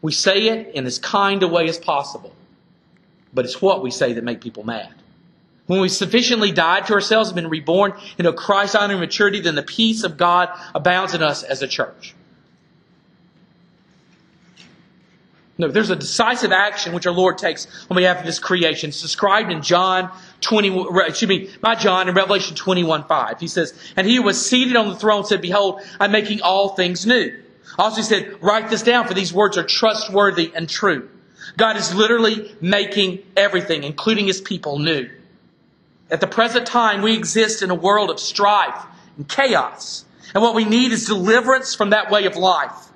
We 0.00 0.10
say 0.10 0.48
it 0.48 0.74
in 0.74 0.84
as 0.86 0.98
kind 0.98 1.42
a 1.44 1.48
way 1.48 1.68
as 1.68 1.78
possible, 1.78 2.34
but 3.32 3.44
it's 3.44 3.62
what 3.62 3.82
we 3.82 3.92
say 3.92 4.14
that 4.14 4.24
make 4.24 4.40
people 4.40 4.64
mad. 4.64 4.92
When 5.66 5.80
we've 5.80 5.92
sufficiently 5.92 6.52
died 6.52 6.86
to 6.86 6.94
ourselves 6.94 7.28
and 7.28 7.36
been 7.36 7.48
reborn 7.48 7.94
into 8.18 8.32
Christ 8.32 8.74
honoring 8.74 9.00
maturity, 9.00 9.40
then 9.40 9.54
the 9.54 9.62
peace 9.62 10.02
of 10.02 10.16
God 10.16 10.48
abounds 10.74 11.14
in 11.14 11.22
us 11.22 11.42
as 11.42 11.62
a 11.62 11.68
church. 11.68 12.14
No, 15.58 15.68
there's 15.68 15.90
a 15.90 15.96
decisive 15.96 16.50
action 16.50 16.92
which 16.92 17.06
our 17.06 17.12
Lord 17.12 17.38
takes 17.38 17.68
on 17.88 17.96
behalf 17.96 18.18
of 18.18 18.24
His 18.24 18.40
creation. 18.40 18.88
It's 18.88 19.00
described 19.00 19.52
in 19.52 19.62
John 19.62 20.10
20, 20.40 20.86
excuse 21.06 21.28
me, 21.28 21.50
by 21.60 21.76
John 21.76 22.08
in 22.08 22.14
Revelation 22.14 22.56
21, 22.56 23.04
5. 23.04 23.38
He 23.38 23.46
says, 23.46 23.72
And 23.96 24.06
he 24.06 24.16
who 24.16 24.22
was 24.22 24.44
seated 24.44 24.74
on 24.74 24.88
the 24.88 24.96
throne 24.96 25.24
said, 25.24 25.40
Behold, 25.40 25.80
I'm 26.00 26.10
making 26.10 26.42
all 26.42 26.70
things 26.70 27.06
new. 27.06 27.38
Also 27.78 27.98
he 27.98 28.02
said, 28.02 28.42
write 28.42 28.70
this 28.70 28.82
down 28.82 29.06
for 29.06 29.14
these 29.14 29.32
words 29.32 29.56
are 29.56 29.62
trustworthy 29.62 30.52
and 30.54 30.68
true. 30.68 31.08
God 31.56 31.76
is 31.76 31.94
literally 31.94 32.54
making 32.60 33.20
everything, 33.36 33.84
including 33.84 34.26
His 34.26 34.40
people, 34.40 34.78
new. 34.78 35.08
At 36.12 36.20
the 36.20 36.26
present 36.26 36.66
time, 36.66 37.00
we 37.00 37.16
exist 37.16 37.62
in 37.62 37.70
a 37.70 37.74
world 37.74 38.10
of 38.10 38.20
strife 38.20 38.84
and 39.16 39.26
chaos. 39.26 40.04
And 40.34 40.42
what 40.42 40.54
we 40.54 40.66
need 40.66 40.92
is 40.92 41.06
deliverance 41.06 41.74
from 41.74 41.90
that 41.90 42.10
way 42.10 42.26
of 42.26 42.36
life. 42.36 42.90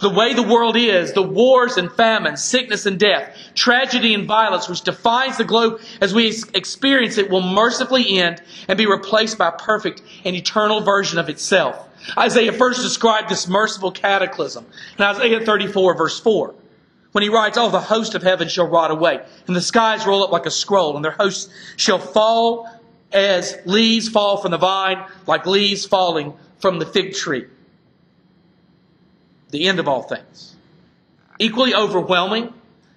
The 0.00 0.10
way 0.10 0.34
the 0.34 0.42
world 0.42 0.76
is, 0.76 1.12
the 1.12 1.22
wars 1.22 1.76
and 1.76 1.92
famines, 1.92 2.42
sickness 2.42 2.86
and 2.86 2.98
death, 2.98 3.36
tragedy 3.54 4.14
and 4.14 4.26
violence, 4.26 4.68
which 4.68 4.80
defines 4.80 5.36
the 5.36 5.44
globe 5.44 5.80
as 6.00 6.12
we 6.12 6.26
experience 6.52 7.18
it, 7.18 7.30
will 7.30 7.42
mercifully 7.42 8.18
end 8.18 8.42
and 8.66 8.76
be 8.76 8.86
replaced 8.86 9.38
by 9.38 9.48
a 9.48 9.52
perfect 9.52 10.02
and 10.24 10.34
eternal 10.34 10.80
version 10.80 11.20
of 11.20 11.28
itself. 11.28 11.86
Isaiah 12.18 12.52
first 12.52 12.82
described 12.82 13.28
this 13.28 13.46
merciful 13.46 13.92
cataclysm 13.92 14.66
in 14.98 15.04
Isaiah 15.04 15.44
34, 15.44 15.94
verse 15.94 16.18
4 16.18 16.54
when 17.12 17.22
he 17.22 17.28
writes, 17.28 17.58
Oh, 17.58 17.70
the 17.70 17.80
host 17.80 18.14
of 18.14 18.22
heaven 18.22 18.48
shall 18.48 18.68
rot 18.68 18.90
away, 18.90 19.20
and 19.46 19.56
the 19.56 19.60
skies 19.60 20.06
roll 20.06 20.22
up 20.22 20.30
like 20.30 20.46
a 20.46 20.50
scroll, 20.50 20.96
and 20.96 21.04
their 21.04 21.12
hosts 21.12 21.52
shall 21.76 21.98
fall 21.98 22.68
as 23.12 23.56
leaves 23.64 24.08
fall 24.08 24.36
from 24.36 24.50
the 24.50 24.58
vine, 24.58 25.04
like 25.26 25.46
leaves 25.46 25.84
falling 25.84 26.34
from 26.58 26.78
the 26.78 26.86
fig 26.86 27.14
tree. 27.14 27.46
The 29.50 29.66
end 29.66 29.80
of 29.80 29.88
all 29.88 30.02
things. 30.02 30.54
Equally 31.38 31.74
overwhelming 31.74 32.54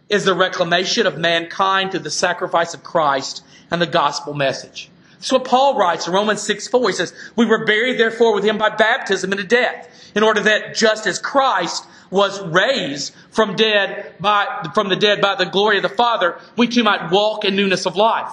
is 0.09 0.25
the 0.25 0.35
reclamation 0.35 1.07
of 1.07 1.17
mankind 1.17 1.91
through 1.91 2.01
the 2.01 2.11
sacrifice 2.11 2.73
of 2.73 2.83
Christ 2.83 3.43
and 3.71 3.81
the 3.81 3.87
gospel 3.87 4.33
message. 4.33 4.89
That's 5.13 5.31
what 5.31 5.45
Paul 5.45 5.77
writes 5.77 6.05
in 6.05 6.13
Romans 6.13 6.41
6 6.41 6.67
4. 6.67 6.89
He 6.89 6.95
says, 6.95 7.13
We 7.35 7.45
were 7.45 7.65
buried 7.65 7.97
therefore 7.97 8.35
with 8.35 8.43
him 8.43 8.57
by 8.57 8.69
baptism 8.69 9.31
into 9.31 9.45
death, 9.45 9.87
in 10.15 10.23
order 10.23 10.41
that 10.41 10.75
just 10.75 11.07
as 11.07 11.19
Christ 11.19 11.85
was 12.09 12.41
raised 12.41 13.13
from 13.31 13.55
dead 13.55 14.13
by, 14.19 14.69
from 14.73 14.89
the 14.89 14.95
dead 14.95 15.19
by 15.21 15.35
the 15.35 15.45
glory 15.45 15.77
of 15.77 15.83
the 15.83 15.89
Father, 15.89 16.39
we 16.55 16.67
too 16.67 16.83
might 16.83 17.11
walk 17.11 17.43
in 17.45 17.55
newness 17.55 17.85
of 17.85 17.95
life. 17.95 18.31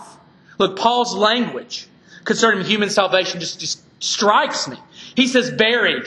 Look, 0.58 0.78
Paul's 0.78 1.14
language 1.14 1.88
concerning 2.24 2.64
human 2.64 2.90
salvation 2.90 3.40
just, 3.40 3.58
just 3.58 3.82
strikes 4.02 4.68
me. 4.68 4.76
He 5.14 5.26
says 5.26 5.50
buried, 5.50 6.04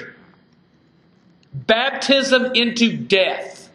baptism 1.53 2.51
into 2.53 2.95
death, 2.95 3.71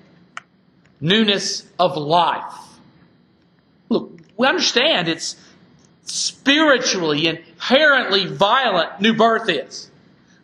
newness 1.00 1.66
of 1.78 1.96
life. 1.96 2.54
Look, 3.88 4.20
we 4.36 4.46
understand 4.46 5.08
it's 5.08 5.36
spiritually, 6.04 7.26
inherently 7.26 8.26
violent 8.26 9.00
new 9.00 9.14
birth 9.14 9.48
is. 9.48 9.90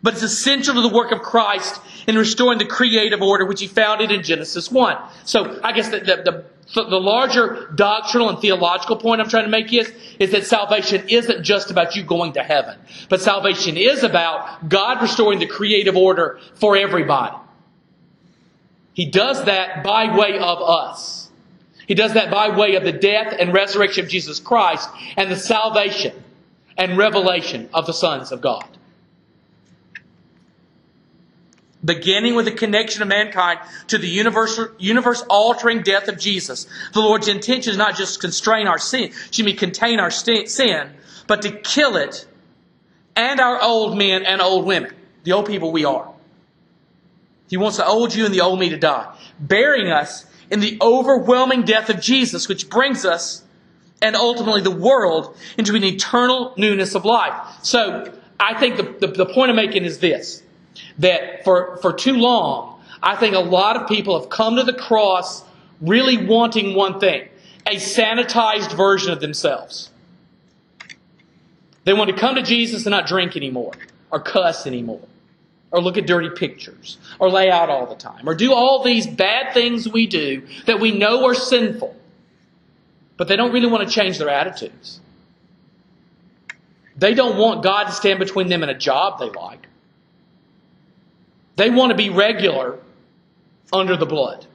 But 0.05 0.13
it's 0.13 0.21
essential 0.21 0.75
to 0.75 0.81
the 0.81 0.95
work 0.95 1.11
of 1.11 1.23
Christ 1.23 1.81
in 2.07 2.15
restoring 2.15 2.59
the 2.59 2.65
creative 2.67 3.23
order 3.23 3.43
which 3.43 3.59
he 3.59 3.65
founded 3.65 4.11
in 4.11 4.21
Genesis 4.21 4.69
1. 4.69 4.97
So 5.23 5.59
I 5.63 5.71
guess 5.71 5.89
the, 5.89 5.99
the, 5.99 6.45
the, 6.75 6.83
the 6.83 6.99
larger 6.99 7.71
doctrinal 7.73 8.29
and 8.29 8.37
theological 8.37 8.97
point 8.97 9.19
I'm 9.19 9.29
trying 9.29 9.45
to 9.45 9.49
make 9.49 9.73
is, 9.73 9.91
is 10.19 10.29
that 10.29 10.45
salvation 10.45 11.09
isn't 11.09 11.43
just 11.43 11.71
about 11.71 11.95
you 11.95 12.03
going 12.03 12.33
to 12.33 12.43
heaven, 12.43 12.77
but 13.09 13.19
salvation 13.19 13.77
is 13.77 14.03
about 14.03 14.69
God 14.69 15.01
restoring 15.01 15.39
the 15.39 15.47
creative 15.47 15.97
order 15.97 16.39
for 16.53 16.77
everybody. 16.77 17.35
He 18.93 19.07
does 19.07 19.43
that 19.45 19.83
by 19.83 20.15
way 20.15 20.37
of 20.37 20.61
us. 20.61 21.31
He 21.87 21.95
does 21.95 22.13
that 22.13 22.29
by 22.29 22.55
way 22.55 22.75
of 22.75 22.83
the 22.83 22.91
death 22.91 23.35
and 23.39 23.51
resurrection 23.51 24.05
of 24.05 24.11
Jesus 24.11 24.39
Christ 24.39 24.87
and 25.17 25.31
the 25.31 25.35
salvation 25.35 26.13
and 26.77 26.95
revelation 26.95 27.69
of 27.73 27.87
the 27.87 27.93
sons 27.93 28.31
of 28.31 28.41
God 28.41 28.67
beginning 31.85 32.35
with 32.35 32.45
the 32.45 32.51
connection 32.51 33.01
of 33.01 33.07
mankind 33.07 33.59
to 33.87 33.97
the 33.97 34.07
universe 34.07 35.21
altering 35.29 35.83
death 35.83 36.07
of 36.07 36.17
Jesus. 36.17 36.67
The 36.93 36.99
Lord's 36.99 37.27
intention 37.27 37.71
is 37.71 37.77
not 37.77 37.95
just 37.95 38.15
to 38.15 38.19
constrain 38.19 38.67
our 38.67 38.79
sin, 38.79 39.03
excuse 39.03 39.45
me, 39.45 39.53
contain 39.53 39.99
our 39.99 40.11
sin, 40.11 40.93
but 41.27 41.41
to 41.43 41.51
kill 41.51 41.95
it 41.97 42.27
and 43.15 43.39
our 43.39 43.61
old 43.61 43.97
men 43.97 44.23
and 44.23 44.41
old 44.41 44.65
women, 44.65 44.93
the 45.23 45.31
old 45.31 45.45
people 45.45 45.71
we 45.71 45.85
are. 45.85 46.11
He 47.49 47.57
wants 47.57 47.77
the 47.77 47.85
old 47.85 48.13
you 48.13 48.25
and 48.25 48.33
the 48.33 48.41
old 48.41 48.59
me 48.59 48.69
to 48.69 48.77
die, 48.77 49.15
burying 49.39 49.91
us 49.91 50.25
in 50.49 50.59
the 50.59 50.77
overwhelming 50.81 51.63
death 51.63 51.89
of 51.89 52.01
Jesus, 52.01 52.47
which 52.47 52.69
brings 52.69 53.05
us 53.05 53.43
and 54.01 54.15
ultimately 54.15 54.61
the 54.61 54.71
world 54.71 55.35
into 55.57 55.75
an 55.75 55.83
eternal 55.83 56.53
newness 56.57 56.95
of 56.95 57.05
life. 57.05 57.33
So, 57.63 58.11
I 58.39 58.59
think 58.59 58.75
the, 58.75 59.07
the, 59.07 59.13
the 59.13 59.25
point 59.25 59.49
I'm 59.49 59.55
making 59.55 59.85
is 59.85 59.99
this 59.99 60.43
that 60.99 61.43
for, 61.43 61.77
for 61.77 61.93
too 61.93 62.13
long, 62.13 62.81
I 63.01 63.15
think 63.15 63.35
a 63.35 63.39
lot 63.39 63.77
of 63.77 63.87
people 63.87 64.19
have 64.19 64.29
come 64.29 64.55
to 64.55 64.63
the 64.63 64.73
cross 64.73 65.43
really 65.81 66.25
wanting 66.25 66.75
one 66.75 66.99
thing 66.99 67.27
a 67.67 67.75
sanitized 67.75 68.75
version 68.77 69.11
of 69.11 69.19
themselves. 69.19 69.89
They 71.83 71.93
want 71.93 72.09
to 72.09 72.15
come 72.15 72.35
to 72.35 72.43
Jesus 72.43 72.85
and 72.85 72.91
not 72.91 73.07
drink 73.07 73.35
anymore, 73.35 73.73
or 74.11 74.19
cuss 74.19 74.67
anymore, 74.67 75.01
or 75.71 75.81
look 75.81 75.97
at 75.97 76.05
dirty 76.05 76.29
pictures, 76.29 76.97
or 77.19 77.29
lay 77.29 77.49
out 77.49 77.69
all 77.69 77.87
the 77.87 77.95
time, 77.95 78.27
or 78.27 78.35
do 78.35 78.53
all 78.53 78.83
these 78.83 79.07
bad 79.07 79.53
things 79.53 79.87
we 79.87 80.05
do 80.07 80.47
that 80.65 80.79
we 80.79 80.91
know 80.91 81.25
are 81.25 81.35
sinful. 81.35 81.95
But 83.17 83.27
they 83.27 83.35
don't 83.35 83.51
really 83.51 83.67
want 83.67 83.87
to 83.87 83.93
change 83.93 84.17
their 84.17 84.29
attitudes. 84.29 84.99
They 86.97 87.13
don't 87.13 87.37
want 87.37 87.63
God 87.63 87.85
to 87.85 87.91
stand 87.91 88.19
between 88.19 88.47
them 88.47 88.61
and 88.61 88.71
a 88.71 88.77
job 88.77 89.19
they 89.19 89.29
like. 89.29 89.64
They 91.55 91.69
want 91.69 91.91
to 91.91 91.95
be 91.95 92.09
regular 92.09 92.79
under 93.71 93.97
the 93.97 94.05
blood. 94.05 94.45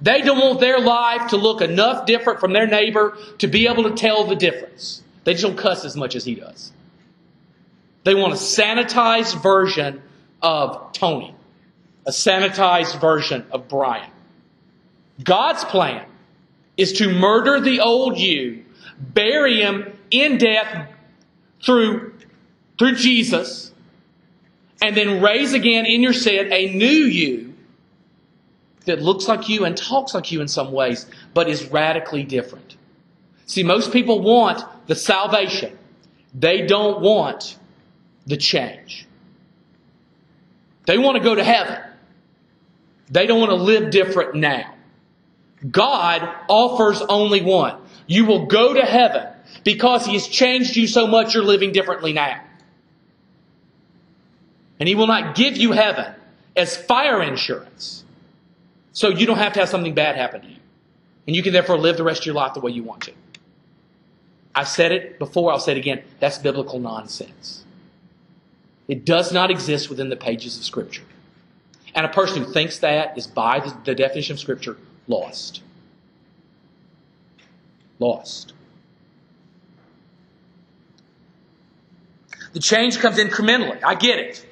They 0.00 0.20
don't 0.20 0.38
want 0.38 0.60
their 0.60 0.78
life 0.78 1.30
to 1.30 1.36
look 1.36 1.62
enough 1.62 2.06
different 2.06 2.40
from 2.40 2.52
their 2.52 2.66
neighbor 2.66 3.16
to 3.38 3.46
be 3.46 3.66
able 3.66 3.84
to 3.84 3.94
tell 3.94 4.24
the 4.24 4.36
difference. 4.36 5.02
They 5.24 5.32
just 5.32 5.44
don't 5.44 5.56
cuss 5.56 5.84
as 5.84 5.96
much 5.96 6.14
as 6.14 6.24
he 6.24 6.34
does. 6.34 6.72
They 8.04 8.14
want 8.14 8.32
a 8.32 8.36
sanitized 8.36 9.42
version 9.42 10.02
of 10.42 10.92
Tony, 10.92 11.34
a 12.06 12.10
sanitized 12.10 13.00
version 13.00 13.46
of 13.50 13.68
Brian. 13.68 14.10
God's 15.22 15.64
plan 15.64 16.06
is 16.76 16.92
to 16.94 17.12
murder 17.12 17.60
the 17.60 17.80
old 17.80 18.18
you, 18.18 18.64
bury 18.98 19.62
him 19.62 19.98
in 20.10 20.38
death 20.38 20.88
through, 21.62 22.12
through 22.78 22.94
Jesus, 22.94 23.72
and 24.86 24.96
then 24.96 25.20
raise 25.20 25.52
again 25.52 25.84
in 25.84 26.00
your 26.00 26.12
stead 26.12 26.52
a 26.52 26.72
new 26.72 26.86
you 26.86 27.54
that 28.84 29.02
looks 29.02 29.26
like 29.26 29.48
you 29.48 29.64
and 29.64 29.76
talks 29.76 30.14
like 30.14 30.30
you 30.30 30.40
in 30.40 30.46
some 30.46 30.70
ways, 30.70 31.06
but 31.34 31.48
is 31.48 31.68
radically 31.70 32.22
different. 32.22 32.76
See, 33.46 33.64
most 33.64 33.92
people 33.92 34.20
want 34.20 34.62
the 34.86 34.94
salvation. 34.94 35.76
They 36.34 36.66
don't 36.66 37.00
want 37.00 37.58
the 38.26 38.36
change. 38.36 39.06
They 40.86 40.98
want 40.98 41.16
to 41.16 41.22
go 41.22 41.34
to 41.34 41.42
heaven. 41.42 41.80
They 43.10 43.26
don't 43.26 43.40
want 43.40 43.50
to 43.50 43.56
live 43.56 43.90
different 43.90 44.36
now. 44.36 44.72
God 45.68 46.28
offers 46.48 47.02
only 47.08 47.42
one. 47.42 47.76
You 48.06 48.24
will 48.24 48.46
go 48.46 48.74
to 48.74 48.82
heaven 48.82 49.26
because 49.64 50.06
He 50.06 50.12
has 50.12 50.28
changed 50.28 50.76
you 50.76 50.86
so 50.86 51.08
much 51.08 51.34
you're 51.34 51.42
living 51.42 51.72
differently 51.72 52.12
now. 52.12 52.40
And 54.78 54.88
He 54.88 54.94
will 54.94 55.06
not 55.06 55.34
give 55.34 55.56
you 55.56 55.72
heaven 55.72 56.14
as 56.56 56.76
fire 56.76 57.22
insurance. 57.22 58.04
So 58.92 59.10
you 59.10 59.26
don't 59.26 59.38
have 59.38 59.52
to 59.54 59.60
have 59.60 59.68
something 59.68 59.94
bad 59.94 60.16
happen 60.16 60.40
to 60.42 60.48
you. 60.48 60.56
And 61.26 61.34
you 61.34 61.42
can 61.42 61.52
therefore 61.52 61.78
live 61.78 61.96
the 61.96 62.04
rest 62.04 62.20
of 62.20 62.26
your 62.26 62.34
life 62.34 62.54
the 62.54 62.60
way 62.60 62.72
you 62.72 62.82
want 62.82 63.02
to. 63.02 63.12
I've 64.54 64.68
said 64.68 64.92
it 64.92 65.18
before, 65.18 65.52
I'll 65.52 65.58
say 65.58 65.72
it 65.72 65.78
again. 65.78 66.02
That's 66.18 66.38
biblical 66.38 66.78
nonsense. 66.78 67.64
It 68.88 69.04
does 69.04 69.32
not 69.32 69.50
exist 69.50 69.90
within 69.90 70.08
the 70.08 70.16
pages 70.16 70.56
of 70.56 70.64
Scripture. 70.64 71.02
And 71.94 72.06
a 72.06 72.08
person 72.08 72.42
who 72.42 72.52
thinks 72.52 72.78
that 72.78 73.18
is, 73.18 73.26
by 73.26 73.60
the, 73.60 73.76
the 73.84 73.94
definition 73.94 74.34
of 74.34 74.40
Scripture, 74.40 74.78
lost. 75.08 75.62
Lost. 77.98 78.52
The 82.52 82.60
change 82.60 82.98
comes 82.98 83.18
incrementally. 83.18 83.82
I 83.84 83.94
get 83.94 84.18
it. 84.18 84.45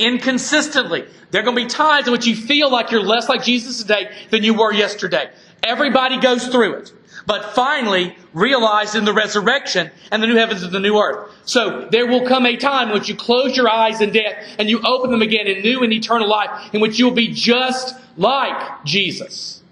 Inconsistently. 0.00 1.04
There 1.30 1.42
are 1.42 1.44
going 1.44 1.56
to 1.56 1.62
be 1.62 1.68
times 1.68 2.06
in 2.06 2.12
which 2.12 2.26
you 2.26 2.34
feel 2.34 2.70
like 2.70 2.90
you're 2.90 3.02
less 3.02 3.28
like 3.28 3.44
Jesus 3.44 3.82
today 3.82 4.10
than 4.30 4.42
you 4.42 4.54
were 4.54 4.72
yesterday. 4.72 5.30
Everybody 5.62 6.18
goes 6.18 6.48
through 6.48 6.78
it. 6.78 6.92
But 7.26 7.54
finally, 7.54 8.16
realized 8.32 8.96
in 8.96 9.04
the 9.04 9.12
resurrection 9.12 9.90
and 10.10 10.22
the 10.22 10.26
new 10.26 10.36
heavens 10.36 10.62
and 10.62 10.72
the 10.72 10.80
new 10.80 10.98
earth. 10.98 11.30
So 11.44 11.86
there 11.90 12.06
will 12.06 12.26
come 12.26 12.46
a 12.46 12.56
time 12.56 12.88
in 12.88 12.94
which 12.94 13.08
you 13.08 13.14
close 13.14 13.56
your 13.56 13.68
eyes 13.68 14.00
in 14.00 14.10
death 14.10 14.42
and 14.58 14.70
you 14.70 14.80
open 14.80 15.10
them 15.10 15.20
again 15.20 15.46
in 15.46 15.62
new 15.62 15.82
and 15.82 15.92
eternal 15.92 16.28
life 16.28 16.72
in 16.72 16.80
which 16.80 16.98
you'll 16.98 17.10
be 17.10 17.28
just 17.28 17.94
like 18.16 18.84
Jesus. 18.84 19.62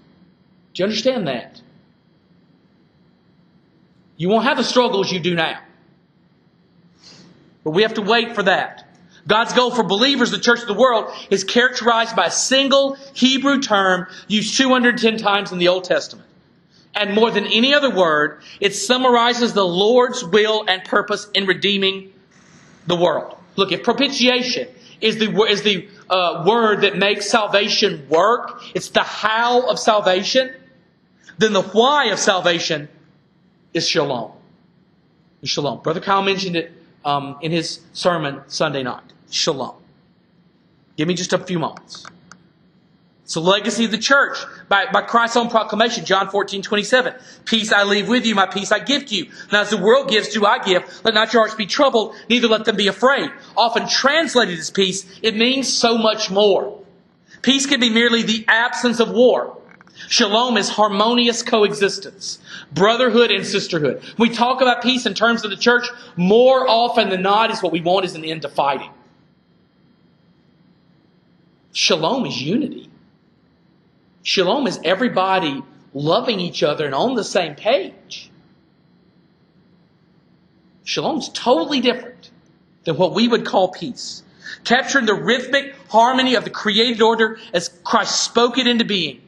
Do 0.73 0.83
you 0.83 0.85
understand 0.85 1.27
that? 1.27 1.59
You 4.15 4.29
won't 4.29 4.45
have 4.45 4.57
the 4.57 4.63
struggles 4.63 5.11
you 5.11 5.19
do 5.19 5.33
now. 5.33 5.59
But 7.63 7.71
we 7.71 7.81
have 7.81 7.95
to 7.95 8.01
wait 8.01 8.35
for 8.35 8.43
that. 8.43 8.88
God's 9.27 9.53
goal 9.53 9.71
for 9.71 9.83
believers, 9.83 10.31
the 10.31 10.39
church 10.39 10.61
of 10.61 10.67
the 10.67 10.73
world, 10.73 11.13
is 11.29 11.43
characterized 11.43 12.15
by 12.15 12.25
a 12.25 12.31
single 12.31 12.97
Hebrew 13.13 13.61
term 13.61 14.07
used 14.27 14.57
210 14.57 15.17
times 15.17 15.51
in 15.51 15.57
the 15.57 15.67
Old 15.67 15.83
Testament. 15.83 16.27
And 16.95 17.13
more 17.13 17.31
than 17.31 17.45
any 17.45 17.73
other 17.73 17.93
word, 17.93 18.41
it 18.59 18.73
summarizes 18.73 19.53
the 19.53 19.65
Lord's 19.65 20.23
will 20.23 20.65
and 20.67 20.83
purpose 20.83 21.29
in 21.33 21.45
redeeming 21.45 22.11
the 22.87 22.95
world. 22.95 23.37
Look, 23.55 23.71
if 23.71 23.83
propitiation 23.83 24.67
is 25.01 25.17
the, 25.17 25.29
is 25.43 25.61
the 25.61 25.87
uh, 26.09 26.43
word 26.47 26.81
that 26.81 26.97
makes 26.97 27.29
salvation 27.29 28.07
work, 28.09 28.61
it's 28.73 28.89
the 28.89 29.03
how 29.03 29.69
of 29.69 29.77
salvation, 29.77 30.53
then 31.37 31.53
the 31.53 31.61
why 31.61 32.07
of 32.07 32.19
salvation 32.19 32.89
is 33.73 33.87
shalom. 33.87 34.31
Shalom. 35.43 35.81
Brother 35.81 36.01
Kyle 36.01 36.21
mentioned 36.21 36.55
it 36.55 36.73
um, 37.05 37.37
in 37.41 37.51
his 37.51 37.81
sermon 37.93 38.41
Sunday 38.47 38.83
night. 38.83 39.03
Shalom. 39.29 39.75
Give 40.97 41.07
me 41.07 41.13
just 41.13 41.33
a 41.33 41.37
few 41.37 41.59
moments. 41.59 42.05
It's 43.29 43.35
a 43.35 43.41
legacy 43.41 43.85
of 43.85 43.91
the 43.91 43.99
church 43.99 44.39
by, 44.69 44.87
by 44.91 45.03
Christ's 45.03 45.37
own 45.37 45.49
proclamation, 45.49 46.03
John 46.03 46.29
14, 46.29 46.63
27. 46.63 47.13
Peace 47.45 47.71
I 47.71 47.83
leave 47.83 48.09
with 48.09 48.25
you, 48.25 48.33
my 48.33 48.47
peace 48.47 48.71
I 48.71 48.79
give 48.79 49.05
to 49.05 49.15
you. 49.15 49.27
Now 49.51 49.61
as 49.61 49.69
the 49.69 49.77
world 49.77 50.09
gives, 50.09 50.29
do 50.29 50.47
I 50.47 50.57
give. 50.57 50.83
Let 51.03 51.13
not 51.13 51.31
your 51.31 51.43
hearts 51.43 51.53
be 51.53 51.67
troubled, 51.67 52.15
neither 52.27 52.47
let 52.47 52.65
them 52.65 52.75
be 52.75 52.87
afraid. 52.87 53.29
Often 53.55 53.87
translated 53.87 54.57
as 54.57 54.71
peace, 54.71 55.05
it 55.21 55.35
means 55.35 55.71
so 55.71 55.95
much 55.95 56.31
more. 56.31 56.83
Peace 57.43 57.67
can 57.67 57.79
be 57.79 57.91
merely 57.91 58.23
the 58.23 58.45
absence 58.47 58.99
of 58.99 59.11
war. 59.11 59.58
Shalom 60.07 60.57
is 60.57 60.69
harmonious 60.69 61.43
coexistence, 61.43 62.39
brotherhood 62.71 63.31
and 63.31 63.45
sisterhood. 63.45 64.01
we 64.17 64.29
talk 64.29 64.61
about 64.61 64.81
peace 64.81 65.05
in 65.05 65.13
terms 65.13 65.43
of 65.43 65.51
the 65.51 65.57
church, 65.57 65.87
more 66.15 66.67
often 66.67 67.09
than 67.09 67.21
not 67.21 67.51
is 67.51 67.61
what 67.61 67.71
we 67.71 67.81
want 67.81 68.05
is 68.05 68.15
an 68.15 68.23
end 68.23 68.43
to 68.43 68.49
fighting. 68.49 68.89
Shalom 71.73 72.25
is 72.25 72.41
unity. 72.41 72.89
Shalom 74.23 74.67
is 74.67 74.79
everybody 74.83 75.61
loving 75.93 76.39
each 76.39 76.63
other 76.63 76.85
and 76.85 76.95
on 76.95 77.15
the 77.15 77.23
same 77.23 77.55
page. 77.55 78.31
Shalom 80.83 81.19
is 81.19 81.29
totally 81.29 81.81
different 81.81 82.31
than 82.85 82.97
what 82.97 83.13
we 83.13 83.27
would 83.27 83.45
call 83.45 83.69
peace. 83.69 84.23
Capturing 84.63 85.05
the 85.05 85.13
rhythmic 85.13 85.75
harmony 85.89 86.35
of 86.35 86.43
the 86.43 86.49
created 86.49 87.01
order 87.01 87.37
as 87.53 87.69
Christ 87.83 88.23
spoke 88.23 88.57
it 88.57 88.65
into 88.65 88.85
being. 88.85 89.21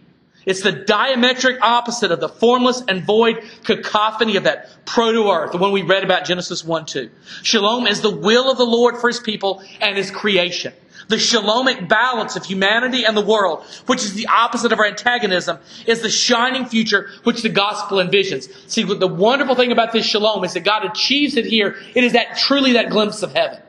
It's 0.46 0.62
the 0.62 0.72
diametric 0.72 1.60
opposite 1.62 2.12
of 2.12 2.20
the 2.20 2.30
formless 2.30 2.82
and 2.88 3.04
void 3.04 3.44
cacophony 3.64 4.38
of 4.38 4.44
that 4.46 4.86
proto-earth, 4.86 5.52
the 5.52 5.58
one 5.58 5.72
we 5.72 5.84
read 5.84 6.04
about 6.04 6.26
Genesis 6.26 6.64
1 6.64 6.86
2. 6.86 7.10
Shalom 7.44 7.86
is 7.86 8.02
the 8.02 8.10
will 8.10 8.50
of 8.52 8.58
the 8.58 8.66
Lord 8.66 8.98
for 8.98 9.08
his 9.08 9.20
people 9.20 9.64
and 9.80 9.96
his 9.96 10.10
creation. 10.10 10.74
The 11.08 11.16
shalomic 11.18 11.88
balance 11.88 12.36
of 12.36 12.46
humanity 12.46 13.06
and 13.06 13.18
the 13.18 13.26
world, 13.26 13.66
which 13.86 14.04
is 14.04 14.14
the 14.14 14.28
opposite 14.28 14.72
of 14.72 14.80
our 14.80 14.86
antagonism, 14.86 15.60
is 15.86 16.02
the 16.02 16.10
shining 16.10 16.66
future 16.66 17.10
which 17.24 17.42
the 17.42 17.50
gospel 17.50 17.98
envisions. 17.98 18.50
See, 18.70 18.84
the 18.84 19.08
wonderful 19.08 19.56
thing 19.56 19.72
about 19.72 19.92
this 19.92 20.06
shalom 20.06 20.44
is 20.44 20.54
that 20.54 20.64
God 20.64 20.86
achieves 20.86 21.38
it 21.38 21.46
here. 21.46 21.76
It 21.96 22.04
is 22.04 22.14
that 22.14 22.38
truly 22.38 22.74
that 22.74 22.90
glimpse 22.90 23.24
of 23.24 23.34
heaven. 23.34 23.61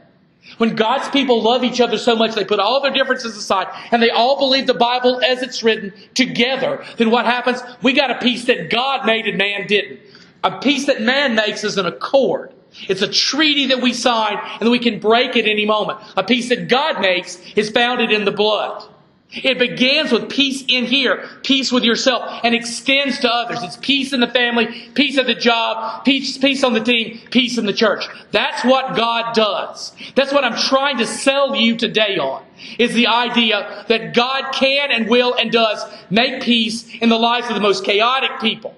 When 0.63 0.77
God's 0.77 1.09
people 1.09 1.43
love 1.43 1.65
each 1.65 1.81
other 1.81 1.99
so 1.99 2.15
much, 2.15 2.37
they 2.37 2.45
put 2.45 2.61
all 2.61 2.81
their 2.81 2.93
differences 2.93 3.37
aside 3.37 3.67
and 3.91 4.01
they 4.01 4.11
all 4.11 4.39
believe 4.39 4.69
the 4.69 4.75
Bible 4.75 5.21
as 5.21 5.43
it's 5.43 5.65
written 5.65 5.93
together, 6.15 6.85
then 6.99 7.11
what 7.11 7.25
happens? 7.25 7.61
We 7.83 7.95
got 7.95 8.13
a 8.13 8.19
peace 8.21 8.45
that 8.45 8.71
God 8.71 9.05
made 9.05 9.27
and 9.27 9.37
man 9.37 9.67
didn't. 9.67 9.99
A 10.45 10.61
peace 10.61 10.87
that 10.87 11.03
man 11.03 11.35
makes 11.35 11.65
is 11.65 11.79
an 11.79 11.87
accord. 11.87 12.53
It's 12.89 13.03
a 13.03 13.09
treaty 13.09 13.67
that 13.67 13.83
we 13.83 13.93
sign 13.93 14.39
and 14.61 14.71
we 14.71 14.79
can 14.79 15.01
break 15.01 15.37
at 15.37 15.47
any 15.47 15.67
moment. 15.67 15.99
A 16.17 16.23
peace 16.23 16.49
that 16.51 16.69
God 16.69 17.01
makes 17.01 17.41
is 17.57 17.69
founded 17.69 18.13
in 18.13 18.25
the 18.25 18.31
blood. 18.31 18.89
It 19.35 19.59
begins 19.59 20.13
with 20.13 20.29
peace 20.29 20.63
in 20.69 20.85
here, 20.85 21.27
peace 21.43 21.73
with 21.73 21.85
yourself, 21.85 22.41
and 22.45 22.55
extends 22.55 23.21
to 23.21 23.33
others. 23.33 23.63
It's 23.63 23.79
peace 23.79 24.13
in 24.13 24.21
the 24.21 24.27
family, 24.27 24.91
peace 24.95 25.17
at 25.17 25.27
the 25.27 25.35
job, 25.35 26.05
peace, 26.05 26.37
peace 26.37 26.63
on 26.63 26.75
the 26.75 26.81
team, 26.81 27.19
peace 27.31 27.57
in 27.57 27.65
the 27.65 27.73
church. 27.73 28.05
That's 28.31 28.63
what 28.63 28.95
God 28.95 29.35
does. 29.35 29.95
That's 30.15 30.35
what 30.35 30.45
I'm 30.45 30.57
trying 30.57 30.99
to 30.99 31.07
sell 31.07 31.57
you 31.57 31.77
today 31.77 32.19
on, 32.19 32.45
is 32.79 32.93
the 32.93 33.07
idea 33.07 33.87
that 33.89 34.13
God 34.13 34.53
can 34.53 34.91
and 34.91 35.09
will 35.09 35.35
and 35.35 35.51
does 35.51 35.83
make 36.11 36.43
peace 36.43 36.87
in 37.01 37.09
the 37.09 37.19
lives 37.19 37.49
of 37.49 37.55
the 37.55 37.61
most 37.61 37.85
chaotic 37.85 38.39
people. 38.39 38.75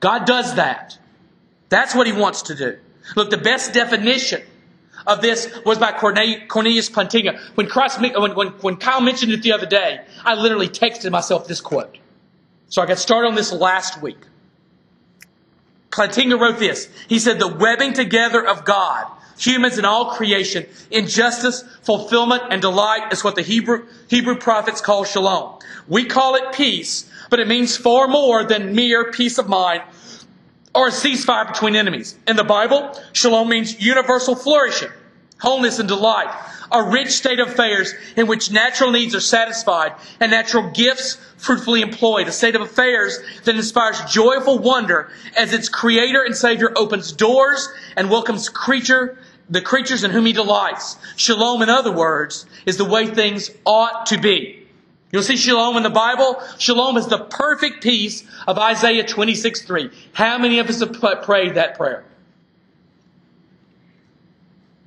God 0.00 0.26
does 0.26 0.56
that. 0.56 0.98
That's 1.70 1.94
what 1.94 2.06
He 2.06 2.12
wants 2.12 2.42
to 2.42 2.54
do. 2.54 2.78
Look, 3.14 3.30
the 3.30 3.38
best 3.38 3.72
definition 3.72 4.42
of 5.06 5.22
this 5.22 5.58
was 5.64 5.78
by 5.78 5.92
Cornelius 5.92 6.90
Plantinga. 6.90 7.38
When, 7.54 7.66
Christ, 7.66 8.00
when, 8.00 8.34
when, 8.34 8.48
when 8.48 8.76
Kyle 8.76 9.00
mentioned 9.00 9.32
it 9.32 9.42
the 9.42 9.52
other 9.52 9.66
day, 9.66 10.00
I 10.24 10.34
literally 10.34 10.68
texted 10.68 11.10
myself 11.10 11.46
this 11.46 11.60
quote. 11.60 11.98
So 12.68 12.82
I 12.82 12.86
got 12.86 12.98
started 12.98 13.28
on 13.28 13.34
this 13.34 13.52
last 13.52 14.02
week. 14.02 14.18
Plantinga 15.90 16.38
wrote 16.38 16.58
this. 16.58 16.88
He 17.08 17.18
said, 17.18 17.38
the 17.38 17.48
webbing 17.48 17.92
together 17.92 18.46
of 18.46 18.64
God, 18.64 19.06
humans 19.38 19.78
and 19.78 19.86
all 19.86 20.14
creation, 20.14 20.66
in 20.90 21.06
justice, 21.06 21.64
fulfillment, 21.82 22.42
and 22.50 22.60
delight 22.60 23.12
is 23.12 23.22
what 23.22 23.36
the 23.36 23.42
Hebrew, 23.42 23.86
Hebrew 24.08 24.36
prophets 24.36 24.80
call 24.80 25.04
shalom. 25.04 25.58
We 25.88 26.04
call 26.04 26.34
it 26.34 26.52
peace, 26.52 27.10
but 27.30 27.38
it 27.38 27.48
means 27.48 27.76
far 27.76 28.08
more 28.08 28.44
than 28.44 28.74
mere 28.74 29.10
peace 29.12 29.38
of 29.38 29.48
mind 29.48 29.82
or 30.76 30.88
a 30.88 30.90
ceasefire 30.90 31.48
between 31.48 31.74
enemies. 31.74 32.16
In 32.28 32.36
the 32.36 32.44
Bible, 32.44 32.96
shalom 33.14 33.48
means 33.48 33.80
universal 33.80 34.36
flourishing, 34.36 34.90
wholeness 35.40 35.78
and 35.78 35.88
delight, 35.88 36.28
a 36.70 36.82
rich 36.82 37.08
state 37.12 37.40
of 37.40 37.48
affairs 37.48 37.94
in 38.14 38.26
which 38.26 38.52
natural 38.52 38.90
needs 38.90 39.14
are 39.14 39.20
satisfied 39.20 39.94
and 40.20 40.30
natural 40.30 40.70
gifts 40.72 41.16
fruitfully 41.38 41.80
employed, 41.80 42.28
a 42.28 42.32
state 42.32 42.54
of 42.54 42.60
affairs 42.60 43.18
that 43.44 43.56
inspires 43.56 43.98
joyful 44.04 44.58
wonder 44.58 45.08
as 45.34 45.54
its 45.54 45.70
creator 45.70 46.22
and 46.22 46.36
savior 46.36 46.72
opens 46.76 47.10
doors 47.10 47.68
and 47.96 48.10
welcomes 48.10 48.50
creature 48.50 49.18
the 49.48 49.62
creatures 49.62 50.04
in 50.04 50.10
whom 50.10 50.26
he 50.26 50.32
delights. 50.32 50.96
Shalom, 51.16 51.62
in 51.62 51.70
other 51.70 51.92
words, 51.92 52.44
is 52.66 52.76
the 52.76 52.84
way 52.84 53.06
things 53.06 53.50
ought 53.64 54.06
to 54.06 54.18
be. 54.18 54.65
You'll 55.12 55.22
see 55.22 55.36
shalom 55.36 55.76
in 55.76 55.82
the 55.82 55.90
Bible. 55.90 56.42
Shalom 56.58 56.96
is 56.96 57.06
the 57.06 57.18
perfect 57.18 57.82
peace 57.82 58.24
of 58.46 58.58
Isaiah 58.58 59.06
26 59.06 59.62
3. 59.62 59.90
How 60.12 60.38
many 60.38 60.58
of 60.58 60.68
us 60.68 60.80
have 60.80 61.22
prayed 61.22 61.54
that 61.54 61.76
prayer? 61.76 62.04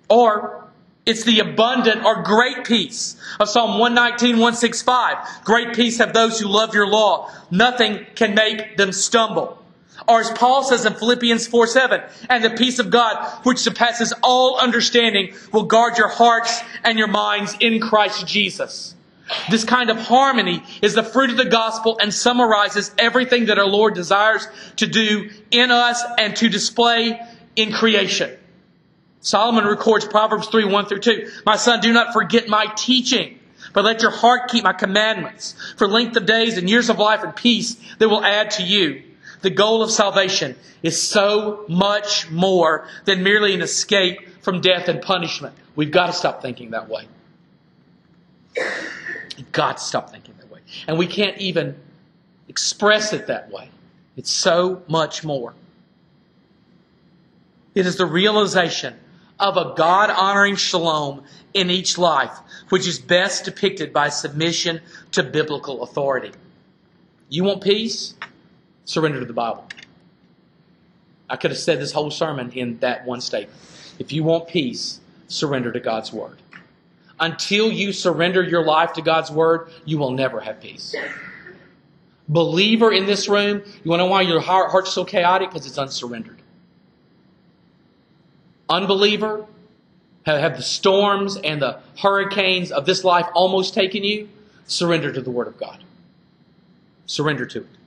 Or 0.10 0.70
it's 1.06 1.24
the 1.24 1.40
abundant 1.40 2.04
or 2.04 2.22
great 2.24 2.66
peace 2.66 3.16
of 3.40 3.50
Psalm 3.50 3.80
119, 3.80 4.36
165. 4.36 5.44
Great 5.44 5.74
peace 5.74 5.98
have 6.00 6.14
those 6.14 6.40
who 6.40 6.48
love 6.48 6.74
your 6.74 6.88
law. 6.88 7.32
Nothing 7.50 8.06
can 8.16 8.36
make 8.36 8.78
them 8.78 8.92
stumble. 8.92 9.58
Or 10.08 10.20
as 10.20 10.30
Paul 10.32 10.64
says 10.64 10.86
in 10.86 10.94
Philippians 10.94 11.48
4 11.48 11.68
7, 11.68 12.02
and 12.30 12.44
the 12.44 12.50
peace 12.52 12.80
of 12.80 12.90
God, 12.90 13.26
which 13.44 13.60
surpasses 13.60 14.14
all 14.22 14.60
understanding, 14.60 15.34
will 15.54 15.64
guard 15.64 15.98
your 15.98 16.08
hearts 16.08 16.62
and 16.84 16.98
your 16.98 17.08
minds 17.08 17.56
in 17.60 17.80
Christ 17.80 18.28
Jesus. 18.28 18.96
This 19.50 19.64
kind 19.64 19.90
of 19.90 19.98
harmony 19.98 20.64
is 20.82 20.96
the 20.96 21.04
fruit 21.04 21.30
of 21.30 21.38
the 21.38 21.46
gospel 21.46 21.98
and 22.02 22.14
summarizes 22.14 22.92
everything 22.98 23.46
that 23.46 23.60
our 23.60 23.68
Lord 23.68 23.94
desires 23.94 24.48
to 24.78 24.88
do 24.88 25.30
in 25.52 25.72
us 25.72 26.04
and 26.18 26.36
to 26.38 26.50
display 26.50 27.20
in 27.56 27.72
creation. 27.72 28.36
Solomon 29.22 29.66
records 29.66 30.06
Proverbs 30.06 30.48
3, 30.48 30.66
1 30.66 30.86
through 30.86 31.00
2. 31.00 31.32
My 31.46 31.58
son, 31.58 31.82
do 31.82 31.92
not 31.92 32.14
forget 32.14 32.48
my 32.48 32.68
teaching, 32.76 33.38
but 33.74 33.84
let 33.84 34.02
your 34.02 34.12
heart 34.12 34.50
keep 34.50 34.64
my 34.64 34.74
commandments. 34.74 35.56
For 35.78 35.88
length 35.88 36.16
of 36.16 36.26
days 36.26 36.58
and 36.58 36.70
years 36.70 36.90
of 36.90 36.98
life 37.00 37.24
and 37.24 37.36
peace 37.36 37.76
they 38.00 38.06
will 38.06 38.24
add 38.24 38.52
to 38.52 38.64
you. 38.64 39.04
The 39.42 39.50
goal 39.50 39.84
of 39.84 39.92
salvation 39.92 40.56
is 40.84 41.02
so 41.02 41.66
much 41.68 42.30
more 42.30 42.88
than 43.06 43.24
merely 43.24 43.54
an 43.54 43.62
escape 43.62 44.20
from 44.42 44.62
death 44.62 44.88
and 44.88 45.02
punishment. 45.02 45.56
We've 45.76 45.92
got 45.92 46.08
to 46.08 46.14
stop 46.14 46.42
thinking 46.42 46.72
that 46.72 46.90
way. 46.90 47.08
You've 49.40 49.54
got 49.54 49.78
to 49.78 49.84
stop 49.84 50.12
thinking 50.12 50.36
that 50.38 50.52
way. 50.52 50.60
And 50.86 50.98
we 50.98 51.08
can't 51.08 51.38
even 51.38 51.78
express 52.50 53.14
it 53.14 53.28
that 53.28 53.50
way. 53.50 53.70
It's 54.18 54.30
so 54.30 54.84
much 54.90 55.24
more. 55.24 55.54
It 57.74 57.86
is 57.86 57.96
the 57.96 58.06
realization 58.06 58.96
of 59.40 59.56
a 59.56 59.74
God 59.78 60.10
honoring 60.10 60.58
shalom 60.58 61.24
in 61.54 61.70
each 61.70 61.98
life, 61.98 62.38
which 62.68 62.86
is 62.86 63.00
best 63.00 63.46
depicted 63.46 63.94
by 63.94 64.10
submission 64.10 64.82
to 65.12 65.24
biblical 65.24 65.84
authority. 65.84 66.34
You 67.30 67.46
want 67.46 67.64
peace? 67.64 68.16
Surrender 68.84 69.22
to 69.22 69.26
the 69.26 69.32
Bible. 69.32 69.66
I 71.30 71.38
could 71.38 71.52
have 71.52 71.60
said 71.60 71.80
this 71.80 71.94
whole 71.94 72.12
sermon 72.12 72.52
in 72.52 72.80
that 72.80 73.06
one 73.06 73.22
statement. 73.22 73.58
If 74.00 74.12
you 74.12 74.26
want 74.26 74.50
peace, 74.50 75.00
surrender 75.30 75.72
to 75.72 75.80
God's 75.80 76.12
Word. 76.12 76.40
Until 77.20 77.72
you 77.72 77.92
surrender 77.92 78.42
your 78.42 78.64
life 78.64 78.94
to 78.94 79.02
God's 79.02 79.30
Word, 79.30 79.72
you 79.86 79.98
will 79.98 80.12
never 80.12 80.40
have 80.40 80.62
peace. 80.62 80.96
Believer 82.28 82.92
in 82.92 83.06
this 83.06 83.28
room, 83.28 83.62
you 83.84 83.90
want 83.90 84.00
to 84.00 84.06
know 84.06 84.12
why 84.12 84.22
your 84.22 84.40
heart, 84.40 84.72
heart's 84.72 84.94
so 84.94 85.04
chaotic? 85.04 85.50
Because 85.50 85.66
it's 85.66 85.78
unsurrendered. 85.78 86.42
Unbeliever, 88.70 89.46
have, 90.26 90.40
have 90.40 90.56
the 90.56 90.64
storms 90.64 91.38
and 91.38 91.62
the 91.62 91.80
hurricanes 91.98 92.72
of 92.72 92.86
this 92.86 93.04
life 93.04 93.26
almost 93.34 93.74
taken 93.74 94.04
you? 94.04 94.30
Surrender 94.68 95.12
to 95.12 95.22
the 95.22 95.32
Word 95.32 95.48
of 95.48 95.58
God. 95.58 95.84
Surrender 97.08 97.48
to 97.48 97.62
it. 97.62 97.79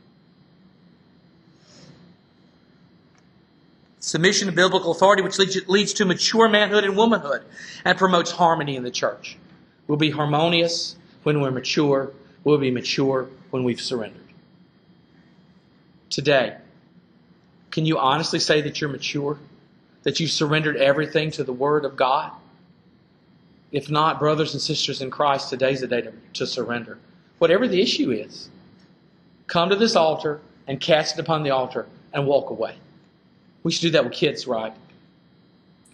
Submission 4.03 4.48
to 4.48 4.53
biblical 4.53 4.90
authority, 4.90 5.22
which 5.22 5.38
leads, 5.68 5.92
to 5.94 6.05
mature 6.05 6.48
manhood 6.48 6.82
and 6.82 6.96
womanhood 6.96 7.44
and 7.84 7.96
promotes 7.96 8.32
harmony 8.32 8.74
in 8.74 8.82
the 8.82 8.90
church. 8.90 9.38
We'll 9.86 9.96
be 9.96 10.11
harmonious 10.11 10.96
when 11.22 11.40
we're 11.40 11.53
mature. 11.53 12.11
We'll 12.42 12.59
be 12.59 12.72
mature 12.72 13.28
when 13.50 13.62
we've 13.62 13.80
surrendered. 13.80 14.20
Today, 16.11 16.57
can 17.70 17.86
you 17.86 17.96
honestly 17.96 18.40
say 18.40 18.61
that 18.62 18.80
you're 18.80 18.90
mature? 18.90 19.38
That 20.03 20.18
you've 20.18 20.32
surrendered 20.32 20.76
everything 20.78 21.30
to 21.32 21.44
the 21.44 21.53
Word 21.53 21.84
of 21.84 21.94
God? 21.94 22.32
If 23.70 23.88
not, 23.88 24.18
brothers 24.18 24.53
and 24.53 24.61
sisters 24.61 25.00
in 25.00 25.12
Christ, 25.12 25.48
today's 25.48 25.80
the 25.80 25.86
day 25.86 26.00
to, 26.00 26.12
to 26.34 26.46
surrender. 26.46 26.98
Whatever 27.38 27.68
the 27.68 27.80
issue 27.80 28.11
is, 28.11 28.50
come 29.46 29.70
to 29.70 29.76
this 29.76 29.94
altar 29.94 30.40
and 30.66 30.80
cast 30.80 31.18
it 31.18 31.20
upon 31.20 31.44
the 31.44 31.50
altar 31.50 31.86
and 32.12 32.26
walk 32.26 32.50
away. 32.50 32.74
We 33.62 33.72
should 33.72 33.82
do 33.82 33.90
that 33.90 34.04
with 34.04 34.12
kids, 34.12 34.46
right? 34.46 34.72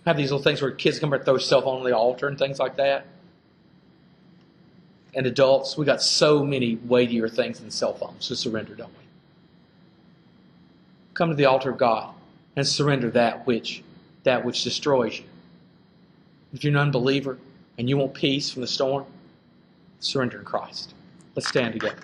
Have 0.06 0.16
these 0.16 0.30
little 0.30 0.42
things 0.42 0.62
where 0.62 0.70
kids 0.70 0.98
come 0.98 1.12
and 1.12 1.24
throw 1.24 1.38
cell 1.38 1.62
phone 1.62 1.78
on 1.78 1.84
the 1.84 1.96
altar 1.96 2.28
and 2.28 2.38
things 2.38 2.58
like 2.58 2.76
that. 2.76 3.06
And 5.14 5.26
adults, 5.26 5.76
we 5.76 5.84
got 5.84 6.02
so 6.02 6.44
many 6.44 6.76
weightier 6.76 7.28
things 7.28 7.60
than 7.60 7.70
cell 7.70 7.94
phones 7.94 8.28
to 8.28 8.36
surrender, 8.36 8.74
don't 8.74 8.90
we? 8.90 9.04
Come 11.14 11.30
to 11.30 11.34
the 11.34 11.46
altar 11.46 11.70
of 11.70 11.78
God 11.78 12.14
and 12.56 12.66
surrender 12.66 13.10
that 13.10 13.46
which 13.46 13.82
that 14.24 14.44
which 14.44 14.62
destroys 14.62 15.18
you. 15.18 15.24
If 16.52 16.64
you're 16.64 16.72
an 16.72 16.78
unbeliever 16.78 17.38
and 17.78 17.88
you 17.88 17.96
want 17.96 18.14
peace 18.14 18.50
from 18.50 18.62
the 18.62 18.68
storm, 18.68 19.06
surrender 20.00 20.38
in 20.38 20.44
Christ. 20.44 20.94
Let's 21.34 21.48
stand 21.48 21.72
together. 21.72 21.96